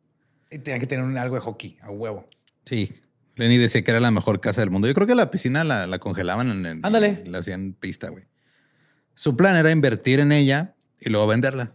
Y 0.54 0.58
tenía 0.60 0.78
que 0.78 0.86
tener 0.86 1.04
un- 1.04 1.18
algo 1.18 1.34
de 1.34 1.40
hockey, 1.40 1.78
a 1.82 1.90
huevo. 1.90 2.24
Sí, 2.64 2.92
Lenny 3.36 3.56
decía 3.58 3.82
que 3.82 3.90
era 3.90 4.00
la 4.00 4.10
mejor 4.10 4.40
casa 4.40 4.60
del 4.60 4.70
mundo. 4.70 4.86
Yo 4.88 4.94
creo 4.94 5.06
que 5.06 5.14
la 5.14 5.30
piscina 5.30 5.64
la, 5.64 5.86
la 5.86 5.98
congelaban 5.98 6.50
en 6.50 6.66
el, 6.66 6.80
Ándale. 6.82 7.22
y 7.24 7.28
la 7.28 7.38
hacían 7.38 7.72
pista, 7.72 8.08
güey. 8.10 8.24
Su 9.14 9.36
plan 9.36 9.56
era 9.56 9.70
invertir 9.70 10.20
en 10.20 10.30
ella 10.32 10.76
y 11.00 11.10
luego 11.10 11.26
venderla. 11.26 11.74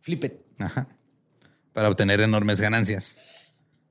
Flip 0.00 0.24
it. 0.24 0.32
Ajá. 0.58 0.88
Para 1.72 1.88
obtener 1.88 2.20
enormes 2.20 2.60
ganancias. 2.60 3.18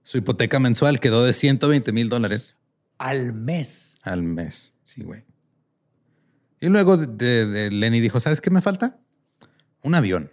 Su 0.03 0.17
hipoteca 0.17 0.59
mensual 0.59 0.99
quedó 0.99 1.23
de 1.23 1.33
120 1.33 1.91
mil 1.93 2.09
dólares 2.09 2.57
Al 2.97 3.33
mes. 3.33 3.97
al 4.03 4.23
mes. 4.23 4.73
Sí, 4.83 5.03
güey. 5.03 5.23
Y 6.59 6.67
luego 6.67 6.97
de, 6.97 7.07
de- 7.07 7.45
de 7.45 7.71
Lenny 7.71 7.99
dijo, 8.01 8.19
¿sabes 8.19 8.41
qué 8.41 8.49
me 8.49 8.61
falta? 8.61 8.99
Un 9.83 9.95
avión. 9.95 10.29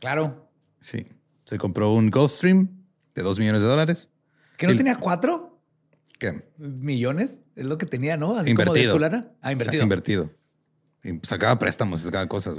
Claro. 0.00 0.50
Sí. 0.80 1.06
Se 1.44 1.58
compró 1.58 1.92
un 1.92 2.10
Gulfstream 2.10 2.68
de 3.14 3.22
2 3.22 3.38
millones 3.38 3.62
de 3.62 3.68
dólares. 3.68 4.08
¿Que 4.56 4.66
no 4.66 4.72
El- 4.72 4.78
tenía 4.78 4.96
cuatro 4.96 5.60
¿Qué? 6.18 6.48
millones? 6.58 7.40
Es 7.56 7.66
lo 7.66 7.76
que 7.78 7.86
tenía, 7.86 8.16
¿no? 8.16 8.36
Así 8.38 8.54
como 8.54 8.72
de 8.72 8.80
Invertido. 8.80 8.92
su 8.94 8.98
lana. 8.98 9.28
Ah, 9.42 9.52
invertido. 9.52 9.82
Invertido. 9.82 10.30
Y 11.02 11.18
sacaba 11.26 11.58
préstamos, 11.58 12.00
sacaba 12.00 12.26
cosas. 12.28 12.58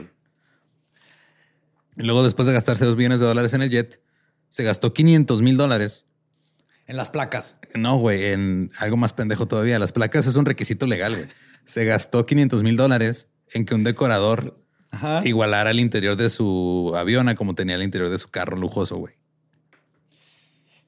Y 1.98 2.04
luego, 2.04 2.24
después 2.24 2.48
de 2.48 2.54
gastarse 2.54 2.86
2 2.86 2.96
millones 2.98 3.20
de 3.20 3.26
dólares 3.26 3.54
en 3.54 3.62
el 3.62 3.70
jet, 3.70 4.02
se 4.50 4.64
gastó 4.64 4.94
500 4.94 5.42
mil 5.42 5.58
dólares. 5.58 6.06
En 6.88 6.98
las 6.98 7.10
placas. 7.10 7.56
No, 7.74 7.98
güey, 7.98 8.26
en 8.26 8.70
algo 8.78 8.98
más 8.98 9.14
pendejo 9.14 9.48
todavía. 9.48 9.80
Las 9.80 9.92
placas 9.92 10.28
es 10.28 10.36
un 10.36 10.46
requisito 10.46 10.86
legal, 10.86 11.16
güey. 11.16 11.28
Se 11.64 11.86
gastó 11.86 12.26
500 12.26 12.62
mil 12.62 12.76
dólares 12.78 13.30
en 13.54 13.66
que 13.66 13.74
un 13.74 13.84
decorador 13.84 14.62
Ajá. 14.96 15.22
igualar 15.28 15.68
al 15.68 15.80
interior 15.80 16.16
de 16.16 16.30
su 16.30 16.94
avión 16.96 17.28
a 17.30 17.36
como 17.36 17.54
tenía 17.56 17.76
el 17.76 17.84
interior 17.84 18.10
de 18.10 18.18
su 18.18 18.30
carro 18.30 18.58
lujoso, 18.58 18.98
güey. 18.98 19.14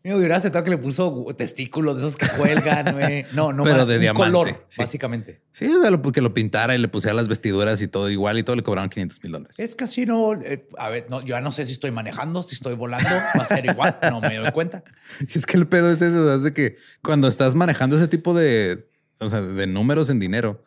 Me 0.04 0.16
hubiera 0.16 0.38
aceptado 0.38 0.64
que 0.64 0.70
le 0.72 0.78
puso 0.78 1.26
testículos 1.38 1.96
de 1.96 2.02
esos 2.08 2.16
que 2.16 2.28
cuelgan, 2.38 2.94
güey. 2.96 3.26
No, 3.34 3.52
no 3.52 3.64
Pero 3.64 3.80
más, 3.80 3.88
de 3.90 3.96
un 3.96 4.02
diamante, 4.02 4.32
color, 4.32 4.66
sí. 4.70 4.82
básicamente. 4.82 5.42
Sí, 5.52 5.66
o 5.68 5.82
sea, 5.82 5.90
lo- 5.92 6.02
que 6.02 6.22
lo 6.22 6.34
pintara 6.34 6.74
y 6.76 6.78
le 6.78 6.88
pusiera 6.88 7.14
las 7.14 7.28
vestiduras 7.28 7.82
y 7.82 7.90
todo 7.90 8.10
igual 8.10 8.38
y 8.40 8.44
todo 8.44 8.56
le 8.56 8.64
cobraron 8.64 8.90
500 8.90 9.22
mil 9.24 9.34
dólares. 9.34 9.60
Es 9.60 9.76
así 9.82 10.06
no. 10.06 10.34
eh, 10.42 10.66
a 10.78 10.88
ver, 10.88 11.08
no, 11.10 11.20
yo 11.22 11.30
ya 11.36 11.42
no 11.42 11.52
sé 11.52 11.66
si 11.66 11.74
estoy 11.74 11.92
manejando, 11.92 12.42
si 12.42 12.56
estoy 12.56 12.76
volando, 12.76 13.10
va 13.38 13.42
a 13.42 13.46
ser 13.46 13.66
igual. 13.66 13.98
No 14.10 14.22
me 14.22 14.38
doy 14.38 14.52
cuenta. 14.52 14.82
Es 15.36 15.46
que 15.46 15.58
el 15.58 15.68
pedo 15.68 15.92
es 15.92 16.02
eso, 16.02 16.22
o 16.22 16.26
sea, 16.26 16.36
es 16.36 16.44
de 16.44 16.54
que 16.54 16.78
cuando 17.04 17.28
estás 17.28 17.54
manejando 17.56 17.98
ese 17.98 18.08
tipo 18.08 18.34
de, 18.34 18.88
o 19.20 19.30
sea, 19.30 19.42
de 19.42 19.68
números 19.68 20.10
en 20.10 20.20
dinero, 20.20 20.64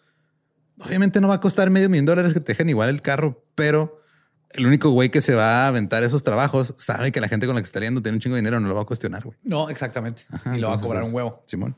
obviamente 0.85 1.21
no 1.21 1.29
va 1.29 1.35
a 1.35 1.41
costar 1.41 1.71
medio 1.71 1.89
millón 1.89 2.07
de 2.07 2.13
dólares 2.13 2.35
que 2.35 2.41
te 2.41 2.53
dejen 2.53 2.69
igual 2.69 2.89
el 2.91 3.03
carro, 3.03 3.45
pero 3.55 4.01
el 4.51 4.67
único 4.67 4.91
güey 4.91 5.11
que 5.11 5.21
se 5.21 5.35
va 5.35 5.65
a 5.65 5.69
aventar 5.69 6.03
esos 6.03 6.23
trabajos 6.23 6.75
sabe 6.79 7.13
que 7.13 7.21
la 7.21 7.29
gente 7.29 7.47
con 7.47 7.55
la 7.55 7.63
que 7.63 7.67
está 7.67 7.81
liando 7.81 8.03
tiene 8.03 8.17
un 8.17 8.21
chingo 8.21 8.35
de 8.35 8.43
dinero, 8.43 8.61
no 8.61 8.69
lo 8.69 8.75
va 8.75 8.83
a 8.83 8.87
cuestionar, 8.87 9.23
güey. 9.23 9.37
No, 9.43 9.71
exactamente. 9.71 10.25
Ajá, 10.31 10.57
y 10.57 10.61
lo 10.61 10.69
va 10.69 10.77
a 10.77 10.81
cobrar 10.81 11.05
un 11.05 11.15
huevo. 11.15 11.43
Simón. 11.47 11.77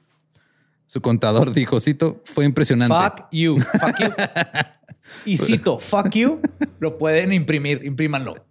Su 0.87 1.01
contador 1.01 1.53
dijo, 1.53 1.81
cito, 1.81 2.21
fue 2.25 2.45
impresionante. 2.45 2.95
Fuck 2.95 3.29
you. 3.33 3.59
Fuck 3.59 3.99
you. 4.01 4.11
Y 5.27 5.37
cito, 5.37 5.79
fuck 5.79 6.11
you, 6.11 6.41
lo 6.79 6.97
pueden 6.97 7.33
imprimir, 7.33 7.85
imprímanlo. 7.85 8.47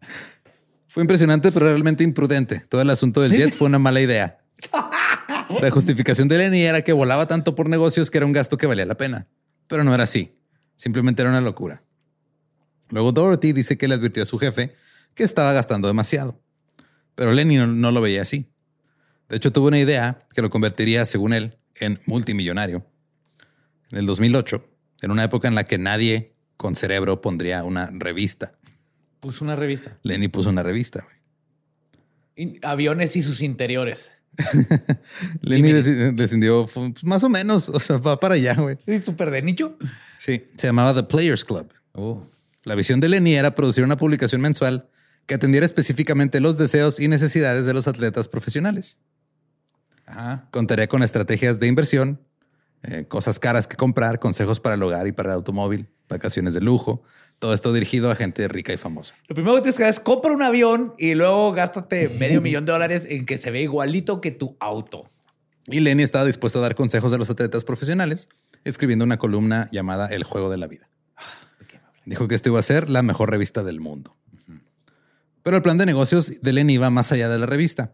Fue 0.88 1.02
impresionante, 1.02 1.52
pero 1.52 1.68
realmente 1.68 2.04
imprudente. 2.04 2.62
Todo 2.68 2.82
el 2.82 2.90
asunto 2.90 3.22
del 3.22 3.32
jet 3.32 3.56
fue 3.56 3.68
una 3.68 3.80
mala 3.80 4.02
idea. 4.02 4.40
La 5.62 5.72
justificación 5.72 6.28
de 6.28 6.38
Lenny 6.38 6.64
era 6.64 6.82
que 6.82 6.94
volaba 6.94 7.28
tanto 7.28 7.56
por 7.56 7.70
negocios 7.70 8.10
que 8.10 8.18
era 8.18 8.26
un 8.26 8.34
gasto 8.34 8.58
que 8.58 8.68
valía 8.68 8.86
la 8.86 8.96
pena. 8.96 9.28
Pero 9.68 9.84
no 9.84 9.94
era 9.94 10.04
así. 10.04 10.38
Simplemente 10.82 11.22
era 11.22 11.30
una 11.30 11.42
locura. 11.42 11.84
Luego 12.90 13.12
Dorothy 13.12 13.54
dice 13.54 13.78
que 13.78 13.88
le 13.88 13.94
advirtió 13.94 14.24
a 14.24 14.26
su 14.26 14.40
jefe 14.40 14.74
que 15.14 15.24
estaba 15.24 15.54
gastando 15.54 15.88
demasiado. 15.88 16.42
Pero 17.14 17.34
Lenny 17.34 17.58
no, 17.58 17.68
no 17.68 17.92
lo 17.92 18.02
veía 18.02 18.24
así. 18.24 18.52
De 19.30 19.36
hecho, 19.36 19.52
tuvo 19.52 19.68
una 19.68 19.78
idea 19.78 20.26
que 20.34 20.42
lo 20.42 20.50
convertiría, 20.50 21.06
según 21.06 21.34
él, 21.34 21.60
en 21.76 22.00
multimillonario. 22.08 22.84
En 23.92 24.00
el 24.00 24.08
2008, 24.08 24.68
en 25.04 25.12
una 25.12 25.24
época 25.24 25.48
en 25.48 25.54
la 25.54 25.66
que 25.66 25.78
nadie 25.78 26.34
con 26.58 26.76
cerebro 26.76 27.22
pondría 27.22 27.64
una 27.64 27.92
revista. 27.94 28.58
Puso 29.20 29.46
una 29.46 29.56
revista. 29.56 30.00
Lenny 30.02 30.30
puso 30.30 30.50
una 30.50 30.64
revista. 30.64 31.06
aviones 32.64 33.16
y 33.16 33.22
sus 33.22 33.44
interiores. 33.44 34.14
Lenny 35.42 35.74
decidió 35.74 36.66
pues, 36.66 37.04
más 37.04 37.24
o 37.24 37.30
menos, 37.30 37.70
o 37.70 37.80
sea, 37.80 37.98
va 37.98 38.20
para 38.20 38.34
allá, 38.34 38.56
güey. 38.56 38.80
¿Es 38.88 39.06
súper 39.06 39.30
de 39.30 39.44
nicho? 39.44 39.78
Sí, 40.22 40.46
se 40.56 40.68
llamaba 40.68 40.94
The 40.94 41.02
Players 41.02 41.44
Club. 41.44 41.74
La 42.64 42.76
visión 42.76 43.00
de 43.00 43.10
Lenny 43.10 43.34
era 43.34 43.56
producir 43.56 43.84
una 43.84 43.98
publicación 43.98 44.40
mensual 44.40 44.88
que 45.26 45.34
atendiera 45.34 45.66
específicamente 45.66 46.40
los 46.40 46.60
deseos 46.60 47.00
y 47.00 47.08
necesidades 47.08 47.66
de 47.66 47.74
los 47.74 47.88
atletas 47.88 48.28
profesionales. 48.28 49.00
Ajá. 50.06 50.48
Contaría 50.52 50.88
con 50.88 51.02
estrategias 51.02 51.60
de 51.60 51.66
inversión, 51.66 52.20
eh, 52.84 53.06
cosas 53.08 53.40
caras 53.40 53.66
que 53.66 53.78
comprar, 53.78 54.20
consejos 54.20 54.60
para 54.60 54.76
el 54.76 54.84
hogar 54.84 55.08
y 55.08 55.12
para 55.12 55.30
el 55.30 55.36
automóvil, 55.38 55.88
vacaciones 56.08 56.54
de 56.54 56.62
lujo. 56.62 57.02
Todo 57.40 57.56
esto 57.56 57.74
dirigido 57.74 58.12
a 58.12 58.16
gente 58.16 58.48
rica 58.48 58.72
y 58.72 58.78
famosa. 58.78 59.16
Lo 59.28 59.34
primero 59.34 59.56
que 59.56 59.62
tienes 59.62 59.78
que 59.78 59.86
hacer 59.86 59.96
es 59.96 60.00
compra 60.02 60.34
un 60.34 60.44
avión 60.44 60.94
y 61.00 61.16
luego 61.16 61.52
gástate 61.52 62.10
medio 62.10 62.42
millón 62.44 62.68
de 62.68 62.74
dólares 62.74 63.08
en 63.10 63.26
que 63.26 63.40
se 63.40 63.50
ve 63.50 63.64
igualito 63.64 64.22
que 64.22 64.30
tu 64.30 64.56
auto. 64.60 65.10
Y 65.66 65.80
Lenny 65.80 66.04
estaba 66.04 66.26
dispuesto 66.26 66.60
a 66.60 66.62
dar 66.62 66.76
consejos 66.76 67.12
a 67.12 67.18
los 67.18 67.32
atletas 67.32 67.66
profesionales, 67.66 68.30
escribiendo 68.64 69.06
una 69.06 69.18
columna 69.18 69.70
llamada 69.72 70.08
El 70.08 70.24
juego 70.24 70.50
de 70.50 70.58
la 70.58 70.68
vida. 70.68 70.90
Dijo 72.06 72.28
que 72.28 72.36
esto 72.36 72.50
iba 72.50 72.60
a 72.60 72.64
ser 72.64 72.90
la 72.90 73.04
mejor 73.04 73.30
revista 73.30 73.64
del 73.64 73.80
mundo. 73.80 74.18
Pero 75.44 75.58
el 75.58 75.64
plan 75.64 75.78
de 75.78 75.86
negocios 75.86 76.42
de 76.42 76.54
Lenny 76.54 76.74
iba 76.74 76.90
más 76.90 77.12
allá 77.12 77.30
de 77.30 77.40
la 77.40 77.46
revista. 77.46 77.94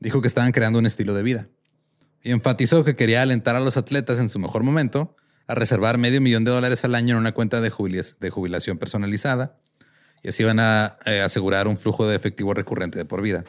Dijo 0.00 0.22
que 0.22 0.28
estaban 0.28 0.52
creando 0.52 0.78
un 0.78 0.86
estilo 0.86 1.14
de 1.14 1.22
vida. 1.22 1.48
y 2.22 2.32
enfatizó 2.32 2.84
que 2.84 2.96
quería 2.96 3.22
alentar 3.22 3.54
a 3.54 3.60
los 3.60 3.76
atletas 3.76 4.18
en 4.18 4.28
su 4.28 4.40
mejor 4.40 4.64
momento 4.64 5.14
a 5.46 5.54
reservar 5.54 5.98
medio 5.98 6.20
millón 6.20 6.44
de 6.44 6.50
dólares 6.50 6.84
al 6.84 6.96
año 6.96 7.14
en 7.14 7.20
una 7.20 7.32
cuenta 7.32 7.60
de 7.60 7.70
jubilación 7.70 8.78
personalizada 8.78 9.56
y 10.22 10.28
así 10.28 10.44
van 10.44 10.60
a 10.60 10.98
eh, 11.06 11.20
asegurar 11.20 11.68
un 11.68 11.78
flujo 11.78 12.06
de 12.06 12.16
efectivo 12.16 12.54
recurrente 12.54 12.98
de 12.98 13.04
por 13.04 13.22
vida. 13.22 13.44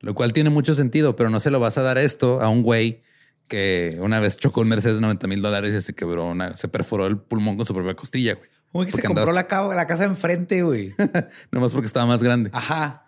Lo 0.00 0.14
cual 0.14 0.32
tiene 0.32 0.50
mucho 0.50 0.74
sentido, 0.74 1.16
pero 1.16 1.30
no 1.30 1.40
se 1.40 1.50
lo 1.50 1.60
vas 1.60 1.78
a 1.78 1.82
dar 1.82 1.98
esto 1.98 2.40
a 2.40 2.48
un 2.48 2.62
güey 2.62 3.02
que 3.48 3.98
una 4.00 4.20
vez 4.20 4.36
chocó 4.36 4.60
un 4.62 4.68
Mercedes 4.68 4.96
de 4.96 5.02
90 5.02 5.26
mil 5.28 5.42
dólares 5.42 5.74
y 5.74 5.80
se 5.82 5.94
quebró, 5.94 6.26
una, 6.26 6.56
se 6.56 6.68
perforó 6.68 7.06
el 7.06 7.18
pulmón 7.18 7.56
con 7.56 7.66
su 7.66 7.74
propia 7.74 7.94
costilla, 7.94 8.34
güey. 8.34 8.48
Uy, 8.72 8.86
que 8.86 8.92
se 8.92 9.02
compró 9.02 9.24
andabas- 9.24 9.68
la, 9.68 9.74
la 9.76 9.86
casa 9.86 10.04
enfrente, 10.04 10.62
güey. 10.62 10.92
Nomás 11.52 11.72
porque 11.72 11.86
estaba 11.86 12.06
más 12.06 12.22
grande. 12.22 12.50
Ajá. 12.52 13.06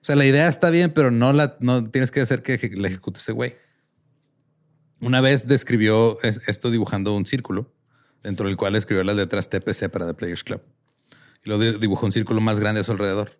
O 0.00 0.04
sea, 0.04 0.14
la 0.14 0.24
idea 0.26 0.46
está 0.48 0.70
bien, 0.70 0.92
pero 0.94 1.10
no 1.10 1.32
la 1.32 1.56
no 1.60 1.90
tienes 1.90 2.10
que 2.12 2.20
hacer 2.20 2.42
que 2.42 2.58
la 2.76 2.88
ejecute 2.88 3.18
ese 3.18 3.32
güey. 3.32 3.56
Una 5.00 5.20
vez 5.20 5.46
describió 5.46 6.18
es- 6.22 6.46
esto 6.48 6.70
dibujando 6.70 7.14
un 7.16 7.26
círculo, 7.26 7.72
dentro 8.22 8.46
del 8.46 8.56
cual 8.56 8.76
escribió 8.76 9.04
las 9.04 9.16
letras 9.16 9.48
TPC 9.48 9.88
para 9.90 10.06
The 10.06 10.14
Players 10.14 10.44
Club. 10.44 10.62
Y 11.44 11.48
luego 11.48 11.62
di- 11.64 11.78
dibujó 11.78 12.06
un 12.06 12.12
círculo 12.12 12.40
más 12.40 12.60
grande 12.60 12.80
a 12.80 12.84
su 12.84 12.92
alrededor. 12.92 13.38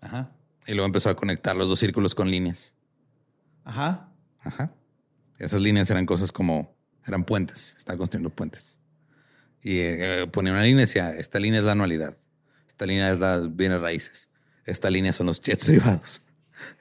Ajá. 0.00 0.32
Y 0.66 0.72
luego 0.72 0.86
empezó 0.86 1.10
a 1.10 1.16
conectar 1.16 1.56
los 1.56 1.68
dos 1.68 1.78
círculos 1.78 2.14
con 2.14 2.30
líneas. 2.30 2.74
Ajá. 3.64 4.08
Ajá. 4.40 4.72
Esas 5.42 5.60
líneas 5.60 5.90
eran 5.90 6.06
cosas 6.06 6.30
como, 6.30 6.76
eran 7.04 7.24
puentes, 7.24 7.74
estaba 7.76 7.98
construyendo 7.98 8.30
puentes. 8.30 8.78
Y 9.60 9.78
eh, 9.80 10.28
ponía 10.30 10.52
una 10.52 10.62
línea 10.62 10.82
y 10.82 10.86
decía, 10.86 11.10
esta 11.10 11.40
línea 11.40 11.58
es 11.58 11.66
la 11.66 11.72
anualidad, 11.72 12.16
esta 12.68 12.86
línea 12.86 13.10
es 13.10 13.18
las 13.18 13.54
bienes 13.54 13.80
raíces, 13.80 14.30
esta 14.64 14.88
línea 14.88 15.12
son 15.12 15.26
los 15.26 15.40
jets 15.40 15.64
privados, 15.66 16.22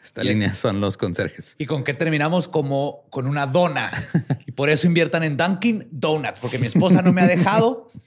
esta 0.03 0.23
línea 0.23 0.53
son 0.53 0.79
los 0.79 0.95
conserjes. 0.95 1.55
¿Y 1.57 1.65
con 1.65 1.83
qué 1.83 1.95
terminamos? 1.95 2.47
Como 2.47 3.07
con 3.09 3.25
una 3.25 3.47
dona. 3.47 3.89
y 4.45 4.51
por 4.51 4.69
eso 4.69 4.85
inviertan 4.85 5.23
en 5.23 5.37
Dunkin' 5.37 5.87
Donuts, 5.89 6.39
porque 6.39 6.59
mi 6.59 6.67
esposa 6.67 7.01
no 7.01 7.11
me 7.11 7.21
ha 7.21 7.27
dejado. 7.27 7.91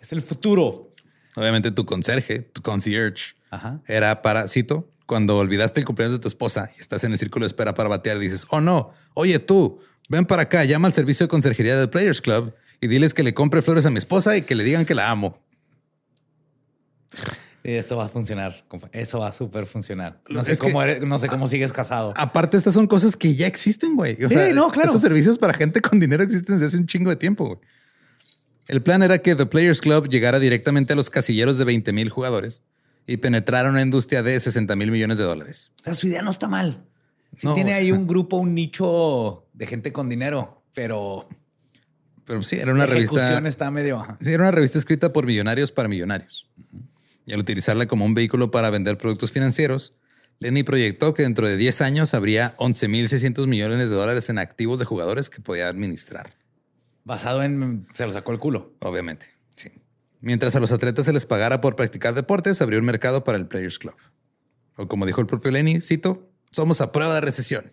Es 0.00 0.12
el 0.12 0.20
futuro. 0.20 0.90
Obviamente 1.34 1.70
tu 1.70 1.86
conserje, 1.86 2.40
tu 2.40 2.60
concierge, 2.60 3.36
Ajá. 3.50 3.80
era 3.86 4.20
para, 4.20 4.48
cito, 4.48 4.92
cuando 5.06 5.38
olvidaste 5.38 5.80
el 5.80 5.86
cumpleaños 5.86 6.18
de 6.18 6.20
tu 6.20 6.28
esposa 6.28 6.70
y 6.76 6.80
estás 6.80 7.04
en 7.04 7.12
el 7.12 7.18
círculo 7.18 7.44
de 7.44 7.48
espera 7.48 7.72
para 7.72 7.88
batear, 7.88 8.18
dices, 8.18 8.46
oh 8.50 8.60
no, 8.60 8.92
oye 9.14 9.38
tú, 9.38 9.80
ven 10.08 10.26
para 10.26 10.42
acá, 10.42 10.64
llama 10.64 10.88
al 10.88 10.94
servicio 10.94 11.24
de 11.24 11.28
conserjería 11.28 11.76
del 11.76 11.90
Players 11.90 12.20
Club 12.20 12.54
y 12.80 12.86
diles 12.88 13.14
que 13.14 13.22
le 13.22 13.34
compre 13.34 13.62
flores 13.62 13.86
a 13.86 13.90
mi 13.90 13.98
esposa 13.98 14.36
y 14.36 14.42
que 14.42 14.54
le 14.54 14.64
digan 14.64 14.84
que 14.84 14.94
la 14.94 15.10
amo. 15.10 15.36
Y 17.62 17.72
eso 17.72 17.96
va 17.96 18.04
a 18.06 18.08
funcionar. 18.08 18.62
Eso 18.92 19.20
va 19.20 19.28
a 19.28 19.32
súper 19.32 19.64
funcionar. 19.64 20.20
No 20.28 20.44
sé, 20.44 20.52
que- 20.52 20.58
cómo, 20.58 20.82
eres- 20.82 21.00
no 21.00 21.18
sé 21.18 21.28
cómo 21.28 21.46
sigues 21.46 21.72
casado. 21.72 22.12
Aparte, 22.16 22.58
estas 22.58 22.74
son 22.74 22.86
cosas 22.86 23.16
que 23.16 23.34
ya 23.36 23.46
existen, 23.46 23.96
güey. 23.96 24.22
O 24.22 24.28
Sí, 24.28 24.34
sea, 24.34 24.50
no, 24.52 24.70
claro. 24.70 24.90
Esos 24.90 25.00
servicios 25.00 25.38
para 25.38 25.54
gente 25.54 25.80
con 25.80 25.98
dinero 25.98 26.22
existen 26.22 26.56
desde 26.56 26.66
hace 26.66 26.76
un 26.76 26.86
chingo 26.86 27.08
de 27.08 27.16
tiempo, 27.16 27.46
güey. 27.46 27.58
El 28.68 28.82
plan 28.82 29.02
era 29.02 29.18
que 29.18 29.34
The 29.34 29.46
Players 29.46 29.80
Club 29.80 30.08
llegara 30.08 30.38
directamente 30.40 30.92
a 30.92 30.96
los 30.96 31.08
casilleros 31.08 31.56
de 31.56 31.64
20 31.64 31.92
mil 31.92 32.10
jugadores 32.10 32.62
y 33.06 33.16
penetrara 33.18 33.68
una 33.70 33.80
industria 33.82 34.22
de 34.22 34.38
60 34.38 34.76
mil 34.76 34.90
millones 34.90 35.16
de 35.18 35.24
dólares. 35.24 35.70
O 35.80 35.84
sea, 35.84 35.94
su 35.94 36.06
idea 36.06 36.22
no 36.22 36.30
está 36.30 36.48
mal. 36.48 36.84
No, 37.42 37.54
tiene 37.54 37.72
ahí 37.74 37.92
un 37.92 38.06
grupo, 38.06 38.36
un 38.36 38.54
nicho 38.54 39.43
de 39.54 39.66
gente 39.66 39.92
con 39.92 40.08
dinero, 40.08 40.62
pero 40.74 41.26
Pero 42.26 42.42
sí, 42.42 42.56
era 42.56 42.72
una 42.72 42.86
la 42.86 42.92
revista. 42.92 43.38
está 43.46 43.70
medio... 43.70 44.04
Sí, 44.20 44.32
era 44.32 44.42
una 44.42 44.50
revista 44.50 44.78
escrita 44.78 45.12
por 45.12 45.26
millonarios 45.26 45.72
para 45.72 45.88
millonarios. 45.88 46.50
Y 47.26 47.32
al 47.32 47.40
utilizarla 47.40 47.86
como 47.86 48.04
un 48.04 48.14
vehículo 48.14 48.50
para 48.50 48.68
vender 48.70 48.98
productos 48.98 49.32
financieros, 49.32 49.94
Lenny 50.40 50.62
proyectó 50.62 51.14
que 51.14 51.22
dentro 51.22 51.46
de 51.46 51.56
10 51.56 51.80
años 51.80 52.12
habría 52.14 52.56
11.600 52.58 53.46
millones 53.46 53.88
de 53.88 53.94
dólares 53.94 54.28
en 54.28 54.38
activos 54.38 54.78
de 54.78 54.84
jugadores 54.84 55.30
que 55.30 55.40
podía 55.40 55.68
administrar. 55.68 56.34
Basado 57.04 57.42
en... 57.42 57.86
Se 57.94 58.04
lo 58.04 58.12
sacó 58.12 58.32
el 58.32 58.38
culo. 58.38 58.74
Obviamente, 58.80 59.26
sí. 59.56 59.70
Mientras 60.20 60.56
a 60.56 60.60
los 60.60 60.72
atletas 60.72 61.06
se 61.06 61.12
les 61.12 61.24
pagara 61.26 61.60
por 61.60 61.76
practicar 61.76 62.14
deportes, 62.14 62.60
abrió 62.60 62.78
un 62.78 62.84
mercado 62.84 63.24
para 63.24 63.38
el 63.38 63.46
Players 63.46 63.78
Club. 63.78 63.94
O 64.76 64.88
como 64.88 65.06
dijo 65.06 65.20
el 65.20 65.26
propio 65.26 65.50
Lenny, 65.52 65.80
cito, 65.80 66.30
somos 66.50 66.80
a 66.80 66.92
prueba 66.92 67.14
de 67.14 67.20
recesión. 67.20 67.64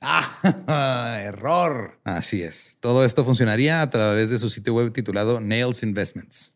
Ah, 0.00 1.18
error. 1.22 1.98
Así 2.04 2.42
es. 2.42 2.76
Todo 2.80 3.04
esto 3.04 3.24
funcionaría 3.24 3.82
a 3.82 3.90
través 3.90 4.30
de 4.30 4.38
su 4.38 4.50
sitio 4.50 4.74
web 4.74 4.92
titulado 4.92 5.40
Nails 5.40 5.82
Investments. 5.82 6.52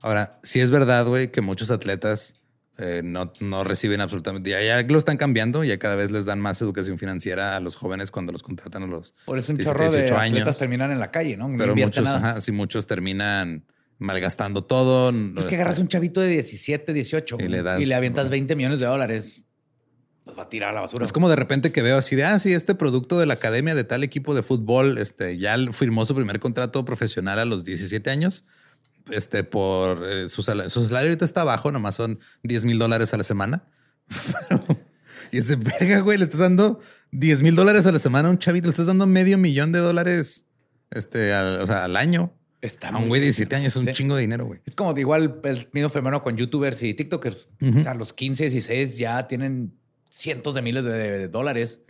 Ahora, 0.00 0.38
sí 0.42 0.60
es 0.60 0.70
verdad, 0.70 1.06
güey, 1.06 1.32
que 1.32 1.40
muchos 1.40 1.70
atletas 1.70 2.34
eh, 2.78 3.02
no, 3.04 3.32
no 3.40 3.64
reciben 3.64 4.00
absolutamente. 4.00 4.50
Ya, 4.50 4.62
ya 4.62 4.80
lo 4.82 4.98
están 4.98 5.16
cambiando, 5.16 5.64
ya 5.64 5.78
cada 5.78 5.96
vez 5.96 6.10
les 6.12 6.24
dan 6.24 6.38
más 6.40 6.62
educación 6.62 6.98
financiera 6.98 7.56
a 7.56 7.60
los 7.60 7.74
jóvenes 7.74 8.10
cuando 8.12 8.30
los 8.30 8.42
contratan 8.44 8.84
a 8.84 8.86
los 8.86 9.14
Por 9.24 9.38
eso 9.38 9.50
un 9.52 9.56
17, 9.58 9.64
chorro 9.64 9.90
de 9.90 10.02
18 10.02 10.20
atletas 10.20 10.58
terminan 10.58 10.92
en 10.92 11.00
la 11.00 11.10
calle, 11.10 11.36
¿no? 11.36 11.48
No 11.48 11.58
Pero 11.58 11.74
muchos, 11.74 12.04
nada. 12.04 12.18
ajá, 12.18 12.40
sí, 12.40 12.52
muchos 12.52 12.86
terminan 12.86 13.64
malgastando 13.98 14.62
todo. 14.62 15.12
Es 15.36 15.48
que 15.48 15.56
agarras 15.56 15.80
un 15.80 15.88
chavito 15.88 16.20
de 16.20 16.28
17, 16.28 16.92
18 16.92 17.38
Y 17.40 17.48
le 17.48 17.62
das- 17.64 17.80
y 17.80 17.86
le 17.86 17.96
avientas 17.96 18.30
20 18.30 18.54
millones 18.54 18.78
de 18.78 18.86
dólares. 18.86 19.42
Los 20.28 20.38
va 20.38 20.42
a 20.44 20.48
tirar 20.48 20.70
a 20.70 20.72
la 20.74 20.80
basura. 20.82 21.04
Es 21.04 21.12
como 21.12 21.28
de 21.30 21.36
repente 21.36 21.72
que 21.72 21.82
veo 21.82 21.96
así 21.98 22.14
de, 22.14 22.24
ah, 22.24 22.38
sí, 22.38 22.52
este 22.52 22.74
producto 22.74 23.18
de 23.18 23.26
la 23.26 23.34
academia 23.34 23.74
de 23.74 23.82
tal 23.82 24.04
equipo 24.04 24.34
de 24.34 24.42
fútbol, 24.42 24.98
este, 24.98 25.38
ya 25.38 25.56
firmó 25.72 26.04
su 26.06 26.14
primer 26.14 26.38
contrato 26.38 26.84
profesional 26.84 27.38
a 27.38 27.44
los 27.46 27.64
17 27.64 28.10
años. 28.10 28.44
Este, 29.10 29.42
por 29.42 30.06
eh, 30.06 30.28
su, 30.28 30.42
salario, 30.42 30.68
su 30.70 30.84
salario 30.84 31.08
ahorita 31.08 31.24
está 31.24 31.42
bajo, 31.44 31.72
nomás 31.72 31.94
son 31.94 32.18
10 32.42 32.66
mil 32.66 32.78
dólares 32.78 33.14
a 33.14 33.16
la 33.16 33.24
semana. 33.24 33.64
y 35.32 35.38
ese 35.38 35.56
verga, 35.56 36.00
güey, 36.00 36.18
le 36.18 36.24
estás 36.24 36.40
dando 36.40 36.80
10 37.12 37.42
mil 37.42 37.56
dólares 37.56 37.86
a 37.86 37.92
la 37.92 37.98
semana 37.98 38.28
a 38.28 38.30
un 38.30 38.38
chavito, 38.38 38.66
le 38.66 38.70
estás 38.70 38.86
dando 38.86 39.06
medio 39.06 39.38
millón 39.38 39.72
de 39.72 39.78
dólares 39.78 40.44
este, 40.90 41.32
al, 41.32 41.60
o 41.62 41.66
sea, 41.66 41.84
al 41.84 41.96
año. 41.96 42.34
Está 42.60 42.88
A 42.88 42.96
un 42.98 43.08
güey 43.08 43.20
de 43.20 43.28
difícil. 43.28 43.46
17 43.48 43.56
años 43.56 43.68
es 43.68 43.76
un 43.76 43.84
Sí. 43.86 43.92
chingo 43.92 44.14
de 44.16 44.22
dinero, 44.22 44.44
güey. 44.44 44.60
Es 44.66 44.74
como 44.74 44.92
de 44.92 45.00
igual 45.00 45.40
el 45.44 45.68
mismo 45.72 45.88
fenómeno 45.90 46.22
con 46.22 46.36
youtubers 46.36 46.82
y 46.82 46.92
tiktokers. 46.92 47.48
O 47.62 47.82
sea, 47.82 47.94
los 47.94 48.12
15, 48.12 48.44
16 48.50 48.98
ya 48.98 49.26
tienen 49.28 49.78
cientos 50.10 50.54
de 50.54 50.62
miles 50.62 50.84
de, 50.84 50.92
de 50.92 51.28
dólares, 51.28 51.80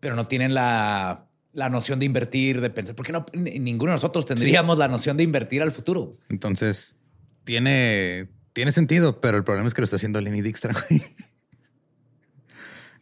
pero 0.00 0.16
no 0.16 0.26
tienen 0.26 0.54
la, 0.54 1.28
la 1.52 1.68
noción 1.68 1.98
de 1.98 2.06
invertir, 2.06 2.60
de 2.60 2.70
pensar. 2.70 2.94
Porque 2.96 3.12
no, 3.12 3.24
Ni- 3.32 3.58
ninguno 3.58 3.92
de 3.92 3.96
nosotros 3.96 4.26
tendríamos 4.26 4.78
la 4.78 4.88
noción 4.88 5.16
de 5.16 5.22
invertir 5.22 5.62
al 5.62 5.72
futuro. 5.72 6.18
Entonces, 6.28 6.96
tiene, 7.44 8.28
tiene 8.52 8.72
sentido, 8.72 9.20
pero 9.20 9.36
el 9.38 9.44
problema 9.44 9.66
es 9.68 9.74
que 9.74 9.80
lo 9.80 9.84
está 9.84 9.96
haciendo 9.96 10.20
Lenny 10.20 10.42
Dijkstra. 10.42 10.74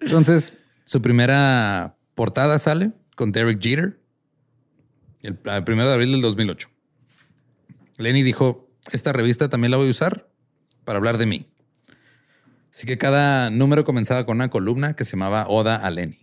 Entonces, 0.00 0.52
su 0.84 1.02
primera 1.02 1.96
portada 2.14 2.58
sale 2.58 2.92
con 3.16 3.32
Derek 3.32 3.60
Jeter 3.62 4.00
el, 5.22 5.38
el 5.44 5.64
primero 5.64 5.88
de 5.88 5.94
abril 5.94 6.12
del 6.12 6.22
2008. 6.22 6.68
Lenny 7.98 8.22
dijo, 8.22 8.70
esta 8.92 9.12
revista 9.12 9.48
también 9.50 9.70
la 9.70 9.76
voy 9.76 9.88
a 9.88 9.90
usar 9.90 10.28
para 10.84 10.96
hablar 10.96 11.18
de 11.18 11.26
mí. 11.26 11.46
Así 12.72 12.86
que 12.86 12.98
cada 12.98 13.50
número 13.50 13.84
comenzaba 13.84 14.24
con 14.26 14.36
una 14.36 14.48
columna 14.48 14.94
que 14.94 15.04
se 15.04 15.12
llamaba 15.12 15.46
Oda 15.48 15.76
a 15.76 15.90
Lenny, 15.90 16.18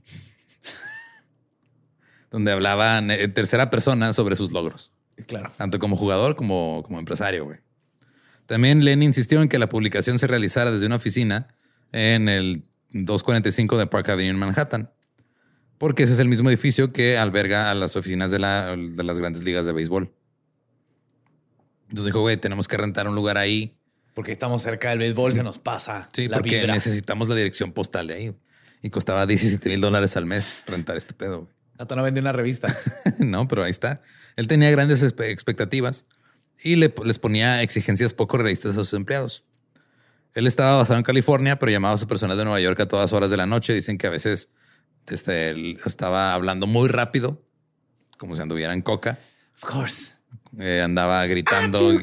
donde 2.32 2.52
hablaban 2.52 3.12
en 3.12 3.34
tercera 3.34 3.70
persona 3.70 4.14
sobre 4.14 4.36
sus 4.36 4.52
logros 4.52 4.94
Claro. 5.28 5.52
tanto 5.58 5.80
como 5.80 5.96
jugador 5.98 6.36
como, 6.36 6.84
como 6.86 7.00
empresario, 7.00 7.46
güey. 7.46 7.60
También 8.46 8.84
Lenny 8.86 9.06
insistió 9.06 9.42
en 9.42 9.50
que 9.50 9.60
la 9.60 9.68
publicación 9.68 10.20
se 10.20 10.28
realizara 10.28 10.72
desde 10.72 10.86
una 10.86 10.96
oficina 10.98 11.48
en 11.92 12.30
el 12.30 12.64
245 12.92 13.78
de 13.78 13.88
Park 13.88 14.10
Avenue 14.10 14.30
en 14.30 14.38
Manhattan, 14.38 14.92
porque 15.78 16.04
ese 16.04 16.14
es 16.14 16.20
el 16.20 16.28
mismo 16.30 16.50
edificio 16.50 16.94
que 16.94 17.18
alberga 17.18 17.70
a 17.72 17.76
las 17.76 17.96
oficinas 17.98 18.32
de, 18.32 18.40
la- 18.40 18.76
de 18.78 19.04
las 19.04 19.20
grandes 19.20 19.44
ligas 19.44 19.66
de 19.66 19.74
béisbol. 19.74 20.14
Entonces 21.90 22.06
dijo, 22.06 22.22
güey, 22.22 22.38
tenemos 22.38 22.68
que 22.68 22.78
rentar 22.78 23.08
un 23.08 23.16
lugar 23.16 23.38
ahí. 23.38 23.78
Porque 24.18 24.32
estamos 24.32 24.64
cerca 24.64 24.90
del 24.90 24.98
béisbol, 24.98 25.36
se 25.36 25.44
nos 25.44 25.60
pasa 25.60 26.10
Sí, 26.12 26.28
la 26.28 26.38
porque 26.38 26.58
vibra. 26.62 26.74
necesitamos 26.74 27.30
la 27.30 27.36
dirección 27.36 27.72
postal 27.72 28.08
de 28.08 28.14
ahí. 28.16 28.36
Y 28.82 28.90
costaba 28.90 29.28
17 29.28 29.70
mil 29.70 29.80
dólares 29.80 30.18
al 30.18 30.26
mes 30.26 30.58
rentar 30.66 30.98
este 30.98 31.14
pedo, 31.14 31.42
güey. 31.42 31.54
Hasta 31.78 31.96
no 31.96 32.02
vende 32.02 32.20
una 32.20 32.32
revista. 32.32 32.76
no, 33.20 33.48
pero 33.48 33.64
ahí 33.64 33.70
está. 33.70 34.02
Él 34.36 34.48
tenía 34.48 34.72
grandes 34.72 35.04
expectativas 35.04 36.08
y 36.64 36.78
le- 36.78 36.92
les 37.06 37.20
ponía 37.20 37.62
exigencias 37.62 38.16
poco 38.16 38.40
realistas 38.40 38.72
a 38.72 38.80
sus 38.80 38.94
empleados. 38.94 39.44
Él 40.34 40.48
estaba 40.48 40.78
basado 40.78 40.98
en 40.98 41.04
California, 41.04 41.60
pero 41.60 41.72
llamaba 41.72 41.94
a 41.94 41.98
su 42.00 42.08
personal 42.08 42.36
de 42.40 42.44
Nueva 42.44 42.60
York 42.60 42.80
a 42.80 42.88
todas 42.88 43.14
horas 43.14 43.30
de 43.30 43.38
la 43.38 43.46
noche. 43.46 43.72
Dicen 43.76 44.00
que 44.00 44.08
a 44.08 44.10
veces 44.10 44.50
este, 45.12 45.52
él 45.52 45.78
estaba 45.86 46.34
hablando 46.34 46.66
muy 46.66 46.90
rápido, 46.90 47.44
como 48.18 48.36
si 48.36 48.42
anduviera 48.42 48.74
en 48.74 48.82
coca. 48.82 49.20
Of 49.62 49.70
course. 49.72 50.16
Eh, 50.60 50.82
andaba 50.84 51.24
gritando. 51.28 51.80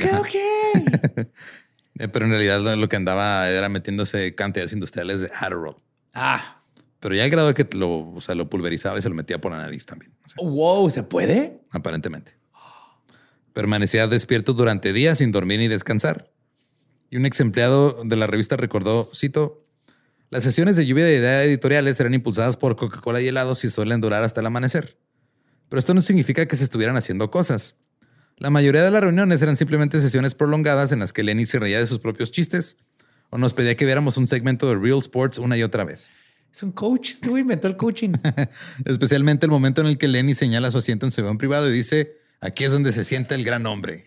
Eh, 1.99 2.09
pero 2.09 2.25
en 2.25 2.33
realidad 2.33 2.77
lo, 2.77 2.89
que 2.89 2.97
andaba 2.97 3.49
era 3.49 3.69
metiéndose 3.69 4.35
cantidades 4.35 4.73
industriales 4.73 5.21
de 5.21 5.31
Adderall. 5.41 5.77
Ah, 6.13 6.61
Pero 7.01 7.15
ya 7.15 7.25
al 7.25 7.31
grado 7.31 7.49
de 7.49 7.55
que 7.55 7.69
lo, 7.77 8.13
o 8.13 8.21
sea, 8.21 8.35
lo 8.35 8.51
pulverizaba 8.51 8.99
y 8.99 9.03
se 9.03 9.09
lo 9.09 9.15
metía 9.15 9.41
por 9.41 9.53
la 9.53 9.59
nariz 9.59 9.87
también. 9.87 10.13
O 10.25 10.29
sea, 10.29 10.49
wow, 10.49 10.91
¿se 10.91 11.03
puede? 11.03 11.61
aparentemente. 11.71 12.37
Permanecía 13.53 14.09
despierto 14.09 14.53
durante 14.53 14.93
días 14.93 15.19
sin 15.19 15.31
dormir 15.31 15.61
ni 15.61 15.69
descansar. 15.69 16.33
Y 17.11 17.17
un 17.17 17.27
ex 17.27 17.41
empleado 17.41 18.03
de 18.05 18.17
la 18.17 18.27
revista 18.27 18.57
recordó, 18.57 19.09
cito, 19.15 19.65
Las 20.31 20.43
sesiones 20.43 20.77
de 20.77 20.87
lluvia 20.87 21.05
de 21.05 21.17
ideas 21.17 21.47
editoriales 21.47 22.01
eran 22.01 22.15
impulsadas 22.15 22.57
por 22.57 22.75
Coca-Cola 22.75 23.21
y 23.21 23.29
helados 23.29 23.65
y 23.65 23.71
suelen 23.71 24.01
durar 24.01 24.25
hasta 24.25 24.41
el 24.41 24.47
amanecer. 24.47 24.99
Pero 25.69 25.79
esto 25.79 25.95
no 25.95 26.03
significa 26.03 26.47
que 26.47 26.57
se 26.57 26.65
estuvieran 26.65 26.97
haciendo 26.97 27.31
cosas. 27.31 27.77
La 28.37 28.51
mayoría 28.51 28.83
de 28.83 28.91
las 28.91 29.01
reuniones 29.03 29.41
eran 29.43 29.57
simplemente 29.57 30.01
sesiones 30.01 30.35
prolongadas 30.35 30.93
en 30.93 30.99
las 30.99 31.13
que 31.13 31.23
Lenny 31.23 31.47
se 31.47 31.59
reía 31.61 31.79
de 31.79 31.87
sus 31.87 31.99
propios 32.01 32.31
chistes 32.31 32.77
o 33.31 33.39
nos 33.39 33.55
pedía 33.55 33.77
que 33.77 33.85
viéramos 33.85 34.17
un 34.17 34.27
segmento 34.27 34.69
de 34.69 34.77
Real 34.77 34.99
Sports 34.99 35.39
una 35.39 35.57
y 35.57 35.63
otra 35.63 35.85
vez. 35.85 36.09
Es 36.53 36.63
un 36.63 36.73
coach. 36.73 37.11
Este 37.11 37.29
güey 37.29 37.43
inventó 37.43 37.67
el 37.69 37.77
coaching. 37.77 38.13
Especialmente 38.85 39.47
el 39.47 39.51
momento 39.51 39.81
en 39.81 39.89
el 39.89 39.99
que 39.99 40.09
Lenny 40.09 40.35
señala 40.35 40.71
su 40.71 40.79
asiento 40.79 41.07
en 41.07 41.13
su 41.13 41.21
avión 41.21 41.39
privado 41.39 41.69
y 41.69 41.73
dice, 41.73 42.17
aquí 42.41 42.65
es 42.65 42.73
donde 42.73 42.93
se 42.93 43.05
siente 43.05 43.35
el 43.35 43.45
gran 43.45 43.67
hombre. 43.67 44.07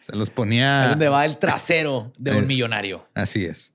Se 0.00 0.14
los 0.14 0.30
ponía... 0.30 0.84
Es 0.84 0.90
donde 0.90 1.08
va 1.08 1.24
el 1.24 1.38
trasero 1.38 2.12
de 2.18 2.32
un 2.32 2.44
Eh. 2.44 2.46
millonario. 2.46 3.08
Así 3.14 3.44
es. 3.44 3.72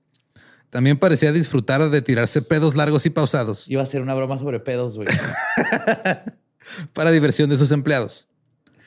También 0.70 0.96
parecía 0.98 1.32
disfrutar 1.32 1.88
de 1.90 2.02
tirarse 2.02 2.40
pedos 2.40 2.74
largos 2.76 3.04
y 3.04 3.10
pausados 3.10 3.68
Iba 3.68 3.82
a 3.82 3.86
ser 3.86 4.00
una 4.00 4.14
broma 4.14 4.38
sobre 4.38 4.58
pedos, 4.58 4.96
güey. 4.96 5.06
para 6.94 7.10
diversión 7.10 7.50
de 7.50 7.58
sus 7.58 7.70
empleados. 7.72 8.28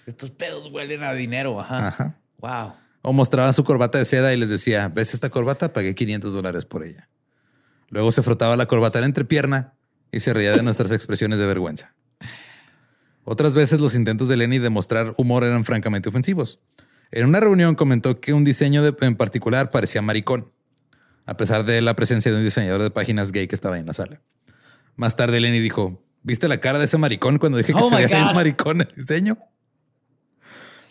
Estos 0.07 0.31
pedos 0.31 0.69
huelen 0.71 1.03
a 1.03 1.13
dinero. 1.13 1.59
Ajá. 1.59 1.87
Ajá. 1.87 2.19
Wow. 2.39 2.73
O 3.01 3.13
mostraba 3.13 3.51
su 3.53 3.63
corbata 3.63 3.97
de 3.97 4.05
seda 4.05 4.33
y 4.33 4.37
les 4.37 4.49
decía, 4.49 4.89
¿ves 4.89 5.13
esta 5.13 5.29
corbata? 5.29 5.73
Pagué 5.73 5.93
500 5.95 6.33
dólares 6.33 6.65
por 6.65 6.83
ella. 6.83 7.07
Luego 7.89 8.11
se 8.11 8.23
frotaba 8.23 8.55
la 8.57 8.65
corbata 8.65 8.97
en 8.99 9.03
la 9.03 9.07
entrepierna 9.07 9.73
y 10.11 10.19
se 10.21 10.33
reía 10.33 10.51
de 10.53 10.63
nuestras 10.63 10.91
expresiones 10.91 11.37
de 11.39 11.45
vergüenza. 11.45 11.95
Otras 13.23 13.55
veces 13.55 13.79
los 13.79 13.95
intentos 13.95 14.27
de 14.29 14.37
Lenny 14.37 14.59
de 14.59 14.69
mostrar 14.69 15.13
humor 15.17 15.43
eran 15.43 15.63
francamente 15.65 16.09
ofensivos. 16.09 16.59
En 17.11 17.25
una 17.25 17.39
reunión 17.39 17.75
comentó 17.75 18.19
que 18.19 18.33
un 18.33 18.43
diseño 18.43 18.83
de- 18.83 18.95
en 19.05 19.15
particular 19.15 19.71
parecía 19.71 20.01
maricón, 20.01 20.51
a 21.25 21.37
pesar 21.37 21.65
de 21.65 21.81
la 21.81 21.95
presencia 21.95 22.31
de 22.31 22.37
un 22.37 22.43
diseñador 22.43 22.81
de 22.83 22.91
páginas 22.91 23.31
gay 23.31 23.47
que 23.47 23.55
estaba 23.55 23.79
en 23.79 23.85
la 23.85 23.93
sala. 23.93 24.21
Más 24.95 25.15
tarde 25.15 25.39
Lenny 25.39 25.59
dijo, 25.59 26.03
¿viste 26.23 26.47
la 26.47 26.59
cara 26.59 26.79
de 26.79 26.85
ese 26.85 26.97
maricón 26.97 27.37
cuando 27.39 27.57
dije 27.57 27.73
que 27.73 27.79
Oh 27.79 27.89
se 27.89 27.95
veía 27.95 28.31
maricón 28.33 28.81
el 28.81 28.87
diseño? 28.95 29.37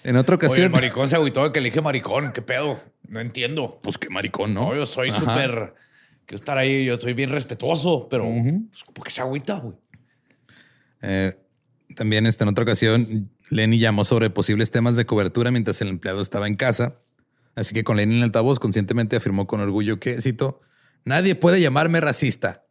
En 0.04 0.16
otra 0.16 0.36
Oye, 0.36 0.46
ocasión... 0.46 0.66
el 0.66 0.70
maricón 0.70 1.08
se 1.08 1.16
agüitó 1.16 1.44
de 1.44 1.52
que 1.52 1.60
le 1.60 1.70
dije 1.70 1.80
maricón. 1.80 2.32
¿Qué 2.32 2.42
pedo? 2.42 2.78
No 3.08 3.20
entiendo. 3.20 3.80
Pues 3.82 3.98
qué 3.98 4.10
maricón, 4.10 4.54
¿no? 4.54 4.66
No, 4.66 4.76
yo 4.76 4.86
soy 4.86 5.10
súper... 5.10 5.74
Quiero 6.26 6.36
estar 6.36 6.58
ahí. 6.58 6.84
Yo 6.84 6.98
soy 6.98 7.14
bien 7.14 7.30
respetuoso, 7.30 8.06
pero... 8.08 8.24
pues, 8.24 8.84
¿Por 8.92 9.04
qué 9.04 9.10
se 9.10 9.22
agüita, 9.22 9.58
güey? 9.58 9.74
Eh, 11.00 11.34
también 11.96 12.26
este, 12.26 12.44
en 12.44 12.50
otra 12.50 12.64
ocasión, 12.64 13.30
Lenny 13.50 13.78
llamó 13.78 14.04
sobre 14.04 14.30
posibles 14.30 14.70
temas 14.70 14.96
de 14.96 15.06
cobertura 15.06 15.50
mientras 15.50 15.80
el 15.80 15.88
empleado 15.88 16.20
estaba 16.20 16.46
en 16.46 16.56
casa. 16.56 17.00
Así 17.54 17.74
que 17.74 17.82
con 17.82 17.96
Lenny 17.96 18.14
en 18.14 18.18
el 18.18 18.24
altavoz, 18.24 18.58
conscientemente 18.58 19.16
afirmó 19.16 19.46
con 19.46 19.60
orgullo 19.60 20.00
que, 20.00 20.20
cito, 20.20 20.60
nadie 21.04 21.34
puede 21.34 21.60
llamarme 21.60 22.00
racista. 22.00 22.66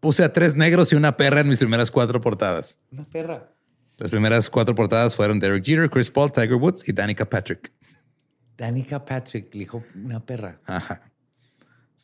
Puse 0.00 0.24
a 0.24 0.32
tres 0.32 0.56
negros 0.56 0.92
y 0.92 0.96
una 0.96 1.16
perra 1.16 1.40
en 1.40 1.48
mis 1.48 1.58
primeras 1.58 1.90
cuatro 1.90 2.20
portadas. 2.20 2.78
Una 2.90 3.08
perra. 3.08 3.53
Las 3.96 4.10
primeras 4.10 4.50
cuatro 4.50 4.74
portadas 4.74 5.14
fueron 5.14 5.38
Derek 5.38 5.64
Jeter, 5.64 5.88
Chris 5.88 6.10
Paul, 6.10 6.32
Tiger 6.32 6.54
Woods 6.54 6.88
y 6.88 6.92
Danica 6.92 7.28
Patrick. 7.28 7.72
Danica 8.56 9.04
Patrick 9.04 9.52
le 9.54 9.60
dijo 9.60 9.82
una 9.94 10.24
perra. 10.24 10.60
Ajá. 10.66 11.02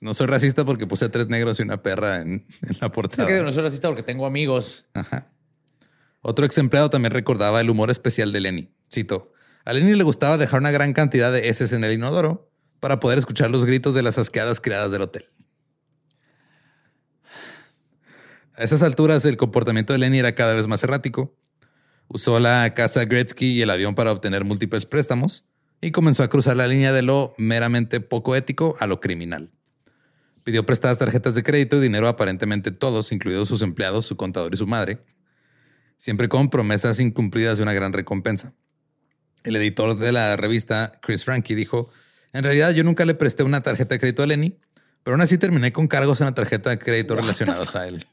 No 0.01 0.15
soy 0.15 0.29
racista 0.29 0.65
porque 0.65 0.87
puse 0.87 1.09
tres 1.09 1.29
negros 1.29 1.59
y 1.61 1.63
una 1.63 1.83
perra 1.83 2.21
en, 2.21 2.31
en 2.63 2.77
la 2.81 2.91
portada. 2.91 3.29
que 3.29 3.43
no 3.43 3.53
soy 3.53 3.63
racista 3.65 3.89
porque 3.89 4.03
tengo 4.03 4.25
amigos. 4.25 4.87
Otro 6.23 6.47
ex 6.47 6.57
empleado 6.59 6.89
también 6.91 7.13
recordaba 7.13 7.61
el 7.61 7.69
humor 7.71 7.91
especial 7.91 8.33
de 8.33 8.41
Lenny. 8.41 8.71
Cito, 8.91 9.33
a 9.65 9.73
Lenny 9.73 9.95
le 9.95 10.05
gustaba 10.05 10.39
dejar 10.39 10.61
una 10.61 10.71
gran 10.71 10.93
cantidad 10.93 11.31
de 11.33 11.49
heces 11.49 11.73
en 11.73 11.85
el 11.85 11.93
inodoro 11.93 12.51
para 12.79 12.99
poder 12.99 13.19
escuchar 13.19 13.51
los 13.51 13.67
gritos 13.67 13.95
de 13.95 14.03
las 14.03 14.17
asqueadas 14.17 14.61
criadas 14.61 14.91
del 14.91 15.03
hotel. 15.03 15.27
A 18.55 18.63
esas 18.65 18.83
alturas, 18.83 19.25
el 19.25 19.37
comportamiento 19.37 19.93
de 19.93 19.99
Lenny 19.99 20.19
era 20.19 20.35
cada 20.35 20.55
vez 20.55 20.67
más 20.67 20.83
errático. 20.83 21.37
Usó 22.13 22.41
la 22.41 22.75
casa 22.75 23.05
Gretzky 23.05 23.53
y 23.53 23.63
el 23.63 23.71
avión 23.71 23.95
para 23.95 24.11
obtener 24.11 24.45
múltiples 24.45 24.85
préstamos 24.85 25.45
y 25.81 25.93
comenzó 25.93 26.25
a 26.25 26.29
cruzar 26.29 26.57
la 26.57 26.67
línea 26.67 26.93
de 26.93 27.03
lo 27.03 27.33
meramente 27.39 28.01
poco 28.01 28.35
ético 28.35 28.75
a 28.81 28.89
lo 28.89 28.99
criminal. 28.99 29.53
Pidió 30.43 30.67
prestadas 30.67 30.99
tarjetas 30.99 31.37
de 31.37 31.45
crédito 31.45 31.77
y 31.77 31.81
dinero 31.81 32.09
a 32.09 32.11
aparentemente 32.11 32.73
todos, 32.73 33.13
incluidos 33.13 33.47
sus 33.47 33.63
empleados, 33.63 34.07
su 34.07 34.17
contador 34.17 34.53
y 34.53 34.57
su 34.57 34.67
madre, 34.67 34.99
siempre 35.99 36.29
con 36.29 36.51
promesas 36.51 36.99
incumplidas 36.99 37.59
de 37.59 37.63
una 37.63 37.75
gran 37.75 37.93
recompensa. 37.93 38.55
El 39.45 39.55
editor 39.55 39.97
de 39.97 40.11
la 40.11 40.37
revista, 40.37 40.99
Chris 41.03 41.25
Frankie, 41.25 41.55
dijo, 41.55 41.91
en 42.33 42.43
realidad 42.43 42.73
yo 42.73 42.83
nunca 42.83 43.05
le 43.05 43.15
presté 43.15 43.45
una 43.45 43.61
tarjeta 43.61 43.95
de 43.95 44.01
crédito 44.01 44.25
a 44.25 44.27
Lenny, 44.27 44.59
pero 45.05 45.15
aún 45.15 45.21
así 45.21 45.39
terminé 45.39 45.73
con 45.73 45.87
cargos 45.87 46.21
en 46.21 46.27
la 46.27 46.35
tarjeta 46.35 46.71
de 46.71 46.79
crédito 46.81 47.15
relacionados 47.15 47.77
a 47.77 47.87
él. 47.87 48.05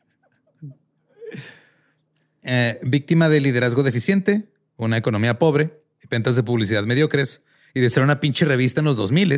Eh, 2.50 2.80
víctima 2.82 3.28
de 3.28 3.42
liderazgo 3.42 3.84
deficiente, 3.84 4.48
una 4.78 4.96
economía 4.96 5.38
pobre, 5.38 5.84
ventas 6.10 6.38
de 6.38 6.44
publicidad 6.44 6.86
mediocres 6.86 7.42
y 7.74 7.82
de 7.82 7.90
ser 7.90 8.04
una 8.04 8.22
pinche 8.22 8.46
revista 8.46 8.80
en 8.80 8.86
los 8.86 8.96
2000 8.96 9.38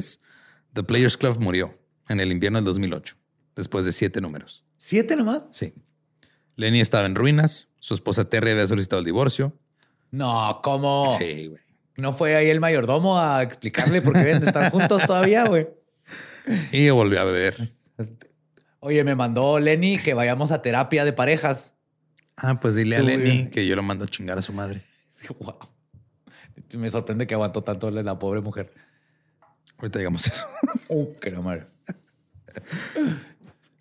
The 0.74 0.84
Players 0.84 1.18
Club 1.18 1.40
murió 1.40 1.76
en 2.08 2.20
el 2.20 2.32
invierno 2.32 2.60
del 2.60 2.66
2008, 2.66 3.16
después 3.56 3.86
de 3.86 3.94
siete 3.94 4.22
números. 4.22 4.64
¿Siete 4.78 5.16
nomás? 5.16 5.46
Sí. 5.50 5.74
Lenny 6.56 6.82
estaba 6.82 7.08
en 7.08 7.16
ruinas, 7.16 7.68
su 7.80 7.96
esposa 7.96 8.30
Terry 8.30 8.52
había 8.52 8.68
solicitado 8.68 9.00
el 9.00 9.06
divorcio. 9.06 9.58
No, 10.12 10.60
¿cómo? 10.62 11.18
Sí, 11.18 11.48
güey. 11.48 11.62
¿No 11.98 12.14
fue 12.14 12.36
ahí 12.36 12.52
el 12.52 12.60
mayordomo 12.60 13.20
a 13.20 13.42
explicarle 13.42 14.04
por 14.04 14.14
qué 14.14 14.20
deben 14.20 14.42
de 14.42 14.48
estar 14.48 14.70
juntos 14.72 15.02
todavía, 15.08 15.48
güey? 15.48 15.68
Y 16.72 16.92
volvió 16.92 17.22
a 17.22 17.24
beber. 17.24 17.68
Oye, 18.82 19.04
me 19.04 19.16
mandó 19.16 19.60
Lenny 19.60 19.98
que 19.98 20.14
vayamos 20.14 20.52
a 20.52 20.62
terapia 20.62 21.04
de 21.06 21.12
parejas. 21.12 21.74
Ah, 22.42 22.60
pues 22.60 22.76
dile 22.76 22.96
a 22.96 23.04
Lenny 23.04 23.50
que 23.50 23.68
yo 23.68 23.76
lo 23.76 23.84
mando 23.84 24.06
a 24.06 24.08
chingar 24.08 24.38
a 24.38 24.42
su 24.42 24.54
madre. 24.54 24.84
Wow. 25.40 25.58
Me 26.78 26.90
sorprende 26.90 27.28
que 27.28 27.34
aguantó 27.34 27.62
tanto 27.62 27.92
la 27.92 28.18
pobre 28.18 28.42
mujer. 28.42 28.72
Ahorita 29.78 30.00
digamos 30.00 30.26
eso. 30.28 30.46
Uh, 30.88 31.14
qué 31.20 31.30
la 31.30 31.42
madre. 31.42 31.68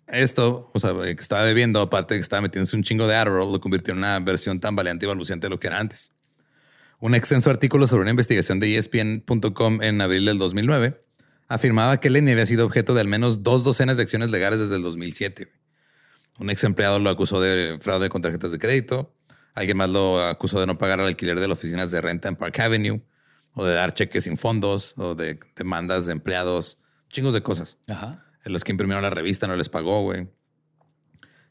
Esto, 0.07 0.69
o 0.73 0.79
sea, 0.79 0.93
que 0.93 1.11
estaba 1.11 1.43
bebiendo, 1.43 1.81
aparte 1.81 2.15
que 2.15 2.21
estaba 2.21 2.41
metiéndose 2.41 2.75
un 2.75 2.83
chingo 2.83 3.07
de 3.07 3.15
Adderall, 3.15 3.51
lo 3.51 3.59
convirtió 3.61 3.93
en 3.93 3.99
una 3.99 4.19
versión 4.19 4.59
tan 4.59 4.75
valiente 4.75 5.05
y 5.05 5.07
balbuciente 5.07 5.47
de 5.47 5.49
lo 5.49 5.59
que 5.59 5.67
era 5.67 5.79
antes. 5.79 6.11
Un 6.99 7.15
extenso 7.15 7.49
artículo 7.49 7.87
sobre 7.87 8.01
una 8.01 8.11
investigación 8.11 8.59
de 8.59 8.75
ESPN.com 8.75 9.81
en 9.81 10.01
abril 10.01 10.25
del 10.25 10.37
2009 10.37 11.01
afirmaba 11.47 11.99
que 11.99 12.09
Lenny 12.09 12.31
había 12.31 12.45
sido 12.45 12.65
objeto 12.65 12.93
de 12.93 13.01
al 13.01 13.07
menos 13.07 13.43
dos 13.43 13.63
docenas 13.63 13.97
de 13.97 14.03
acciones 14.03 14.29
legales 14.29 14.59
desde 14.59 14.75
el 14.75 14.83
2007. 14.83 15.51
Un 16.39 16.49
ex 16.49 16.63
empleado 16.63 16.99
lo 16.99 17.09
acusó 17.09 17.41
de 17.41 17.77
fraude 17.81 18.09
con 18.09 18.21
tarjetas 18.21 18.51
de 18.51 18.57
crédito. 18.57 19.13
Alguien 19.55 19.77
más 19.77 19.89
lo 19.89 20.23
acusó 20.23 20.59
de 20.59 20.67
no 20.67 20.77
pagar 20.77 20.99
el 20.99 21.07
alquiler 21.07 21.39
de 21.39 21.47
las 21.47 21.57
oficinas 21.57 21.91
de 21.91 21.99
renta 22.01 22.29
en 22.29 22.35
Park 22.35 22.59
Avenue, 22.59 23.01
o 23.53 23.65
de 23.65 23.73
dar 23.73 23.93
cheques 23.93 24.23
sin 24.23 24.37
fondos, 24.37 24.93
o 24.97 25.15
de 25.15 25.39
demandas 25.55 26.05
de 26.05 26.13
empleados, 26.13 26.77
chingos 27.09 27.33
de 27.33 27.43
cosas. 27.43 27.77
Ajá. 27.87 28.25
En 28.45 28.53
los 28.53 28.63
que 28.63 28.71
imprimieron 28.71 29.03
la 29.03 29.09
revista 29.09 29.47
no 29.47 29.55
les 29.55 29.67
pagó, 29.67 30.01
güey. 30.01 30.29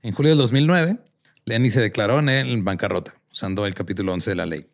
En 0.00 0.14
julio 0.14 0.30
del 0.30 0.38
2009, 0.38 0.98
Lenny 1.44 1.70
se 1.70 1.80
declaró 1.80 2.20
en 2.20 2.64
bancarrota, 2.64 3.20
usando 3.30 3.66
el 3.66 3.74
capítulo 3.74 4.12
11 4.14 4.30
de 4.30 4.36
la 4.36 4.46
ley, 4.46 4.70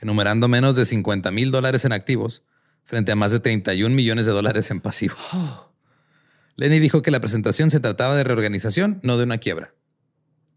enumerando 0.00 0.48
menos 0.48 0.76
de 0.76 0.84
50 0.84 1.30
mil 1.30 1.50
dólares 1.50 1.84
en 1.84 1.92
activos 1.92 2.44
frente 2.84 3.12
a 3.12 3.16
más 3.16 3.32
de 3.32 3.40
31 3.40 3.94
millones 3.94 4.26
de 4.26 4.32
dólares 4.32 4.70
en 4.70 4.80
pasivos. 4.80 5.18
Lenny 6.56 6.78
dijo 6.78 7.02
que 7.02 7.10
la 7.10 7.20
presentación 7.20 7.70
se 7.70 7.80
trataba 7.80 8.16
de 8.16 8.24
reorganización, 8.24 8.98
no 9.02 9.16
de 9.16 9.24
una 9.24 9.38
quiebra. 9.38 9.74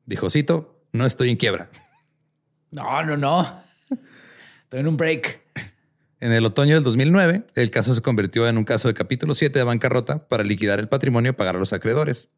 Dijo, 0.05 0.29
cito, 0.29 0.81
no 0.93 1.05
estoy 1.05 1.29
en 1.29 1.35
quiebra. 1.35 1.69
No, 2.71 3.03
no, 3.03 3.17
no. 3.17 3.61
Estoy 4.63 4.79
en 4.79 4.87
un 4.87 4.97
break. 4.97 5.41
En 6.21 6.31
el 6.31 6.45
otoño 6.45 6.75
del 6.75 6.83
2009, 6.83 7.43
el 7.55 7.71
caso 7.71 7.93
se 7.95 8.01
convirtió 8.01 8.47
en 8.47 8.57
un 8.57 8.63
caso 8.63 8.87
de 8.87 8.93
capítulo 8.93 9.35
7 9.35 9.59
de 9.59 9.65
bancarrota 9.65 10.27
para 10.27 10.43
liquidar 10.43 10.79
el 10.79 10.87
patrimonio 10.87 11.31
y 11.31 11.33
pagar 11.33 11.55
a 11.55 11.59
los 11.59 11.73
acreedores. 11.73 12.29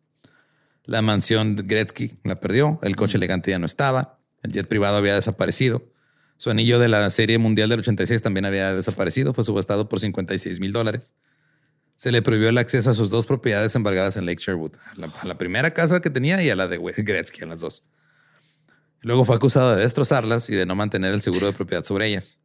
La 0.84 1.02
mansión 1.02 1.56
Gretzky 1.56 2.20
la 2.24 2.40
perdió, 2.40 2.80
el 2.82 2.96
coche 2.96 3.18
elegante 3.18 3.52
ya 3.52 3.60
no 3.60 3.66
estaba, 3.66 4.20
el 4.42 4.52
jet 4.52 4.68
privado 4.68 4.98
había 4.98 5.16
desaparecido, 5.16 5.92
su 6.42 6.50
anillo 6.50 6.80
de 6.80 6.88
la 6.88 7.08
Serie 7.12 7.38
Mundial 7.38 7.70
del 7.70 7.82
86 7.82 8.24
también 8.24 8.46
había 8.46 8.74
desaparecido, 8.74 9.32
fue 9.32 9.44
subastado 9.44 9.88
por 9.88 10.00
56 10.00 10.60
mil 10.60 10.72
dólares. 10.72 11.14
Se 12.02 12.12
le 12.12 12.24
prohibió 12.24 12.50
el 12.50 12.58
acceso 12.58 12.90
a 12.90 12.96
sus 12.96 13.12
dos 13.12 13.28
propiedades 13.28 13.76
embargadas 13.76 14.18
en 14.18 14.26
Lake 14.26 14.42
Sherwood, 14.42 14.72
a 14.74 14.96
la, 15.00 15.14
a 15.22 15.28
la 15.28 15.38
primera 15.38 15.72
casa 15.72 16.02
que 16.02 16.10
tenía 16.10 16.42
y 16.42 16.50
a 16.50 16.56
la 16.56 16.68
de 16.68 16.80
Gretzky, 16.98 17.44
a 17.44 17.46
las 17.46 17.60
dos. 17.60 17.84
Luego 19.02 19.24
fue 19.24 19.36
acusado 19.36 19.76
de 19.76 19.84
destrozarlas 19.84 20.50
y 20.50 20.56
de 20.56 20.66
no 20.66 20.74
mantener 20.74 21.14
el 21.14 21.22
seguro 21.22 21.46
de 21.46 21.54
propiedad 21.54 21.84
sobre 21.84 22.08
ellas. 22.08 22.40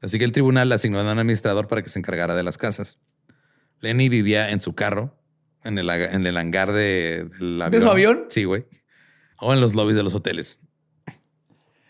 Así 0.00 0.18
que 0.18 0.24
el 0.24 0.32
tribunal 0.32 0.70
le 0.70 0.76
asignó 0.76 1.00
a 1.00 1.02
un 1.02 1.08
administrador 1.08 1.68
para 1.68 1.82
que 1.82 1.90
se 1.90 1.98
encargara 1.98 2.34
de 2.34 2.42
las 2.42 2.56
casas. 2.56 2.98
Lenny 3.80 4.08
vivía 4.08 4.52
en 4.52 4.62
su 4.62 4.74
carro, 4.74 5.20
en 5.64 5.76
el, 5.76 5.90
en 5.90 6.26
el 6.26 6.38
hangar 6.38 6.72
de, 6.72 7.28
del 7.38 7.60
avión. 7.60 7.82
su 7.82 7.88
avión? 7.90 8.24
Sí, 8.30 8.44
güey. 8.44 8.64
O 9.36 9.52
en 9.52 9.60
los 9.60 9.74
lobbies 9.74 9.98
de 9.98 10.02
los 10.02 10.14
hoteles. 10.14 10.60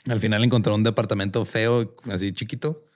Al 0.08 0.18
final 0.18 0.42
encontró 0.42 0.74
un 0.74 0.82
departamento 0.82 1.44
feo, 1.44 1.94
así 2.10 2.32
chiquito. 2.32 2.87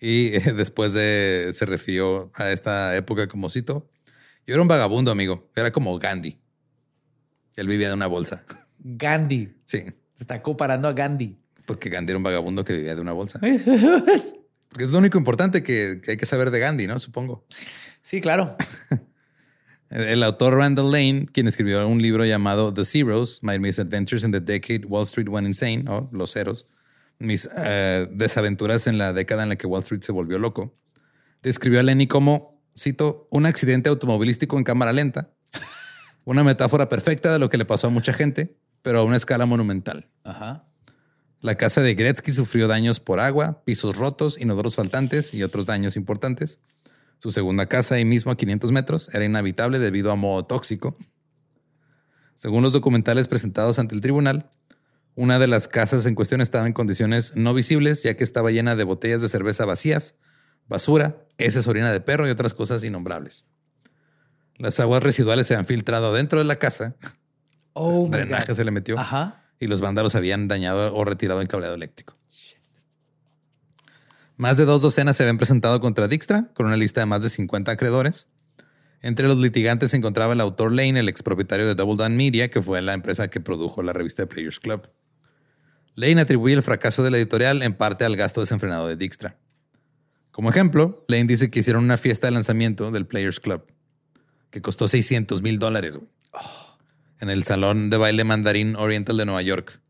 Y 0.00 0.34
eh, 0.36 0.40
después 0.56 0.92
de, 0.92 1.50
se 1.52 1.66
refirió 1.66 2.30
a 2.34 2.50
esta 2.52 2.96
época 2.96 3.28
como 3.28 3.48
cito, 3.50 3.90
Yo 4.46 4.54
era 4.54 4.62
un 4.62 4.68
vagabundo, 4.68 5.10
amigo. 5.10 5.50
Era 5.56 5.70
como 5.72 5.98
Gandhi. 5.98 6.38
Él 7.56 7.66
vivía 7.68 7.88
de 7.88 7.94
una 7.94 8.06
bolsa. 8.06 8.44
Gandhi. 8.78 9.54
Sí, 9.64 9.80
Se 10.12 10.22
está 10.24 10.42
comparando 10.42 10.88
a 10.88 10.92
Gandhi. 10.92 11.38
porque 11.66 11.88
Gandhi 11.88 12.10
era 12.12 12.18
un 12.18 12.22
vagabundo 12.22 12.64
que 12.64 12.74
vivía 12.74 12.94
de 12.94 13.00
una 13.00 13.12
bolsa. 13.12 13.40
Porque 14.68 14.84
es 14.84 14.90
lo 14.90 14.98
único 14.98 15.16
importante 15.16 15.62
que, 15.62 16.00
que 16.04 16.10
hay 16.10 16.16
que 16.18 16.26
saber 16.26 16.50
de 16.50 16.58
Gandhi, 16.58 16.86
¿no? 16.86 16.98
Supongo. 16.98 17.46
Sí, 18.02 18.20
claro. 18.20 18.56
El, 19.88 20.02
el 20.02 20.22
autor 20.24 20.54
Randall 20.56 20.90
Lane, 20.90 21.28
quien 21.32 21.46
escribió 21.46 21.86
un 21.86 22.02
libro 22.02 22.24
llamado 22.26 22.74
The 22.74 22.84
Zeros, 22.84 23.38
My 23.42 23.58
Misadventures 23.60 24.24
in 24.24 24.32
the 24.32 24.40
Decade 24.40 24.84
Wall 24.84 25.04
Street 25.04 25.28
Went 25.28 25.46
Insane, 25.46 25.84
o 25.88 26.10
Los 26.12 26.32
Ceros, 26.32 26.66
mis 27.18 27.48
eh, 27.56 28.08
desaventuras 28.12 28.86
en 28.86 28.98
la 28.98 29.12
década 29.12 29.42
en 29.42 29.48
la 29.48 29.56
que 29.56 29.66
Wall 29.66 29.82
Street 29.82 30.02
se 30.02 30.12
volvió 30.12 30.38
loco, 30.38 30.74
describió 31.42 31.80
a 31.80 31.82
Lenny 31.82 32.06
como, 32.06 32.60
cito, 32.78 33.28
un 33.30 33.46
accidente 33.46 33.88
automovilístico 33.88 34.58
en 34.58 34.64
cámara 34.64 34.92
lenta, 34.92 35.30
una 36.24 36.44
metáfora 36.44 36.88
perfecta 36.88 37.32
de 37.32 37.38
lo 37.38 37.48
que 37.48 37.58
le 37.58 37.64
pasó 37.64 37.86
a 37.86 37.90
mucha 37.90 38.12
gente, 38.12 38.58
pero 38.82 39.00
a 39.00 39.04
una 39.04 39.16
escala 39.16 39.46
monumental. 39.46 40.08
Ajá. 40.24 40.64
La 41.40 41.54
casa 41.56 41.82
de 41.82 41.94
Gretzky 41.94 42.32
sufrió 42.32 42.66
daños 42.66 42.98
por 42.98 43.20
agua, 43.20 43.62
pisos 43.64 43.96
rotos, 43.96 44.40
inodoros 44.40 44.74
faltantes 44.74 45.34
y 45.34 45.42
otros 45.42 45.66
daños 45.66 45.96
importantes. 45.96 46.60
Su 47.18 47.30
segunda 47.30 47.66
casa, 47.66 47.94
ahí 47.94 48.04
mismo 48.04 48.32
a 48.32 48.36
500 48.36 48.72
metros, 48.72 49.14
era 49.14 49.24
inhabitable 49.24 49.78
debido 49.78 50.10
a 50.10 50.16
moho 50.16 50.44
tóxico. 50.44 50.96
Según 52.34 52.62
los 52.62 52.72
documentales 52.72 53.28
presentados 53.28 53.78
ante 53.78 53.94
el 53.94 54.00
tribunal, 54.00 54.50
una 55.16 55.38
de 55.40 55.48
las 55.48 55.66
casas 55.66 56.06
en 56.06 56.14
cuestión 56.14 56.40
estaba 56.40 56.66
en 56.66 56.72
condiciones 56.72 57.34
no 57.34 57.52
visibles, 57.54 58.02
ya 58.04 58.14
que 58.14 58.22
estaba 58.22 58.50
llena 58.52 58.76
de 58.76 58.84
botellas 58.84 59.22
de 59.22 59.28
cerveza 59.28 59.64
vacías, 59.64 60.14
basura, 60.68 61.24
heces, 61.38 61.66
orina 61.66 61.90
de 61.92 62.00
perro 62.00 62.28
y 62.28 62.30
otras 62.30 62.54
cosas 62.54 62.84
innombrables. 62.84 63.44
Las 64.58 64.78
aguas 64.78 65.02
residuales 65.02 65.46
se 65.46 65.54
han 65.56 65.66
filtrado 65.66 66.14
dentro 66.14 66.38
de 66.38 66.44
la 66.44 66.56
casa, 66.56 66.94
Oh, 67.78 68.04
my 68.04 68.10
drenaje 68.10 68.48
God. 68.52 68.56
se 68.56 68.64
le 68.64 68.70
metió 68.70 68.98
Ajá. 68.98 69.42
y 69.58 69.66
los 69.66 69.82
vándalos 69.82 70.14
habían 70.14 70.48
dañado 70.48 70.94
o 70.94 71.04
retirado 71.04 71.42
el 71.42 71.48
cableado 71.48 71.74
eléctrico. 71.74 72.16
Más 74.36 74.56
de 74.58 74.64
dos 74.66 74.82
docenas 74.82 75.16
se 75.16 75.22
habían 75.22 75.38
presentado 75.38 75.80
contra 75.80 76.08
Dijkstra, 76.08 76.50
con 76.54 76.66
una 76.66 76.76
lista 76.76 77.00
de 77.00 77.06
más 77.06 77.22
de 77.22 77.30
50 77.30 77.72
acreedores. 77.72 78.28
Entre 79.02 79.26
los 79.26 79.36
litigantes 79.36 79.90
se 79.90 79.96
encontraba 79.96 80.32
el 80.34 80.40
autor 80.40 80.72
Lane, 80.72 81.00
el 81.00 81.08
expropietario 81.08 81.66
de 81.66 81.74
Double 81.74 81.96
Down 81.96 82.16
Media, 82.16 82.50
que 82.50 82.60
fue 82.62 82.82
la 82.82 82.92
empresa 82.92 83.28
que 83.28 83.40
produjo 83.40 83.82
la 83.82 83.92
revista 83.92 84.22
de 84.22 84.26
Players 84.26 84.58
Club. 84.60 84.88
Lane 85.96 86.20
atribuye 86.20 86.54
el 86.54 86.62
fracaso 86.62 87.02
de 87.02 87.10
la 87.10 87.16
editorial 87.16 87.62
en 87.62 87.74
parte 87.74 88.04
al 88.04 88.16
gasto 88.16 88.42
desenfrenado 88.42 88.86
de 88.86 88.96
Dijkstra. 88.96 89.38
Como 90.30 90.50
ejemplo, 90.50 91.04
Lane 91.08 91.24
dice 91.24 91.50
que 91.50 91.60
hicieron 91.60 91.84
una 91.84 91.96
fiesta 91.96 92.26
de 92.26 92.32
lanzamiento 92.32 92.90
del 92.90 93.06
Players 93.06 93.40
Club, 93.40 93.64
que 94.50 94.60
costó 94.60 94.88
600 94.88 95.40
mil 95.40 95.58
dólares, 95.58 95.96
güey, 95.96 96.08
en 97.20 97.30
el 97.30 97.44
salón 97.44 97.88
de 97.88 97.96
baile 97.96 98.24
mandarín 98.24 98.76
Oriental 98.76 99.16
de 99.16 99.24
Nueva 99.24 99.40
York, 99.40 99.80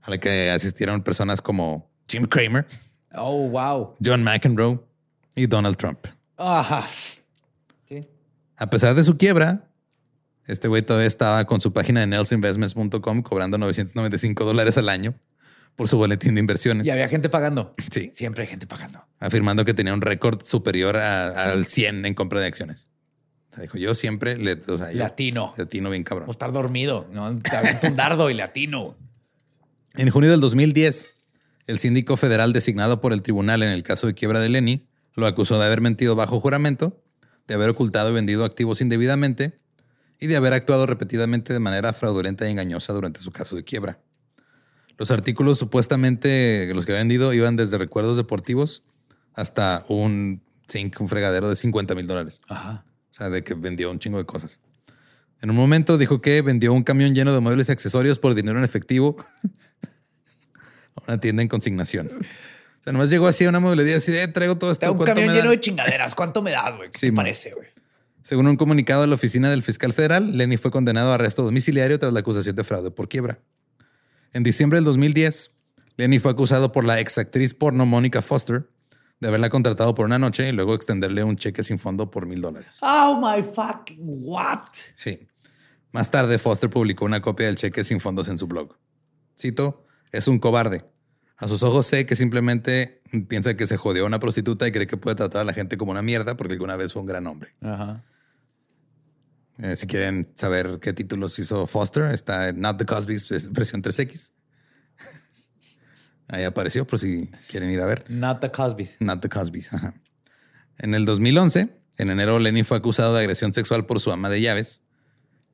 a 0.00 0.10
la 0.10 0.18
que 0.18 0.50
asistieron 0.50 1.02
personas 1.02 1.42
como 1.42 1.90
Jim 2.08 2.24
Cramer, 2.26 2.66
Oh, 3.18 3.48
wow. 3.48 3.94
John 4.04 4.22
McEnroe 4.22 4.80
y 5.34 5.46
Donald 5.46 5.76
Trump. 5.76 5.98
Sí. 7.88 8.06
A 8.56 8.70
pesar 8.70 8.94
de 8.94 9.04
su 9.04 9.16
quiebra, 9.16 9.68
este 10.46 10.68
güey 10.68 10.82
todavía 10.82 11.08
estaba 11.08 11.44
con 11.46 11.60
su 11.60 11.72
página 11.72 12.00
de 12.00 12.06
nelsinvestments.com 12.06 13.22
cobrando 13.22 13.58
995 13.58 14.44
dólares 14.44 14.76
al 14.78 14.88
año 14.88 15.14
por 15.76 15.88
su 15.88 15.96
boletín 15.98 16.34
de 16.34 16.40
inversiones. 16.40 16.86
Y 16.86 16.90
había 16.90 17.08
gente 17.08 17.28
pagando. 17.28 17.74
Sí. 17.90 18.10
Siempre 18.12 18.42
hay 18.44 18.48
gente 18.48 18.66
pagando. 18.66 19.04
afirmando 19.20 19.64
que 19.64 19.74
tenía 19.74 19.94
un 19.94 20.00
récord 20.02 20.42
superior 20.44 20.96
a- 20.96 21.50
al 21.52 21.66
100 21.66 22.04
en 22.06 22.14
compra 22.14 22.40
de 22.40 22.46
acciones. 22.46 22.88
O 23.50 23.54
sea, 23.54 23.62
dijo, 23.62 23.78
yo 23.78 23.94
siempre 23.94 24.36
le, 24.36 24.52
o 24.54 24.78
sea, 24.78 24.90
yo 24.92 24.98
Latino. 24.98 25.54
latino 25.56 25.90
bien 25.90 26.02
cabrón. 26.04 26.28
O 26.28 26.32
estar 26.32 26.52
dormido. 26.52 27.06
No, 27.12 27.34
te 27.40 27.86
un 27.88 27.96
dardo 27.96 28.28
y 28.30 28.34
latino. 28.34 28.96
En 29.94 30.10
junio 30.10 30.30
del 30.30 30.40
2010, 30.40 31.08
el 31.66 31.78
síndico 31.78 32.16
federal 32.16 32.52
designado 32.52 33.00
por 33.00 33.12
el 33.12 33.22
tribunal 33.22 33.62
en 33.62 33.70
el 33.70 33.82
caso 33.82 34.06
de 34.06 34.14
quiebra 34.14 34.40
de 34.40 34.48
Lenny 34.50 34.86
lo 35.14 35.26
acusó 35.26 35.58
de 35.58 35.64
haber 35.64 35.80
mentido 35.80 36.14
bajo 36.16 36.38
juramento, 36.40 37.02
de 37.48 37.54
haber 37.54 37.70
ocultado 37.70 38.10
y 38.10 38.14
vendido 38.14 38.44
activos 38.44 38.80
indebidamente 38.82 39.58
y 40.20 40.26
de 40.26 40.36
haber 40.36 40.52
actuado 40.52 40.84
repetidamente 40.86 41.52
de 41.54 41.60
manera 41.60 41.92
fraudulenta 41.94 42.46
y 42.46 42.50
engañosa 42.50 42.92
durante 42.92 43.20
su 43.20 43.30
caso 43.32 43.56
de 43.56 43.64
quiebra. 43.64 44.00
Los 44.98 45.10
artículos 45.10 45.58
supuestamente 45.58 46.70
los 46.74 46.86
que 46.86 46.92
había 46.92 47.00
vendido 47.00 47.32
iban 47.32 47.56
desde 47.56 47.78
recuerdos 47.78 48.16
deportivos 48.16 48.82
hasta 49.34 49.84
un 49.88 50.42
zinc, 50.70 51.00
un 51.00 51.08
fregadero 51.08 51.48
de 51.48 51.56
50 51.56 51.94
mil 51.94 52.06
dólares. 52.06 52.40
Ajá. 52.48 52.84
O 53.10 53.14
sea, 53.14 53.30
de 53.30 53.44
que 53.44 53.54
vendió 53.54 53.90
un 53.90 53.98
chingo 53.98 54.18
de 54.18 54.24
cosas. 54.24 54.58
En 55.42 55.50
un 55.50 55.56
momento 55.56 55.98
dijo 55.98 56.20
que 56.20 56.40
vendió 56.42 56.72
un 56.72 56.82
camión 56.82 57.14
lleno 57.14 57.32
de 57.34 57.40
muebles 57.40 57.68
y 57.68 57.72
accesorios 57.72 58.18
por 58.18 58.34
dinero 58.34 58.58
en 58.58 58.64
efectivo 58.64 59.16
a 60.96 61.02
una 61.06 61.20
tienda 61.20 61.42
en 61.42 61.48
consignación. 61.48 62.08
O 62.08 62.82
sea, 62.82 62.92
nomás 62.92 63.10
llegó 63.10 63.26
así 63.26 63.44
a 63.44 63.50
una 63.50 63.60
mueblería 63.60 63.96
así 63.96 64.12
de 64.12 64.28
traigo 64.28 64.56
todo 64.56 64.70
esto. 64.70 64.90
Un 64.90 64.96
¿cuánto 64.96 65.14
camión 65.14 65.28
me 65.28 65.34
da?" 65.34 65.40
lleno 65.40 65.50
de 65.50 65.60
chingaderas. 65.60 66.14
¿Cuánto 66.14 66.40
me 66.40 66.52
das, 66.52 66.76
güey? 66.76 66.90
¿Qué 66.90 66.98
Sí, 66.98 67.06
te 67.06 67.12
parece, 67.12 67.52
güey? 67.52 67.68
Según 68.22 68.48
un 68.48 68.56
comunicado 68.56 69.02
de 69.02 69.08
la 69.08 69.14
oficina 69.14 69.50
del 69.50 69.62
fiscal 69.62 69.92
federal, 69.92 70.36
Lenny 70.36 70.56
fue 70.56 70.70
condenado 70.70 71.12
a 71.12 71.14
arresto 71.14 71.42
domiciliario 71.42 71.98
tras 71.98 72.12
la 72.12 72.20
acusación 72.20 72.56
de 72.56 72.64
fraude 72.64 72.90
por 72.90 73.08
quiebra. 73.08 73.38
En 74.36 74.42
diciembre 74.42 74.76
del 74.76 74.84
2010, 74.84 75.50
Lenny 75.96 76.18
fue 76.18 76.30
acusado 76.30 76.70
por 76.70 76.84
la 76.84 77.00
exactriz 77.00 77.54
porno 77.54 77.86
Mónica 77.86 78.20
Foster 78.20 78.68
de 79.18 79.28
haberla 79.28 79.48
contratado 79.48 79.94
por 79.94 80.04
una 80.04 80.18
noche 80.18 80.46
y 80.46 80.52
luego 80.52 80.74
extenderle 80.74 81.24
un 81.24 81.36
cheque 81.36 81.64
sin 81.64 81.78
fondo 81.78 82.10
por 82.10 82.26
mil 82.26 82.42
dólares. 82.42 82.76
Oh 82.82 83.18
my 83.18 83.42
fucking 83.42 84.18
what? 84.20 84.68
Sí. 84.94 85.26
Más 85.90 86.10
tarde, 86.10 86.38
Foster 86.38 86.68
publicó 86.68 87.06
una 87.06 87.22
copia 87.22 87.46
del 87.46 87.56
cheque 87.56 87.82
sin 87.82 87.98
fondos 87.98 88.28
en 88.28 88.36
su 88.36 88.46
blog. 88.46 88.76
Cito, 89.40 89.86
es 90.12 90.28
un 90.28 90.38
cobarde. 90.38 90.84
A 91.38 91.48
sus 91.48 91.62
ojos 91.62 91.86
sé 91.86 92.04
que 92.04 92.14
simplemente 92.14 93.00
piensa 93.28 93.56
que 93.56 93.66
se 93.66 93.78
jodió 93.78 94.02
a 94.02 94.06
una 94.06 94.18
prostituta 94.18 94.68
y 94.68 94.72
cree 94.72 94.86
que 94.86 94.98
puede 94.98 95.16
tratar 95.16 95.40
a 95.40 95.44
la 95.44 95.54
gente 95.54 95.78
como 95.78 95.92
una 95.92 96.02
mierda 96.02 96.36
porque 96.36 96.52
alguna 96.52 96.76
vez 96.76 96.92
fue 96.92 97.00
un 97.00 97.08
gran 97.08 97.26
hombre. 97.26 97.54
Ajá. 97.62 98.04
Eh, 99.58 99.76
si 99.76 99.86
quieren 99.86 100.28
saber 100.34 100.78
qué 100.80 100.92
títulos 100.92 101.38
hizo 101.38 101.66
Foster, 101.66 102.12
está 102.12 102.48
en 102.48 102.60
Not 102.60 102.78
the 102.78 102.84
Cosby's 102.84 103.28
versión 103.52 103.82
3X. 103.82 104.32
Ahí 106.28 106.44
apareció, 106.44 106.86
por 106.86 106.98
si 106.98 107.30
quieren 107.48 107.70
ir 107.70 107.80
a 107.80 107.86
ver. 107.86 108.04
Not 108.08 108.40
the 108.40 108.50
Cosby's. 108.50 108.96
Not 109.00 109.20
the 109.20 109.28
Cosby's. 109.28 109.72
ajá. 109.72 109.94
En 110.78 110.94
el 110.94 111.04
2011, 111.04 111.68
en 111.98 112.10
enero, 112.10 112.38
Lenny 112.38 112.64
fue 112.64 112.76
acusado 112.76 113.14
de 113.14 113.20
agresión 113.20 113.54
sexual 113.54 113.86
por 113.86 114.00
su 114.00 114.12
ama 114.12 114.28
de 114.28 114.40
llaves, 114.40 114.82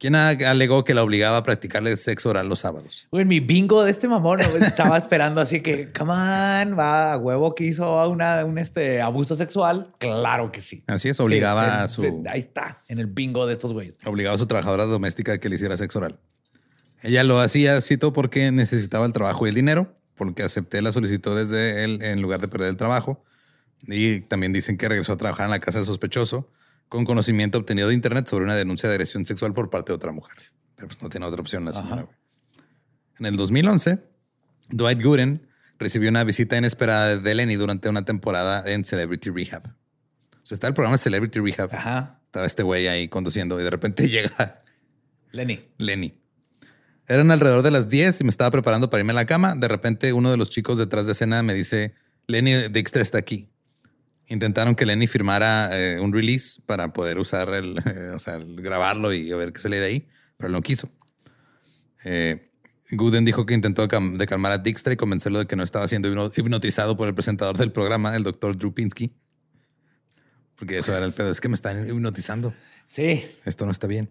quien 0.03 0.16
a- 0.16 0.30
alegó 0.30 0.82
que 0.84 0.94
la 0.94 1.05
obligaba 1.05 1.36
a 1.36 1.42
practicarle 1.44 1.96
sexo 1.96 2.30
oral 2.30 2.48
los 2.48 2.59
sábados. 2.59 3.07
Güey, 3.12 3.24
mi 3.24 3.38
bingo 3.38 3.84
de 3.84 3.92
este 3.92 4.09
mamón 4.09 4.40
estaba 4.61 4.98
esperando 4.98 5.40
así 5.40 5.61
que, 5.61 5.92
come 5.92 6.11
on, 6.12 6.76
va 6.76 7.12
a 7.12 7.18
huevo 7.18 7.55
que 7.55 7.62
hizo 7.62 8.09
una, 8.11 8.44
un 8.44 8.59
este, 8.59 9.00
abuso 9.00 9.36
sexual. 9.36 9.92
Claro 9.98 10.50
que 10.50 10.61
sí. 10.61 10.82
Así 10.88 11.09
es, 11.09 11.20
obligaba 11.20 11.64
Sí, 11.64 11.70
a 11.84 11.88
su 11.88 12.03
sí, 12.03 12.09
Ahí 12.28 12.40
está, 12.40 12.78
en 12.88 12.98
el 12.98 13.07
bingo 13.07 13.46
de 13.46 13.53
estos 13.53 13.72
güeyes. 13.72 13.96
obligaba 14.05 14.34
a 14.34 14.38
su 14.38 14.46
trabajadora 14.46 14.86
doméstica 14.86 15.34
a 15.34 15.38
que 15.38 15.48
le 15.48 15.55
hiciera 15.55 15.76
sexo 15.76 16.00
oral. 16.00 16.18
Ella 17.05 17.22
lo 17.22 17.38
hacía, 17.40 17.80
cito, 17.80 18.12
porque 18.12 18.50
necesitaba 18.50 19.07
el 19.07 19.12
trabajo 19.12 19.46
y 19.46 19.50
el 19.50 19.55
dinero, 19.55 19.94
porque 20.16 20.42
acepté 20.42 20.82
la 20.82 20.90
solicitud 20.90 21.36
desde 21.36 21.84
él 21.84 22.03
en 22.03 22.20
lugar 22.22 22.40
de 22.40 22.48
perder 22.48 22.68
el 22.70 22.76
trabajo. 22.76 23.24
Y 23.86 24.20
también 24.22 24.53
dicen 24.53 24.76
que 24.78 24.88
regresó 24.88 25.12
a 25.12 25.16
trabajar 25.16 25.44
en 25.46 25.50
la 25.53 25.61
casa 25.61 25.78
del 25.78 25.86
sospechoso 25.86 26.48
con 26.93 27.07
conocimiento 27.07 27.57
obtenido 27.57 27.88
de 27.88 27.95
internet 27.95 28.28
sobre 28.28 28.45
una 28.45 28.55
denuncia 28.55 28.86
de 28.86 28.97
agresión 28.97 29.24
sexual 29.24 29.55
por 29.55 29.70
parte 29.70 29.93
de 29.93 29.97
otra 29.97 30.12
mujer. 30.12 30.36
Pero 30.76 30.88
pues 30.88 31.03
no 31.03 31.09
tiene 31.09 31.24
otra 31.24 31.40
opción 31.40 31.64
la 31.64 31.72
señora. 31.72 32.03
güey. 32.03 32.16
En 33.18 33.24
el 33.24 33.36
2011, 33.38 33.99
Dwight 34.68 35.03
Gooden 35.03 35.49
recibió 35.78 36.11
una 36.11 36.22
visita 36.22 36.59
inesperada 36.59 37.16
de 37.16 37.34
Lenny 37.34 37.57
durante 37.57 37.88
una 37.88 38.05
temporada 38.05 38.70
en 38.70 38.84
Celebrity 38.84 39.30
Rehab. 39.30 39.68
O 39.68 40.45
sea, 40.45 40.55
está 40.55 40.68
el 40.68 40.74
programa 40.74 40.99
Celebrity 40.99 41.40
Rehab. 41.40 41.74
Ajá. 41.74 42.20
Estaba 42.26 42.45
este 42.45 42.62
güey 42.62 42.86
ahí 42.88 43.09
conduciendo 43.09 43.59
y 43.59 43.64
de 43.64 43.70
repente 43.70 44.07
llega 44.11 44.61
Lenny. 45.30 45.66
Lenny. 45.78 46.20
Eran 47.07 47.30
alrededor 47.30 47.62
de 47.62 47.70
las 47.70 47.88
10 47.88 48.20
y 48.20 48.24
me 48.24 48.28
estaba 48.28 48.51
preparando 48.51 48.90
para 48.90 49.01
irme 49.01 49.12
a 49.12 49.14
la 49.14 49.24
cama. 49.24 49.55
De 49.55 49.66
repente 49.66 50.12
uno 50.12 50.30
de 50.30 50.36
los 50.36 50.51
chicos 50.51 50.76
detrás 50.76 51.07
de 51.07 51.12
escena 51.12 51.43
me 51.43 51.55
dice, 51.55 51.95
Lenny 52.26 52.68
Dijkstra 52.68 53.01
está 53.01 53.16
aquí. 53.16 53.51
Intentaron 54.28 54.74
que 54.74 54.86
Lenny 54.86 55.06
firmara 55.06 55.70
eh, 55.78 56.00
un 56.00 56.12
release 56.12 56.60
para 56.64 56.92
poder 56.92 57.18
usar 57.18 57.52
el, 57.54 57.76
eh, 57.86 58.10
o 58.14 58.18
sea, 58.18 58.36
el 58.36 58.56
grabarlo 58.62 59.12
y 59.12 59.30
a 59.32 59.36
ver 59.36 59.52
qué 59.52 59.60
se 59.60 59.68
lee 59.68 59.76
de 59.78 59.84
ahí, 59.86 60.08
pero 60.36 60.46
él 60.48 60.52
no 60.52 60.62
quiso. 60.62 60.90
Eh, 62.04 62.50
Gooden 62.90 63.24
dijo 63.24 63.46
que 63.46 63.54
intentó 63.54 63.86
de 63.86 64.26
calmar 64.26 64.52
a 64.52 64.58
Dijkstra 64.58 64.92
y 64.92 64.96
convencerlo 64.96 65.38
de 65.38 65.46
que 65.46 65.56
no 65.56 65.62
estaba 65.62 65.88
siendo 65.88 66.08
hipno- 66.10 66.32
hipnotizado 66.36 66.96
por 66.96 67.08
el 67.08 67.14
presentador 67.14 67.56
del 67.56 67.72
programa, 67.72 68.14
el 68.16 68.22
doctor 68.22 68.56
Drew 68.56 68.72
Pinsky. 68.74 69.14
Porque 70.56 70.78
eso 70.78 70.94
era 70.96 71.04
el 71.06 71.12
pedo. 71.12 71.30
Es 71.30 71.40
que 71.40 71.48
me 71.48 71.54
están 71.54 71.88
hipnotizando 71.88 72.54
Sí. 72.86 73.24
esto 73.44 73.64
no 73.66 73.72
está 73.72 73.86
bien. 73.86 74.10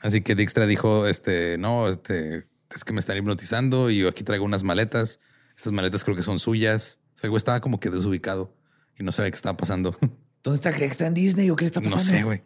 Así 0.00 0.20
que 0.20 0.34
Dijkstra 0.34 0.66
dijo, 0.66 1.06
este, 1.06 1.58
no, 1.58 1.88
este, 1.88 2.46
es 2.74 2.84
que 2.84 2.92
me 2.92 3.00
están 3.00 3.16
hipnotizando 3.16 3.90
y 3.90 3.98
yo 3.98 4.08
aquí 4.08 4.22
traigo 4.22 4.44
unas 4.44 4.62
maletas. 4.62 5.18
Estas 5.56 5.72
maletas 5.72 6.04
creo 6.04 6.16
que 6.16 6.22
son 6.22 6.38
suyas. 6.38 7.00
O 7.14 7.18
sea, 7.18 7.26
el 7.28 7.30
güey 7.30 7.38
estaba 7.38 7.60
como 7.60 7.80
que 7.80 7.90
desubicado 7.90 8.56
y 8.98 9.02
no 9.02 9.12
sabía 9.12 9.30
qué 9.30 9.36
estaba 9.36 9.56
pasando. 9.56 9.96
¿Dónde 10.42 10.56
está? 10.56 10.72
¿Cree 10.72 10.88
que 10.88 10.92
está 10.92 11.06
en 11.06 11.14
Disney 11.14 11.50
o 11.50 11.56
qué 11.56 11.64
le 11.64 11.66
está 11.66 11.80
no 11.80 11.90
pasando? 11.90 12.10
sé, 12.10 12.22
güey. 12.22 12.42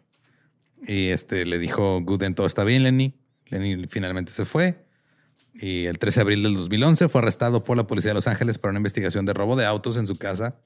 Y 0.87 1.09
este 1.09 1.45
le 1.45 1.59
dijo 1.59 1.99
Gooden, 2.01 2.35
todo 2.35 2.47
está 2.47 2.63
bien, 2.63 2.83
Lenny. 2.83 3.19
Lenny 3.47 3.87
finalmente 3.89 4.31
se 4.31 4.45
fue. 4.45 4.85
Y 5.53 5.85
el 5.85 5.99
13 5.99 6.19
de 6.19 6.21
abril 6.21 6.43
del 6.43 6.55
2011 6.55 7.09
fue 7.09 7.21
arrestado 7.21 7.63
por 7.63 7.75
la 7.75 7.85
policía 7.85 8.11
de 8.11 8.15
Los 8.15 8.27
Ángeles 8.27 8.57
para 8.57 8.71
una 8.71 8.79
investigación 8.79 9.25
de 9.25 9.33
robo 9.33 9.55
de 9.55 9.65
autos 9.65 9.97
en 9.97 10.07
su 10.07 10.15
casa 10.15 10.61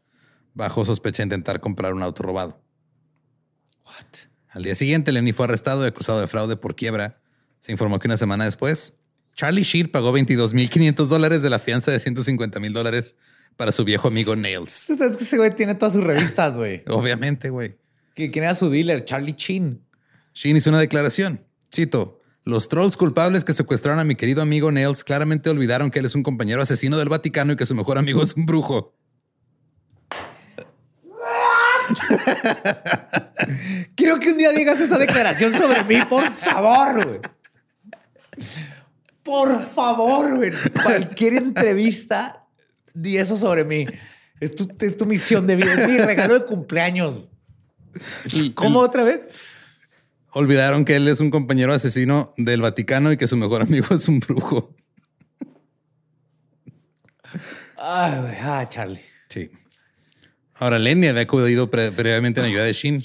bajo 0.54 0.86
sospecha 0.86 1.24
de 1.24 1.26
intentar 1.26 1.60
comprar 1.60 1.94
un 1.94 2.04
auto 2.04 2.22
robado. 2.24 2.62
What? 3.86 4.30
Al 4.50 4.64
día 4.64 4.76
siguiente, 4.76 5.12
Lenny 5.12 5.34
fue 5.34 5.46
arrestado 5.46 5.84
y 5.84 5.88
acusado 5.88 6.22
de 6.22 6.28
fraude 6.28 6.58
por 6.58 6.76
quiebra. 6.76 7.20
Se 7.60 7.72
informó 7.72 7.98
que 7.98 8.08
una 8.08 8.18
semana 8.18 8.46
después, 8.46 9.00
Charlie 9.36 9.64
Sheen 9.64 9.90
pagó 9.90 10.16
22.500 10.16 11.06
dólares 11.08 11.42
de 11.42 11.50
la 11.50 11.58
fianza 11.58 11.90
de 11.92 12.00
150 12.00 12.60
mil 12.60 12.72
dólares 12.72 13.16
para 13.56 13.72
su 13.72 13.84
viejo 13.84 14.08
amigo 14.08 14.36
Nails. 14.36 14.72
¿Sabes 14.72 15.18
que 15.18 15.24
ese 15.24 15.38
güey 15.38 15.56
tiene 15.56 15.76
todas 15.76 15.94
sus 15.94 16.04
revistas, 16.04 16.56
güey? 16.56 16.84
Obviamente, 16.88 17.50
güey. 17.50 17.76
¿Quién 18.16 18.32
era 18.36 18.56
su 18.56 18.70
dealer? 18.70 19.06
Charlie 19.06 19.36
Sheen. 19.38 19.82
Sheen 20.34 20.58
hizo 20.58 20.70
una 20.70 20.80
declaración. 20.80 21.46
Cito. 21.74 22.20
Los 22.46 22.68
trolls 22.68 22.98
culpables 22.98 23.46
que 23.46 23.54
secuestraron 23.54 24.00
a 24.00 24.04
mi 24.04 24.16
querido 24.16 24.42
amigo 24.42 24.70
Nails 24.72 25.06
claramente 25.06 25.50
olvidaron 25.50 25.92
que 25.92 26.00
él 26.00 26.06
es 26.06 26.14
un 26.14 26.24
compañero 26.24 26.62
asesino 26.62 26.98
del 26.98 27.08
Vaticano 27.08 27.54
y 27.54 27.56
que 27.56 27.66
su 27.66 27.74
mejor 27.74 27.98
amigo 27.98 28.22
es 28.22 28.34
un 28.34 28.46
brujo. 28.46 28.94
Quiero 33.96 34.20
que 34.20 34.32
un 34.32 34.38
día 34.38 34.52
digas 34.52 34.82
esa 34.82 34.98
declaración 34.98 35.54
sobre 35.54 35.86
mí, 35.86 36.04
por 36.10 36.30
favor, 36.32 37.06
güey. 37.06 37.20
Por 39.24 39.62
favor, 39.62 40.36
güey. 40.36 40.52
Cualquier 40.84 41.36
entrevista, 41.36 42.43
di 42.94 43.18
eso 43.18 43.38
sobre 43.38 43.64
mí. 43.64 43.86
Es 44.40 44.56
tu, 44.56 44.68
es 44.80 44.98
tu 44.98 45.06
misión 45.06 45.48
de 45.48 45.56
vida, 45.56 45.74
es 45.74 45.90
mi 45.90 45.98
regalo 45.98 46.34
de 46.34 46.46
cumpleaños. 46.46 47.24
¿Cómo 48.56 48.80
otra 48.80 49.04
vez? 49.04 49.28
Olvidaron 50.32 50.84
que 50.84 50.96
él 50.96 51.08
es 51.08 51.20
un 51.20 51.30
compañero 51.30 51.74
asesino 51.74 52.32
del 52.38 52.62
Vaticano 52.62 53.12
y 53.12 53.18
que 53.18 53.28
su 53.28 53.38
mejor 53.38 53.62
amigo 53.62 53.88
es 53.96 54.08
un 54.08 54.20
brujo. 54.20 54.76
Ay, 57.78 58.38
ah, 58.42 58.66
Charlie. 58.70 59.02
Sí. 59.30 59.52
Ahora, 60.56 60.80
Lenny 60.80 61.08
había 61.08 61.24
acudido 61.24 61.70
pre 61.70 61.92
previamente 61.92 62.40
en 62.40 62.48
ayuda 62.48 62.64
de 62.64 62.74
Shin. 62.74 63.04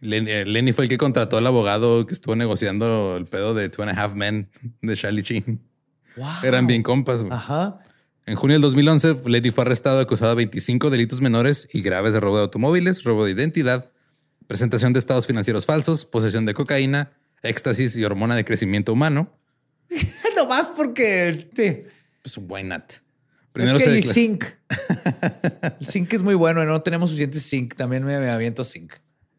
Lenny, 0.00 0.30
eh, 0.30 0.44
Lenny, 0.44 0.72
fue 0.72 0.84
el 0.84 0.88
que 0.88 0.98
contrató 0.98 1.38
al 1.38 1.46
abogado 1.46 2.06
que 2.06 2.14
estuvo 2.14 2.36
negociando 2.36 3.16
el 3.16 3.24
pedo 3.24 3.54
de 3.54 3.68
Two 3.68 3.82
and 3.82 3.98
a 3.98 4.00
Half 4.00 4.14
Men 4.14 4.50
de 4.82 4.96
Charlie 4.96 5.22
Sheen. 5.22 5.60
Wow. 6.16 6.26
Eran 6.44 6.66
bien 6.66 6.82
compas. 6.82 7.22
Güey. 7.22 7.32
Ajá. 7.32 7.80
En 8.28 8.36
junio 8.36 8.56
del 8.56 8.60
2011, 8.60 9.22
Lenny 9.24 9.50
fue 9.50 9.62
arrestado 9.62 10.00
acusado 10.00 10.32
de 10.32 10.36
25 10.36 10.90
delitos 10.90 11.22
menores 11.22 11.66
y 11.72 11.80
graves 11.80 12.12
de 12.12 12.20
robo 12.20 12.36
de 12.36 12.42
automóviles, 12.42 13.02
robo 13.02 13.24
de 13.24 13.30
identidad, 13.30 13.90
presentación 14.46 14.92
de 14.92 14.98
estados 14.98 15.26
financieros 15.26 15.64
falsos, 15.64 16.04
posesión 16.04 16.44
de 16.44 16.52
cocaína, 16.52 17.10
éxtasis 17.42 17.96
y 17.96 18.04
hormona 18.04 18.36
de 18.36 18.44
crecimiento 18.44 18.92
humano. 18.92 19.32
no 20.36 20.46
más 20.46 20.68
porque 20.76 21.48
sí. 21.56 21.84
Pues 22.20 22.36
un 22.36 22.44
why 22.50 22.64
not. 22.64 22.82
Primero 23.52 23.78
es 23.78 23.84
que 23.84 24.02
se 24.02 24.12
zinc. 24.12 24.44
el 25.80 25.86
zinc 25.86 26.12
es 26.12 26.20
muy 26.20 26.34
bueno. 26.34 26.62
No 26.66 26.82
tenemos 26.82 27.08
suficiente 27.08 27.40
zinc. 27.40 27.76
También 27.76 28.04
me 28.04 28.14
aviento 28.14 28.62
zinc. 28.62 28.92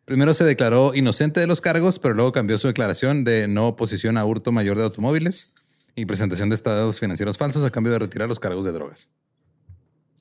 Primero 0.06 0.34
se 0.34 0.46
declaró 0.46 0.96
inocente 0.96 1.40
de 1.40 1.46
los 1.46 1.62
cargos, 1.62 2.00
pero 2.00 2.16
luego 2.16 2.32
cambió 2.32 2.58
su 2.58 2.66
declaración 2.66 3.24
de 3.24 3.48
no 3.48 3.68
oposición 3.68 4.18
a 4.18 4.26
hurto 4.26 4.52
mayor 4.52 4.78
de 4.78 4.86
automóviles 4.86 5.52
y 6.00 6.06
presentación 6.06 6.50
de 6.50 6.56
estados 6.56 7.00
financieros 7.00 7.38
falsos 7.38 7.64
a 7.66 7.70
cambio 7.70 7.92
de 7.92 8.00
retirar 8.00 8.30
los 8.30 8.40
cargos 8.40 8.66
de 8.66 8.72
drogas. 8.72 9.10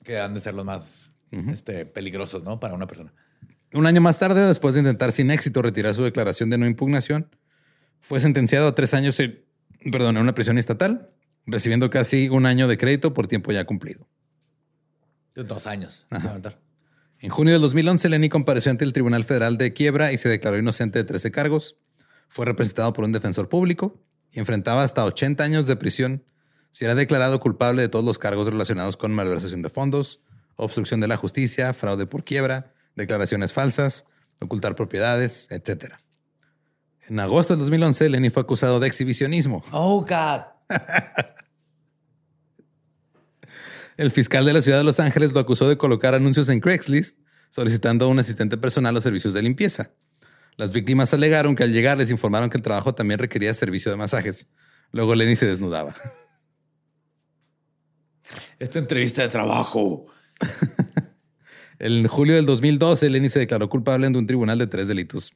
Que 0.03 0.19
han 0.19 0.33
de 0.33 0.41
ser 0.41 0.53
los 0.53 0.65
más 0.65 1.11
uh 1.31 1.37
-huh. 1.37 1.53
este, 1.53 1.85
peligrosos, 1.85 2.43
¿no? 2.43 2.59
Para 2.59 2.73
una 2.73 2.87
persona. 2.87 3.13
Un 3.73 3.85
año 3.85 4.01
más 4.01 4.17
tarde, 4.19 4.45
después 4.45 4.73
de 4.73 4.81
intentar 4.81 5.11
sin 5.11 5.31
éxito 5.31 5.61
retirar 5.61 5.93
su 5.93 6.03
declaración 6.03 6.49
de 6.49 6.57
no 6.57 6.65
impugnación, 6.65 7.29
fue 8.01 8.19
sentenciado 8.19 8.67
a 8.67 8.75
tres 8.75 8.93
años 8.93 9.19
en, 9.19 9.43
perdón, 9.91 10.17
en 10.17 10.23
una 10.23 10.33
prisión 10.33 10.57
estatal, 10.57 11.11
recibiendo 11.45 11.89
casi 11.89 12.29
un 12.29 12.45
año 12.45 12.67
de 12.67 12.77
crédito 12.77 13.13
por 13.13 13.27
tiempo 13.27 13.51
ya 13.51 13.65
cumplido. 13.65 14.07
Dos 15.35 15.67
años. 15.67 16.05
En 17.21 17.29
junio 17.29 17.53
del 17.53 17.61
2011, 17.61 18.09
Lenny 18.09 18.27
compareció 18.27 18.71
ante 18.71 18.83
el 18.83 18.91
Tribunal 18.91 19.23
Federal 19.23 19.57
de 19.57 19.71
Quiebra 19.71 20.11
y 20.11 20.17
se 20.17 20.27
declaró 20.27 20.57
inocente 20.57 20.99
de 20.99 21.05
13 21.05 21.31
cargos. 21.31 21.77
Fue 22.27 22.45
representado 22.45 22.91
por 22.91 23.05
un 23.05 23.11
defensor 23.11 23.47
público 23.47 24.01
y 24.31 24.39
enfrentaba 24.39 24.83
hasta 24.83 25.05
80 25.05 25.43
años 25.43 25.67
de 25.67 25.75
prisión 25.75 26.23
si 26.71 26.85
era 26.85 26.95
declarado 26.95 27.39
culpable 27.39 27.81
de 27.81 27.89
todos 27.89 28.05
los 28.05 28.19
cargos 28.19 28.47
relacionados 28.47 28.95
con 28.97 29.13
malversación 29.13 29.61
de 29.61 29.69
fondos, 29.69 30.21
obstrucción 30.55 30.99
de 30.99 31.07
la 31.07 31.17
justicia, 31.17 31.73
fraude 31.73 32.05
por 32.05 32.23
quiebra, 32.23 32.73
declaraciones 32.95 33.53
falsas, 33.53 34.05
ocultar 34.39 34.75
propiedades, 34.75 35.47
etc. 35.49 35.95
En 37.07 37.19
agosto 37.19 37.53
del 37.53 37.61
2011, 37.61 38.09
Lenny 38.09 38.29
fue 38.29 38.43
acusado 38.43 38.79
de 38.79 38.87
exhibicionismo. 38.87 39.63
Oh, 39.71 40.01
God. 40.01 40.41
El 43.97 44.11
fiscal 44.11 44.45
de 44.45 44.53
la 44.53 44.61
ciudad 44.61 44.77
de 44.77 44.83
Los 44.83 44.99
Ángeles 44.99 45.33
lo 45.33 45.39
acusó 45.39 45.67
de 45.67 45.77
colocar 45.77 46.13
anuncios 46.13 46.47
en 46.49 46.59
Craigslist 46.61 47.17
solicitando 47.49 48.05
a 48.05 48.07
un 48.07 48.19
asistente 48.19 48.57
personal 48.57 48.93
los 48.93 49.03
servicios 49.03 49.33
de 49.33 49.41
limpieza. 49.41 49.91
Las 50.59 50.73
víctimas 50.73 51.13
alegaron 51.13 51.55
que 51.55 51.63
al 51.63 51.71
llegar 51.71 51.97
les 51.97 52.09
informaron 52.09 52.49
que 52.49 52.57
el 52.57 52.63
trabajo 52.63 52.93
también 52.93 53.17
requería 53.17 53.53
servicio 53.53 53.89
de 53.91 53.95
masajes. 53.95 54.49
Luego 54.91 55.15
Lenny 55.15 55.37
se 55.37 55.45
desnudaba. 55.45 55.95
Esta 58.59 58.77
entrevista 58.77 59.21
de 59.21 59.29
trabajo. 59.29 60.05
En 61.81 62.05
julio 62.09 62.35
del 62.35 62.45
2012, 62.45 63.09
Lenny 63.09 63.29
se 63.29 63.39
declaró 63.39 63.69
culpable 63.69 64.05
ante 64.05 64.19
un 64.19 64.27
tribunal 64.27 64.59
de 64.59 64.67
tres 64.67 64.89
delitos. 64.89 65.31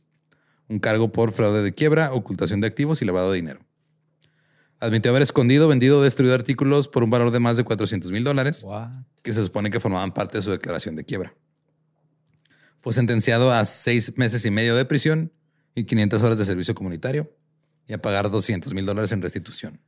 Un 0.67 0.79
cargo 0.79 1.09
por 1.13 1.31
fraude 1.31 1.63
de 1.63 1.73
quiebra, 1.73 2.11
ocultación 2.11 2.59
de 2.59 2.67
activos 2.67 3.01
y 3.01 3.05
lavado 3.05 3.31
de 3.31 3.37
dinero. 3.37 3.61
Admitió 4.81 5.11
haber 5.11 5.21
escondido, 5.21 5.69
vendido 5.69 5.99
o 5.99 6.03
destruido 6.03 6.35
artículos 6.35 6.89
por 6.89 7.01
un 7.01 7.11
valor 7.11 7.31
de 7.31 7.39
más 7.39 7.55
de 7.55 7.63
400 7.63 8.11
mil 8.11 8.25
dólares, 8.25 8.65
que 9.21 9.33
se 9.33 9.41
supone 9.41 9.71
que 9.71 9.79
formaban 9.79 10.13
parte 10.13 10.39
de 10.39 10.41
su 10.41 10.51
declaración 10.51 10.97
de 10.97 11.05
quiebra. 11.05 11.33
Fue 12.83 12.91
sentenciado 12.91 13.53
a 13.53 13.63
seis 13.63 14.11
meses 14.17 14.45
y 14.45 14.51
medio 14.51 14.75
de 14.75 14.83
prisión 14.83 15.31
y 15.73 15.85
500 15.85 16.21
horas 16.21 16.37
de 16.37 16.43
servicio 16.43 16.75
comunitario 16.75 17.33
y 17.87 17.93
a 17.93 18.01
pagar 18.01 18.29
200 18.29 18.73
mil 18.73 18.85
dólares 18.85 19.13
en 19.13 19.21
restitución. 19.21 19.79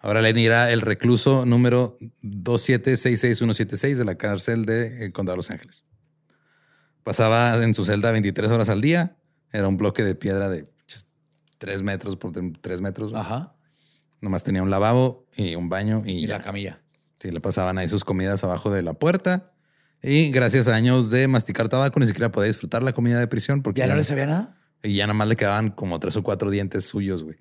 Ahora 0.00 0.20
Lenny 0.20 0.46
era 0.46 0.72
el 0.72 0.80
recluso 0.80 1.46
número 1.46 1.96
2766176 2.24 3.94
de 3.94 4.04
la 4.04 4.16
cárcel 4.16 4.66
de 4.66 5.04
eh, 5.04 5.12
Condado 5.12 5.34
de 5.34 5.36
Los 5.36 5.52
Ángeles. 5.52 5.84
Pasaba 7.04 7.56
en 7.62 7.72
su 7.72 7.84
celda 7.84 8.10
23 8.10 8.50
horas 8.50 8.68
al 8.68 8.80
día. 8.80 9.16
Era 9.52 9.68
un 9.68 9.76
bloque 9.76 10.02
de 10.02 10.16
piedra 10.16 10.48
de 10.48 10.68
3 11.58 11.82
metros 11.84 12.16
por 12.16 12.32
3 12.32 12.80
metros. 12.80 13.14
Ajá. 13.14 13.54
Nomás 14.20 14.42
tenía 14.42 14.64
un 14.64 14.70
lavabo 14.70 15.24
y 15.36 15.54
un 15.54 15.68
baño 15.68 16.02
y, 16.04 16.24
Y 16.24 16.26
ya. 16.26 16.38
la 16.38 16.44
camilla. 16.44 16.80
Sí, 17.20 17.30
le 17.30 17.40
pasaban 17.40 17.78
ahí 17.78 17.88
sus 17.88 18.02
comidas 18.02 18.42
abajo 18.42 18.72
de 18.72 18.82
la 18.82 18.94
puerta. 18.94 19.52
Y 20.02 20.30
gracias 20.30 20.66
a 20.68 20.74
años 20.74 21.10
de 21.10 21.28
masticar 21.28 21.68
tabaco, 21.68 22.00
ni 22.00 22.06
siquiera 22.06 22.30
podía 22.32 22.48
disfrutar 22.48 22.82
la 22.82 22.92
comida 22.92 23.18
de 23.18 23.26
prisión 23.26 23.62
porque 23.62 23.80
¿Ya 23.80 23.86
no 23.86 23.96
le 23.96 24.04
sabía 24.04 24.26
nada? 24.26 24.56
y 24.82 24.94
ya 24.94 25.06
nada 25.06 25.14
más 25.14 25.28
le 25.28 25.36
quedaban 25.36 25.70
como 25.70 26.00
tres 26.00 26.16
o 26.16 26.22
cuatro 26.22 26.50
dientes 26.50 26.86
suyos, 26.86 27.22
güey. 27.22 27.36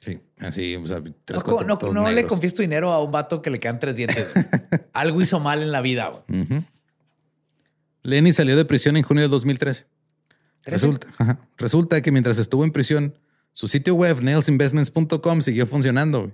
Sí, 0.00 0.18
así, 0.38 0.76
o 0.76 0.86
sea, 0.86 1.02
tres, 1.24 1.44
No, 1.44 1.66
cuatro, 1.66 1.92
no, 1.92 2.10
le 2.10 2.26
confíes 2.26 2.54
tu 2.54 2.62
dinero 2.62 2.90
a 2.92 3.02
un 3.04 3.12
vato 3.12 3.42
que 3.42 3.50
le 3.50 3.60
quedan 3.60 3.78
tres 3.78 3.96
dientes. 3.96 4.28
Algo 4.94 5.20
hizo 5.20 5.38
mal 5.40 5.62
en 5.62 5.70
la 5.72 5.80
vida. 5.82 6.08
güey. 6.26 6.64
Lenny 8.02 8.32
salió 8.32 8.56
de 8.56 8.64
prisión 8.64 8.96
en 8.96 9.02
junio 9.02 9.22
de 9.22 9.28
2013. 9.28 9.84
¿Trece? 10.62 10.70
Resulta, 10.70 11.06
ajá. 11.18 11.38
resulta 11.58 12.00
que 12.02 12.10
mientras 12.12 12.38
estuvo 12.38 12.64
en 12.64 12.70
prisión, 12.70 13.14
su 13.52 13.68
sitio 13.68 13.94
web, 13.94 14.22
nailsinvestments.com, 14.22 15.42
siguió 15.42 15.66
funcionando, 15.66 16.20
güey, 16.22 16.32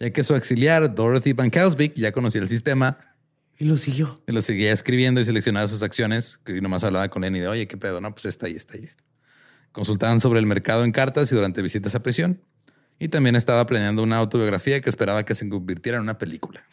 ya 0.00 0.10
que 0.10 0.24
su 0.24 0.34
auxiliar, 0.34 0.94
Dorothy 0.94 1.34
Van 1.34 1.50
Kausvik, 1.50 1.94
ya 1.94 2.10
conocía 2.12 2.40
el 2.40 2.48
sistema 2.48 2.98
Y 3.58 3.64
lo 3.66 3.76
siguió. 3.76 4.20
y 4.26 4.32
lo 4.32 4.42
seguía 4.42 4.72
escribiendo 4.72 5.20
y 5.20 5.24
seleccionaba 5.24 5.68
sus 5.68 5.82
acciones, 5.82 6.40
que 6.44 6.60
nomás 6.60 6.82
hablaba 6.82 7.08
con 7.08 7.22
Lenny 7.22 7.38
de, 7.40 7.48
oye, 7.48 7.68
qué 7.68 7.76
pedo, 7.76 8.00
no, 8.00 8.12
pues 8.14 8.24
esta 8.24 8.48
y 8.48 8.56
esta 8.56 8.78
y 8.78 8.84
esta. 8.84 9.04
Consultaban 9.72 10.18
sobre 10.20 10.40
el 10.40 10.46
mercado 10.46 10.84
en 10.84 10.90
cartas 10.90 11.30
y 11.30 11.34
durante 11.36 11.62
visitas 11.62 11.94
a 11.94 12.02
prisión. 12.02 12.42
Y 12.98 13.08
también 13.08 13.36
estaba 13.36 13.64
planeando 13.66 14.02
una 14.02 14.16
autobiografía 14.16 14.80
que 14.80 14.90
esperaba 14.90 15.24
que 15.24 15.34
se 15.34 15.48
convirtiera 15.48 15.98
en 15.98 16.02
una 16.02 16.18
película. 16.18 16.64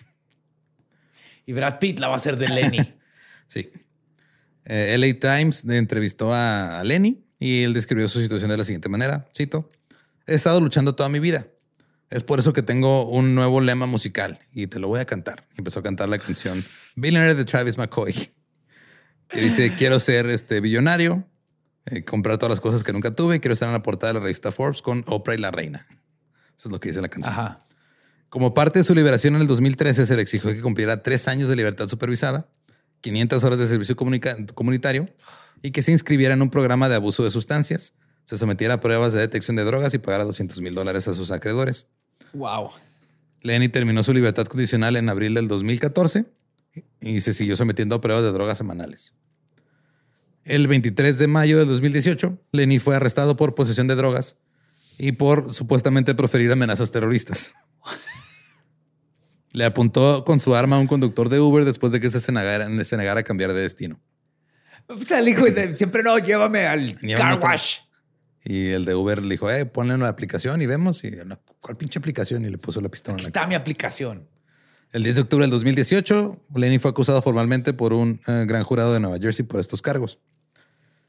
Y 1.46 1.54
Brad 1.54 1.80
Pitt 1.80 2.00
la 2.00 2.08
va 2.08 2.16
a 2.16 2.18
hacer 2.18 2.38
de 2.38 2.48
Lenny. 2.54 2.80
Sí. 3.48 3.70
Eh, 4.66 4.98
LA 4.98 5.20
Times 5.20 5.64
entrevistó 5.66 6.34
a, 6.34 6.80
a 6.80 6.84
Lenny 6.84 7.24
y 7.40 7.64
él 7.64 7.74
describió 7.74 8.10
su 8.10 8.20
situación 8.20 8.50
de 8.50 8.58
la 8.58 8.66
siguiente 8.66 8.90
manera. 8.90 9.26
Cito, 9.36 9.70
he 10.26 10.36
estado 10.36 10.60
luchando 10.60 10.96
toda 10.96 11.08
mi 11.08 11.20
vida. 11.20 11.48
Es 12.10 12.24
por 12.24 12.40
eso 12.40 12.54
que 12.54 12.62
tengo 12.62 13.06
un 13.08 13.36
nuevo 13.36 13.60
lema 13.60 13.86
musical 13.86 14.40
y 14.54 14.68
te 14.68 14.80
lo 14.80 14.88
voy 14.88 15.00
a 15.00 15.06
cantar. 15.06 15.46
Y 15.54 15.60
empezó 15.60 15.80
a 15.80 15.84
cantar 15.84 16.08
la 16.08 16.20
canción 16.20 16.64
Billionaire 16.96 17.36
de 17.36 17.44
Travis 17.44 17.78
McCoy, 17.78 18.14
que 19.28 19.42
dice, 19.42 19.76
quiero 19.78 20.00
ser 20.00 20.30
este 20.30 20.62
billonario, 20.62 21.26
eh, 21.86 22.06
comprar 22.06 22.38
todas 22.38 22.52
las 22.52 22.60
cosas 22.62 22.84
que 22.84 22.94
nunca 22.94 23.12
tuve 23.12 23.36
y 23.36 23.40
quiero 23.40 23.54
estar 23.54 23.68
en 23.68 23.74
la 23.74 23.84
portada 23.84 24.14
de 24.14 24.20
la 24.20 24.24
revista 24.24 24.52
Forbes 24.52 24.82
con 24.82 25.04
Oprah 25.08 25.36
y 25.36 25.38
la 25.38 25.52
reina. 25.52 25.86
Eso 26.58 26.70
es 26.70 26.72
lo 26.72 26.80
que 26.80 26.90
dice 26.90 27.02
la 27.02 27.10
canción. 27.10 27.34
Ajá. 27.34 27.66
Como 28.30 28.54
parte 28.54 28.80
de 28.80 28.84
su 28.84 28.96
liberación 28.96 29.36
en 29.36 29.42
el 29.42 29.48
2013, 29.48 30.06
se 30.06 30.16
le 30.16 30.22
exigió 30.22 30.54
que 30.54 30.62
cumpliera 30.62 31.04
tres 31.04 31.28
años 31.28 31.50
de 31.50 31.56
libertad 31.56 31.88
supervisada, 31.88 32.50
500 33.02 33.44
horas 33.44 33.60
de 33.60 33.68
servicio 33.68 33.96
comunitario 33.96 35.08
y 35.62 35.72
que 35.72 35.82
se 35.82 35.92
inscribiera 35.92 36.34
en 36.34 36.42
un 36.42 36.50
programa 36.50 36.90
de 36.90 36.96
abuso 36.96 37.24
de 37.24 37.32
sustancias, 37.32 37.94
se 38.24 38.38
sometiera 38.38 38.76
a 38.76 38.80
pruebas 38.82 39.14
de 39.14 39.20
detección 39.20 39.56
de 39.56 39.64
drogas 39.64 39.94
y 39.94 40.00
pagara 40.00 40.26
200 40.26 40.60
mil 40.60 40.76
dólares 40.76 41.08
a 41.08 41.14
sus 41.14 41.32
acreedores. 41.32 41.88
Wow. 42.34 42.70
Lenny 43.42 43.70
terminó 43.70 44.04
su 44.04 44.14
libertad 44.14 44.46
condicional 44.48 44.96
en 44.96 45.10
abril 45.10 45.34
del 45.34 45.48
2014 45.48 46.26
y 47.02 47.22
se 47.22 47.34
siguió 47.34 47.56
sometiendo 47.56 47.96
a 47.96 48.02
pruebas 48.02 48.24
de 48.24 48.32
drogas 48.32 48.58
semanales. 48.58 49.14
El 50.44 50.68
23 50.68 51.18
de 51.18 51.28
mayo 51.28 51.58
del 51.60 51.68
2018, 51.68 52.38
Lenny 52.52 52.80
fue 52.80 52.96
arrestado 52.96 53.36
por 53.36 53.54
posesión 53.56 53.88
de 53.88 53.96
drogas 53.96 54.38
y 54.98 55.12
por 55.14 55.54
supuestamente 55.54 56.16
proferir 56.16 56.52
amenazas 56.52 56.92
terroristas. 56.92 57.54
Le 59.52 59.66
apuntó 59.66 60.24
con 60.26 60.40
su 60.40 60.56
arma 60.56 60.76
a 60.76 60.80
un 60.80 60.88
conductor 60.88 61.30
de 61.30 61.40
Uber 61.40 61.66
después 61.66 61.92
de 61.92 62.00
que 62.00 62.08
este 62.08 62.20
se 62.20 62.32
negara, 62.32 62.70
se 62.84 62.98
negara 62.98 63.22
a 63.22 63.24
cambiar 63.24 63.54
de 63.54 63.62
destino. 63.62 64.00
O 64.88 64.98
sea, 64.98 65.20
el 65.20 65.28
hijo 65.30 65.46
de- 65.46 65.76
siempre 65.76 66.04
no, 66.04 66.18
llévame 66.18 66.66
al 66.68 66.96
Llévame 67.00 67.16
car 67.40 67.40
wash. 67.44 67.78
Y 68.44 68.68
el 68.70 68.86
de 68.86 68.96
Uber 68.96 69.22
le 69.22 69.30
dijo, 69.30 69.50
eh, 69.52 69.66
ponle 69.66 69.96
una 69.96 70.08
aplicación 70.08 70.62
y 70.62 70.66
vemos. 70.66 71.04
Y 71.04 71.12
no, 71.26 71.40
¿cuál 71.62 71.78
pinche 71.78 72.00
aplicación? 72.00 72.44
Y 72.46 72.50
le 72.50 72.58
puso 72.58 72.82
la 72.82 72.90
pistola. 72.90 73.16
Aquí 73.16 73.22
en 73.24 73.26
la 73.26 73.28
está 73.30 73.48
mi 73.48 73.56
aplicación. 73.56 74.28
El 74.92 75.04
10 75.04 75.16
de 75.18 75.22
octubre 75.24 75.44
del 75.44 75.52
2018, 75.52 76.38
Lenny 76.56 76.80
fue 76.80 76.92
acusado 76.92 77.22
formalmente 77.22 77.74
por 77.74 77.94
un 77.94 78.20
eh, 78.28 78.46
gran 78.48 78.64
jurado 78.64 78.94
de 78.94 79.00
Nueva 79.00 79.18
Jersey 79.20 79.46
por 79.46 79.60
estos 79.60 79.82
cargos. 79.82 80.20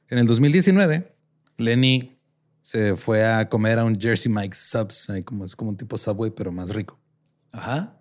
En 0.08 0.18
el 0.18 0.26
2019, 0.26 1.14
Lenny 1.58 2.18
se 2.60 2.96
fue 2.96 3.24
a 3.24 3.48
comer 3.48 3.78
a 3.78 3.84
un 3.84 3.98
Jersey 4.00 4.30
Mike's 4.32 4.58
Subs, 4.58 5.08
ahí 5.10 5.22
como, 5.22 5.44
es 5.44 5.54
como 5.54 5.70
un 5.70 5.76
tipo 5.76 5.96
Subway, 5.96 6.30
pero 6.32 6.50
más 6.50 6.70
rico. 6.74 6.98
Ajá. 7.52 7.94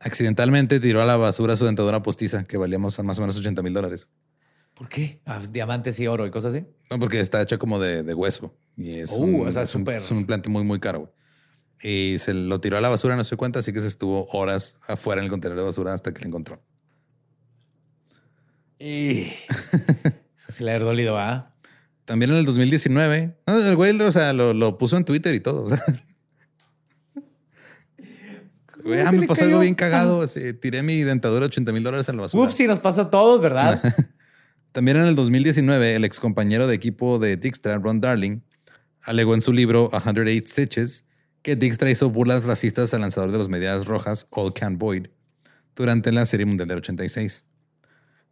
Accidentalmente 0.00 0.80
tiró 0.80 1.02
a 1.02 1.04
la 1.04 1.16
basura 1.16 1.56
su 1.56 1.66
dentadura 1.66 2.02
postiza, 2.02 2.44
que 2.44 2.56
valía 2.56 2.78
más 2.78 2.98
más 3.04 3.18
o 3.18 3.20
menos 3.20 3.36
80 3.36 3.62
mil 3.62 3.74
dólares. 3.74 4.08
¿Por 4.74 4.88
qué? 4.88 5.20
Ah, 5.26 5.38
diamantes 5.50 6.00
y 6.00 6.06
oro 6.06 6.26
y 6.26 6.30
cosas 6.30 6.54
así. 6.54 6.64
No, 6.90 6.98
porque 6.98 7.20
está 7.20 7.42
hecha 7.42 7.58
como 7.58 7.78
de, 7.78 8.02
de 8.02 8.14
hueso. 8.14 8.56
Y 8.76 8.92
es, 9.00 9.10
Uh, 9.12 9.16
un, 9.22 9.46
o 9.46 9.52
sea, 9.52 9.62
es, 9.62 9.74
un, 9.74 9.82
súper- 9.84 10.00
es 10.00 10.10
un 10.10 10.20
implante 10.20 10.48
muy, 10.48 10.64
muy 10.64 10.80
caro. 10.80 11.00
güey. 11.00 11.12
Y 11.82 12.16
se 12.18 12.34
lo 12.34 12.60
tiró 12.60 12.76
a 12.76 12.80
la 12.80 12.88
basura, 12.88 13.16
no 13.16 13.24
se 13.24 13.36
cuenta, 13.36 13.60
así 13.60 13.72
que 13.72 13.80
se 13.80 13.88
estuvo 13.88 14.26
horas 14.32 14.78
afuera 14.86 15.20
en 15.20 15.24
el 15.24 15.30
contenedor 15.30 15.60
de 15.60 15.66
basura 15.66 15.94
hasta 15.94 16.12
que 16.12 16.20
lo 16.20 16.26
encontró. 16.26 16.62
Y... 18.78 19.28
Sí 20.50 20.64
le 20.64 20.72
ha 20.72 20.78
dolido, 20.80 21.16
¿ah? 21.16 21.54
También 22.04 22.32
en 22.32 22.38
el 22.38 22.44
2019, 22.44 23.36
no, 23.46 23.58
el 23.58 23.76
güey 23.76 23.98
o 24.00 24.10
sea, 24.10 24.32
lo, 24.32 24.52
lo 24.52 24.78
puso 24.78 24.96
en 24.96 25.04
Twitter 25.04 25.32
y 25.32 25.38
todo. 25.38 25.64
o 25.64 25.68
sea. 25.68 25.80
Güey, 28.82 29.00
ah, 29.00 29.10
se 29.10 29.16
me 29.18 29.26
pasó 29.26 29.40
cayó? 29.40 29.50
algo 29.50 29.60
bien 29.60 29.74
cagado. 29.74 30.22
así, 30.22 30.54
tiré 30.54 30.82
mi 30.82 31.02
dentadura 31.02 31.46
80 31.46 31.72
mil 31.72 31.82
dólares 31.82 32.08
en 32.08 32.16
la 32.16 32.22
basura. 32.22 32.48
Ups, 32.48 32.56
sí 32.56 32.66
nos 32.66 32.80
pasa 32.80 33.02
a 33.02 33.10
todos, 33.10 33.40
¿verdad? 33.40 33.80
También 34.72 34.96
en 34.96 35.04
el 35.04 35.14
2019, 35.14 35.96
el 35.96 36.04
ex 36.04 36.18
compañero 36.18 36.66
de 36.66 36.74
equipo 36.74 37.18
de 37.18 37.36
Dijkstra, 37.36 37.78
Ron 37.78 38.00
Darling, 38.00 38.40
alegó 39.02 39.34
en 39.34 39.40
su 39.40 39.52
libro 39.52 39.90
108 39.92 40.44
Stitches 40.46 41.04
que 41.42 41.56
Dijkstra 41.56 41.90
hizo 41.90 42.10
burlas 42.10 42.44
racistas 42.44 42.92
al 42.94 43.00
lanzador 43.02 43.32
de 43.32 43.38
las 43.38 43.48
medias 43.48 43.86
rojas, 43.86 44.26
All 44.30 44.52
Can 44.52 44.78
Boyd, 44.78 45.06
durante 45.74 46.12
la 46.12 46.26
Serie 46.26 46.46
Mundial 46.46 46.68
del 46.68 46.78
86. 46.78 47.44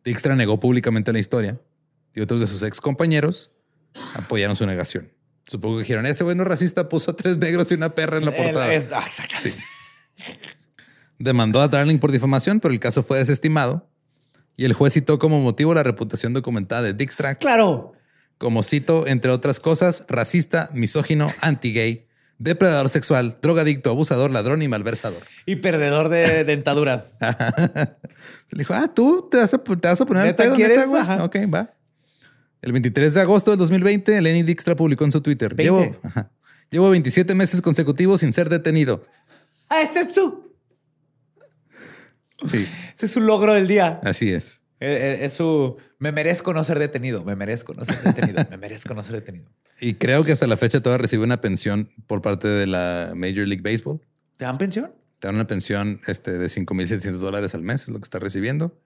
Dijkstra 0.05 0.37
negó 0.37 0.61
públicamente 0.61 1.13
la 1.13 1.19
historia 1.19 1.61
y 2.15 2.21
otros 2.21 2.41
de 2.41 2.47
sus 2.47 2.63
ex 2.63 2.81
compañeros 2.81 3.51
apoyaron 4.15 4.57
su 4.57 4.67
negación. 4.67 5.13
Supongo 5.47 5.77
que 5.77 5.83
dijeron, 5.85 6.05
ese 6.07 6.25
güey 6.25 6.37
no 6.37 6.43
es 6.43 6.49
racista, 6.49 6.89
puso 6.89 7.15
tres 7.15 7.39
negros 7.39 7.71
y 7.73 7.75
una 7.75 7.95
perra 7.95 8.19
en 8.19 8.27
la 8.27 8.37
portada. 8.37 8.73
El- 8.75 8.87
ah, 8.93 9.03
exactamente. 9.07 9.59
Demandó 11.19 11.61
a 11.61 11.69
Darling 11.69 11.99
por 11.99 12.13
difamación, 12.13 12.61
pero 12.61 12.73
el 12.73 12.81
caso 12.81 13.03
fue 13.03 13.19
desestimado 13.19 13.89
y 14.57 14.65
el 14.65 14.73
juez 14.73 14.93
citó 14.95 15.19
como 15.19 15.41
motivo 15.41 15.75
la 15.75 15.83
reputación 15.83 16.33
documentada 16.35 16.83
de 16.83 16.93
Dijkstra 16.95 17.37
Claro. 17.37 17.93
como 18.39 18.63
cito, 18.63 19.07
entre 19.07 19.31
otras 19.31 19.59
cosas, 19.59 20.05
racista, 20.09 20.71
misógino, 20.75 21.33
anti-gay, 21.41 22.08
depredador 22.39 22.89
sexual, 22.89 23.39
drogadicto, 23.43 23.91
abusador, 23.91 24.31
ladrón 24.31 24.63
y 24.63 24.69
malversador. 24.69 25.23
Y 25.47 25.57
perdedor 25.57 26.09
de 26.09 26.45
dentaduras. 26.47 27.19
Le 28.51 28.59
dijo, 28.61 28.75
ah, 28.75 28.93
tú 28.95 29.29
te 29.31 29.37
vas 29.39 29.53
a, 29.55 29.59
te 29.59 29.89
vas 29.89 30.01
a 30.01 30.07
poner 30.07 30.23
el 30.25 30.29
¿Neta 30.31 30.43
pedo, 30.45 30.55
quieres? 30.55 30.87
neta? 30.87 31.01
Ajá. 31.01 31.25
Ok, 31.25 31.37
va. 31.53 31.75
El 32.63 32.73
23 32.73 33.15
de 33.15 33.21
agosto 33.21 33.51
del 33.53 33.59
2020, 33.59 34.21
Lenny 34.21 34.43
Dijkstra 34.43 34.75
publicó 34.75 35.05
en 35.05 35.13
su 35.13 35.21
Twitter. 35.21 35.55
20. 35.55 35.63
Llevo, 35.63 35.97
ajá, 36.03 36.31
llevo 36.71 36.91
27 36.91 37.35
meses 37.35 37.63
consecutivos 37.63 38.21
sin 38.21 38.33
ser 38.33 38.49
detenido. 38.49 39.03
Ah, 39.69 39.83
ese 39.83 40.01
es 40.01 40.15
su, 40.15 40.49
Sí, 42.47 42.67
ese 42.95 43.07
es 43.07 43.13
su 43.13 43.21
logro 43.21 43.55
del 43.55 43.67
día. 43.67 44.01
así 44.03 44.33
es. 44.33 44.63
Eh, 44.81 45.19
eh, 45.21 45.25
Es 45.25 45.33
su 45.33 45.77
me 45.99 46.13
merezco 46.13 46.53
no 46.55 46.63
ser 46.63 46.79
detenido, 46.79 47.25
me 47.25 47.35
merezco 47.35 47.73
no 47.75 47.85
ser 47.85 48.01
detenido, 48.01 48.45
me 48.49 48.57
merezco 48.57 48.95
no 48.95 49.03
ser 49.03 49.17
detenido. 49.17 49.51
Y 49.81 49.95
creo 49.95 50.25
que 50.25 50.33
hasta 50.33 50.47
la 50.47 50.57
fecha 50.57 50.81
todavía 50.81 51.03
recibe 51.03 51.25
una 51.25 51.41
pensión 51.41 51.89
por 52.07 52.23
parte 52.23 52.49
de 52.49 52.67
la 52.67 53.13
Major 53.15 53.47
League 53.47 53.63
Baseball. 53.63 54.01
¿Te 54.37 54.45
dan 54.45 54.59
pensión? 54.59 54.93
Te 55.19 55.29
dan 55.29 55.37
una 55.37 55.47
pensión 55.47 56.01
este, 56.07 56.39
de 56.39 56.47
5.700 56.47 57.13
dólares 57.19 57.55
al 57.55 57.63
mes, 57.63 57.83
es 57.83 57.89
lo 57.89 57.99
que 57.99 58.05
está 58.05 58.19
recibiendo. 58.19 58.79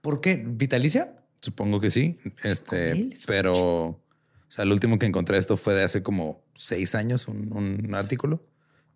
¿Por 0.00 0.20
qué? 0.20 0.42
¿Vitalicia? 0.46 1.16
Supongo 1.40 1.80
que 1.80 1.90
sí. 1.90 2.18
Este, 2.44 2.94
5,000. 2.94 3.18
pero, 3.26 3.54
o 3.54 4.00
sea, 4.48 4.64
el 4.64 4.72
último 4.72 4.98
que 4.98 5.06
encontré 5.06 5.38
esto 5.38 5.56
fue 5.56 5.74
de 5.74 5.84
hace 5.84 6.02
como 6.02 6.44
seis 6.54 6.94
años, 6.94 7.28
un, 7.28 7.52
un 7.52 7.94
artículo. 7.94 8.44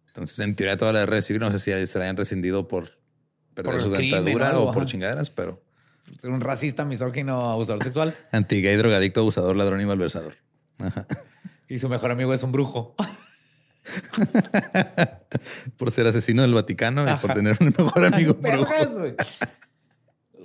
Entonces, 0.09 0.39
en 0.41 0.55
teoría, 0.57 0.77
toda 0.77 0.93
la 0.93 1.07
recibir, 1.07 1.41
no 1.41 1.51
sé 1.51 1.59
si 1.59 1.87
se 1.87 1.99
la 1.99 2.05
hayan 2.05 2.17
rescindido 2.17 2.67
por 2.69 2.99
perder 3.55 3.73
Por 3.73 3.83
su 3.83 3.91
dentadura 3.91 4.59
o 4.59 4.73
por 4.73 4.87
chingaderas, 4.87 5.31
pero 5.31 5.63
Ser 6.19 6.31
un 6.31 6.41
racista, 6.41 6.85
misógino, 6.85 7.41
abusador 7.41 7.85
sexual. 7.85 8.17
anti-gay, 8.33 8.77
drogadicto, 8.77 9.21
abusador, 9.21 9.57
ladrón 9.57 9.81
y 9.81 9.87
malversador. 9.87 10.35
Ajá. 10.83 11.07
Y 11.69 11.79
su 11.79 11.89
mejor 11.89 12.11
amigo 12.11 12.35
es 12.35 12.43
un 12.43 12.53
brujo. 12.53 12.95
Por 15.77 15.91
ser 15.91 16.07
asesino 16.07 16.43
del 16.43 16.55
Vaticano 16.55 17.11
y 17.11 17.17
por 17.17 17.35
tener 17.35 17.57
un 17.61 17.75
mejor 17.77 18.05
amigo 18.05 18.35
brujo. 18.35 18.73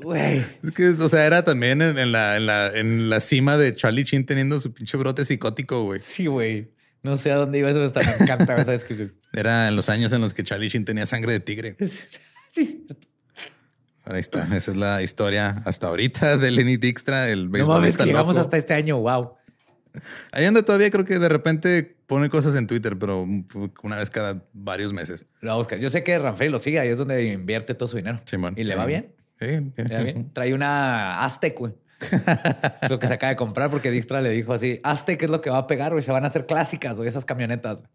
Güey. 0.02 0.44
Es 0.64 0.72
que, 0.72 0.90
o 0.90 1.10
sea, 1.10 1.26
era 1.26 1.44
también 1.44 1.82
en, 1.82 1.98
en 1.98 2.12
la, 2.12 2.38
en, 2.38 2.46
la, 2.46 2.68
en 2.68 3.10
la 3.10 3.20
cima 3.20 3.58
de 3.58 3.76
Charlie 3.76 4.04
Chin 4.04 4.26
teniendo 4.26 4.60
su 4.60 4.74
pinche 4.74 4.98
brote 4.98 5.26
psicótico, 5.26 5.84
güey. 5.84 6.00
Sí, 6.00 6.28
güey. 6.28 6.74
No 7.02 7.18
sé 7.18 7.32
a 7.32 7.36
dónde 7.36 7.60
iba 7.60 7.70
eso, 7.70 7.92
pero 7.94 8.10
me 8.18 8.24
encanta 8.24 8.56
esa 8.56 8.72
descripción. 8.72 9.16
Era 9.34 9.68
en 9.68 9.76
los 9.76 9.90
años 9.90 10.12
en 10.12 10.22
los 10.22 10.34
que 10.34 10.44
Charlie 10.44 10.70
Chin 10.70 10.86
tenía 10.86 11.06
sangre 11.06 11.34
de 11.34 11.40
tigre. 11.40 11.76
Sí, 11.80 12.66
sí. 12.66 12.88
Ahí 14.06 14.20
está. 14.20 14.44
Esa 14.56 14.72
es 14.72 14.78
la 14.78 15.02
historia 15.02 15.62
hasta 15.66 15.88
ahorita 15.88 16.38
de 16.38 16.52
Lenny 16.52 16.78
Dijkstra, 16.78 17.30
el 17.30 17.52
No 17.52 17.68
mames, 17.68 17.98
que 17.98 18.06
llegamos 18.06 18.38
hasta 18.38 18.58
este 18.58 18.74
año. 18.74 19.00
Wow. 19.00 19.36
Ahí 20.32 20.46
anda 20.46 20.62
todavía, 20.64 20.89
creo 20.91 21.06
que 21.06 21.20
de 21.20 21.30
repente 21.30 21.98
pone 22.08 22.30
cosas 22.30 22.56
en 22.56 22.68
Twitter, 22.68 22.98
pero 22.98 23.26
una 23.84 23.98
vez 23.98 24.10
cada 24.10 24.43
varios 24.54 24.93
meses. 24.93 25.26
Lo 25.41 25.50
voy 25.52 25.56
a 25.56 25.58
buscar. 25.58 25.80
Yo 25.80 25.89
sé 25.89 26.04
que 26.04 26.18
Ranfrey 26.20 26.50
lo 26.50 26.60
sigue, 26.60 26.80
ahí 26.80 26.89
es 26.89 26.98
donde 26.98 27.24
invierte 27.24 27.74
todo 27.74 27.88
su 27.88 27.98
dinero. 27.98 28.22
Simón. 28.26 28.54
¿Y 28.58 28.64
le 28.64 28.76
va 28.76 28.86
bien? 28.86 29.14
Sí. 29.39 29.72
¿Le 29.76 29.96
va 29.98 30.04
bien? 30.04 30.32
Trae 30.34 30.54
una 30.54 31.24
Aztec, 31.26 31.58
güey. 31.58 31.74
Es 32.82 32.89
lo 32.89 33.00
que 33.00 33.08
se 33.08 33.14
acaba 33.14 33.30
de 33.32 33.36
comprar 33.38 33.70
porque 33.70 33.89
Dijkstra 33.89 34.22
le 34.22 34.30
dijo 34.30 34.54
así, 34.54 34.80
Aztec 34.84 35.22
es 35.24 35.30
lo 35.30 35.41
que 35.41 35.50
va 35.50 35.60
a 35.60 35.68
pegar, 35.68 35.91
güey. 35.93 36.04
Se 36.04 36.12
van 36.12 36.24
a 36.26 36.28
hacer 36.28 36.46
clásicas, 36.46 36.98
güey, 36.98 37.08
esas 37.10 37.26
camionetas. 37.26 37.80
güey. 37.80 37.89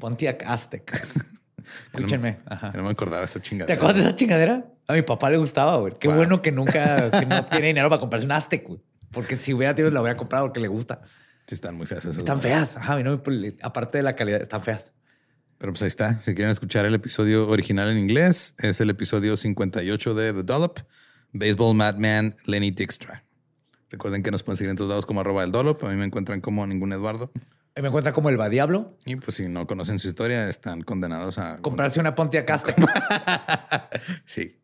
Pontiac 0.00 0.42
Aztec. 0.46 0.92
Escúchenme. 1.82 2.38
Ajá. 2.46 2.72
No 2.74 2.82
me 2.84 2.90
acordaba 2.90 3.24
esa 3.24 3.40
chingada. 3.40 3.66
¿Te 3.66 3.72
acuerdas 3.72 3.96
de 3.96 4.02
esa 4.02 4.14
chingadera? 4.16 4.66
A 4.88 4.92
mi 4.92 5.02
papá 5.02 5.30
le 5.30 5.36
gustaba, 5.36 5.76
güey. 5.78 5.94
Qué 5.98 6.08
Wow. 6.08 6.16
bueno 6.16 6.42
que 6.42 6.52
nunca 6.52 7.10
que 7.10 7.26
no 7.26 7.44
tiene 7.50 7.68
dinero 7.68 7.88
para 7.88 8.00
comprarse 8.00 8.24
un 8.26 8.32
Aztec, 8.32 8.66
güey. 8.66 8.80
Porque 9.10 9.36
si 9.36 9.52
hubiera 9.54 9.74
tenido, 9.74 9.92
la 9.92 10.00
hubiera 10.00 10.16
comprado 10.16 10.46
porque 10.46 10.60
le 10.60 10.68
gusta. 10.68 11.00
Sí, 11.46 11.54
están 11.54 11.76
muy 11.76 11.86
feas 11.86 12.04
esas. 12.04 12.18
Están 12.18 12.40
feas. 12.40 12.76
Ajá, 12.76 13.00
no, 13.02 13.22
aparte 13.62 13.98
de 13.98 14.02
la 14.02 14.14
calidad, 14.14 14.42
están 14.42 14.62
feas. 14.62 14.92
Pero 15.58 15.72
pues 15.72 15.82
ahí 15.82 15.88
está. 15.88 16.20
Si 16.20 16.34
quieren 16.34 16.50
escuchar 16.50 16.84
el 16.84 16.94
episodio 16.94 17.48
original 17.48 17.88
en 17.90 17.98
inglés, 17.98 18.54
es 18.58 18.80
el 18.80 18.90
episodio 18.90 19.36
58 19.36 20.14
de 20.14 20.32
The 20.32 20.42
Dollop, 20.42 20.80
Baseball 21.32 21.74
Madman 21.74 22.36
Lenny 22.46 22.72
Dijkstra. 22.72 23.24
Recuerden 23.90 24.22
que 24.22 24.30
nos 24.30 24.42
pueden 24.42 24.56
seguir 24.56 24.70
en 24.70 24.76
todos 24.76 24.90
lados 24.90 25.06
como 25.06 25.20
arroba 25.20 25.44
el 25.44 25.52
Dollop. 25.52 25.82
A 25.84 25.88
mí 25.88 25.96
me 25.96 26.04
encuentran 26.04 26.40
como 26.40 26.66
ningún 26.66 26.92
Eduardo. 26.92 27.30
Me 27.80 27.88
encuentra 27.88 28.12
como 28.12 28.30
el 28.30 28.40
va 28.40 28.48
diablo. 28.48 28.96
Y 29.04 29.16
pues 29.16 29.36
si 29.36 29.48
no 29.48 29.66
conocen 29.66 29.98
su 29.98 30.08
historia, 30.08 30.48
están 30.48 30.82
condenados 30.82 31.38
a... 31.38 31.58
Comprarse 31.58 32.00
una 32.00 32.14
Pontiac 32.14 32.48
Aztec. 32.50 32.76
Sí. 34.24 34.58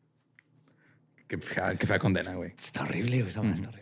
Qué 1.29 1.39
fea, 1.39 1.75
qué 1.77 1.87
fea 1.87 1.99
condena, 1.99 2.35
güey. 2.35 2.55
Está 2.59 2.83
horrible, 2.83 3.19
güey. 3.23 3.29
Está 3.29 3.41
horrible. 3.41 3.82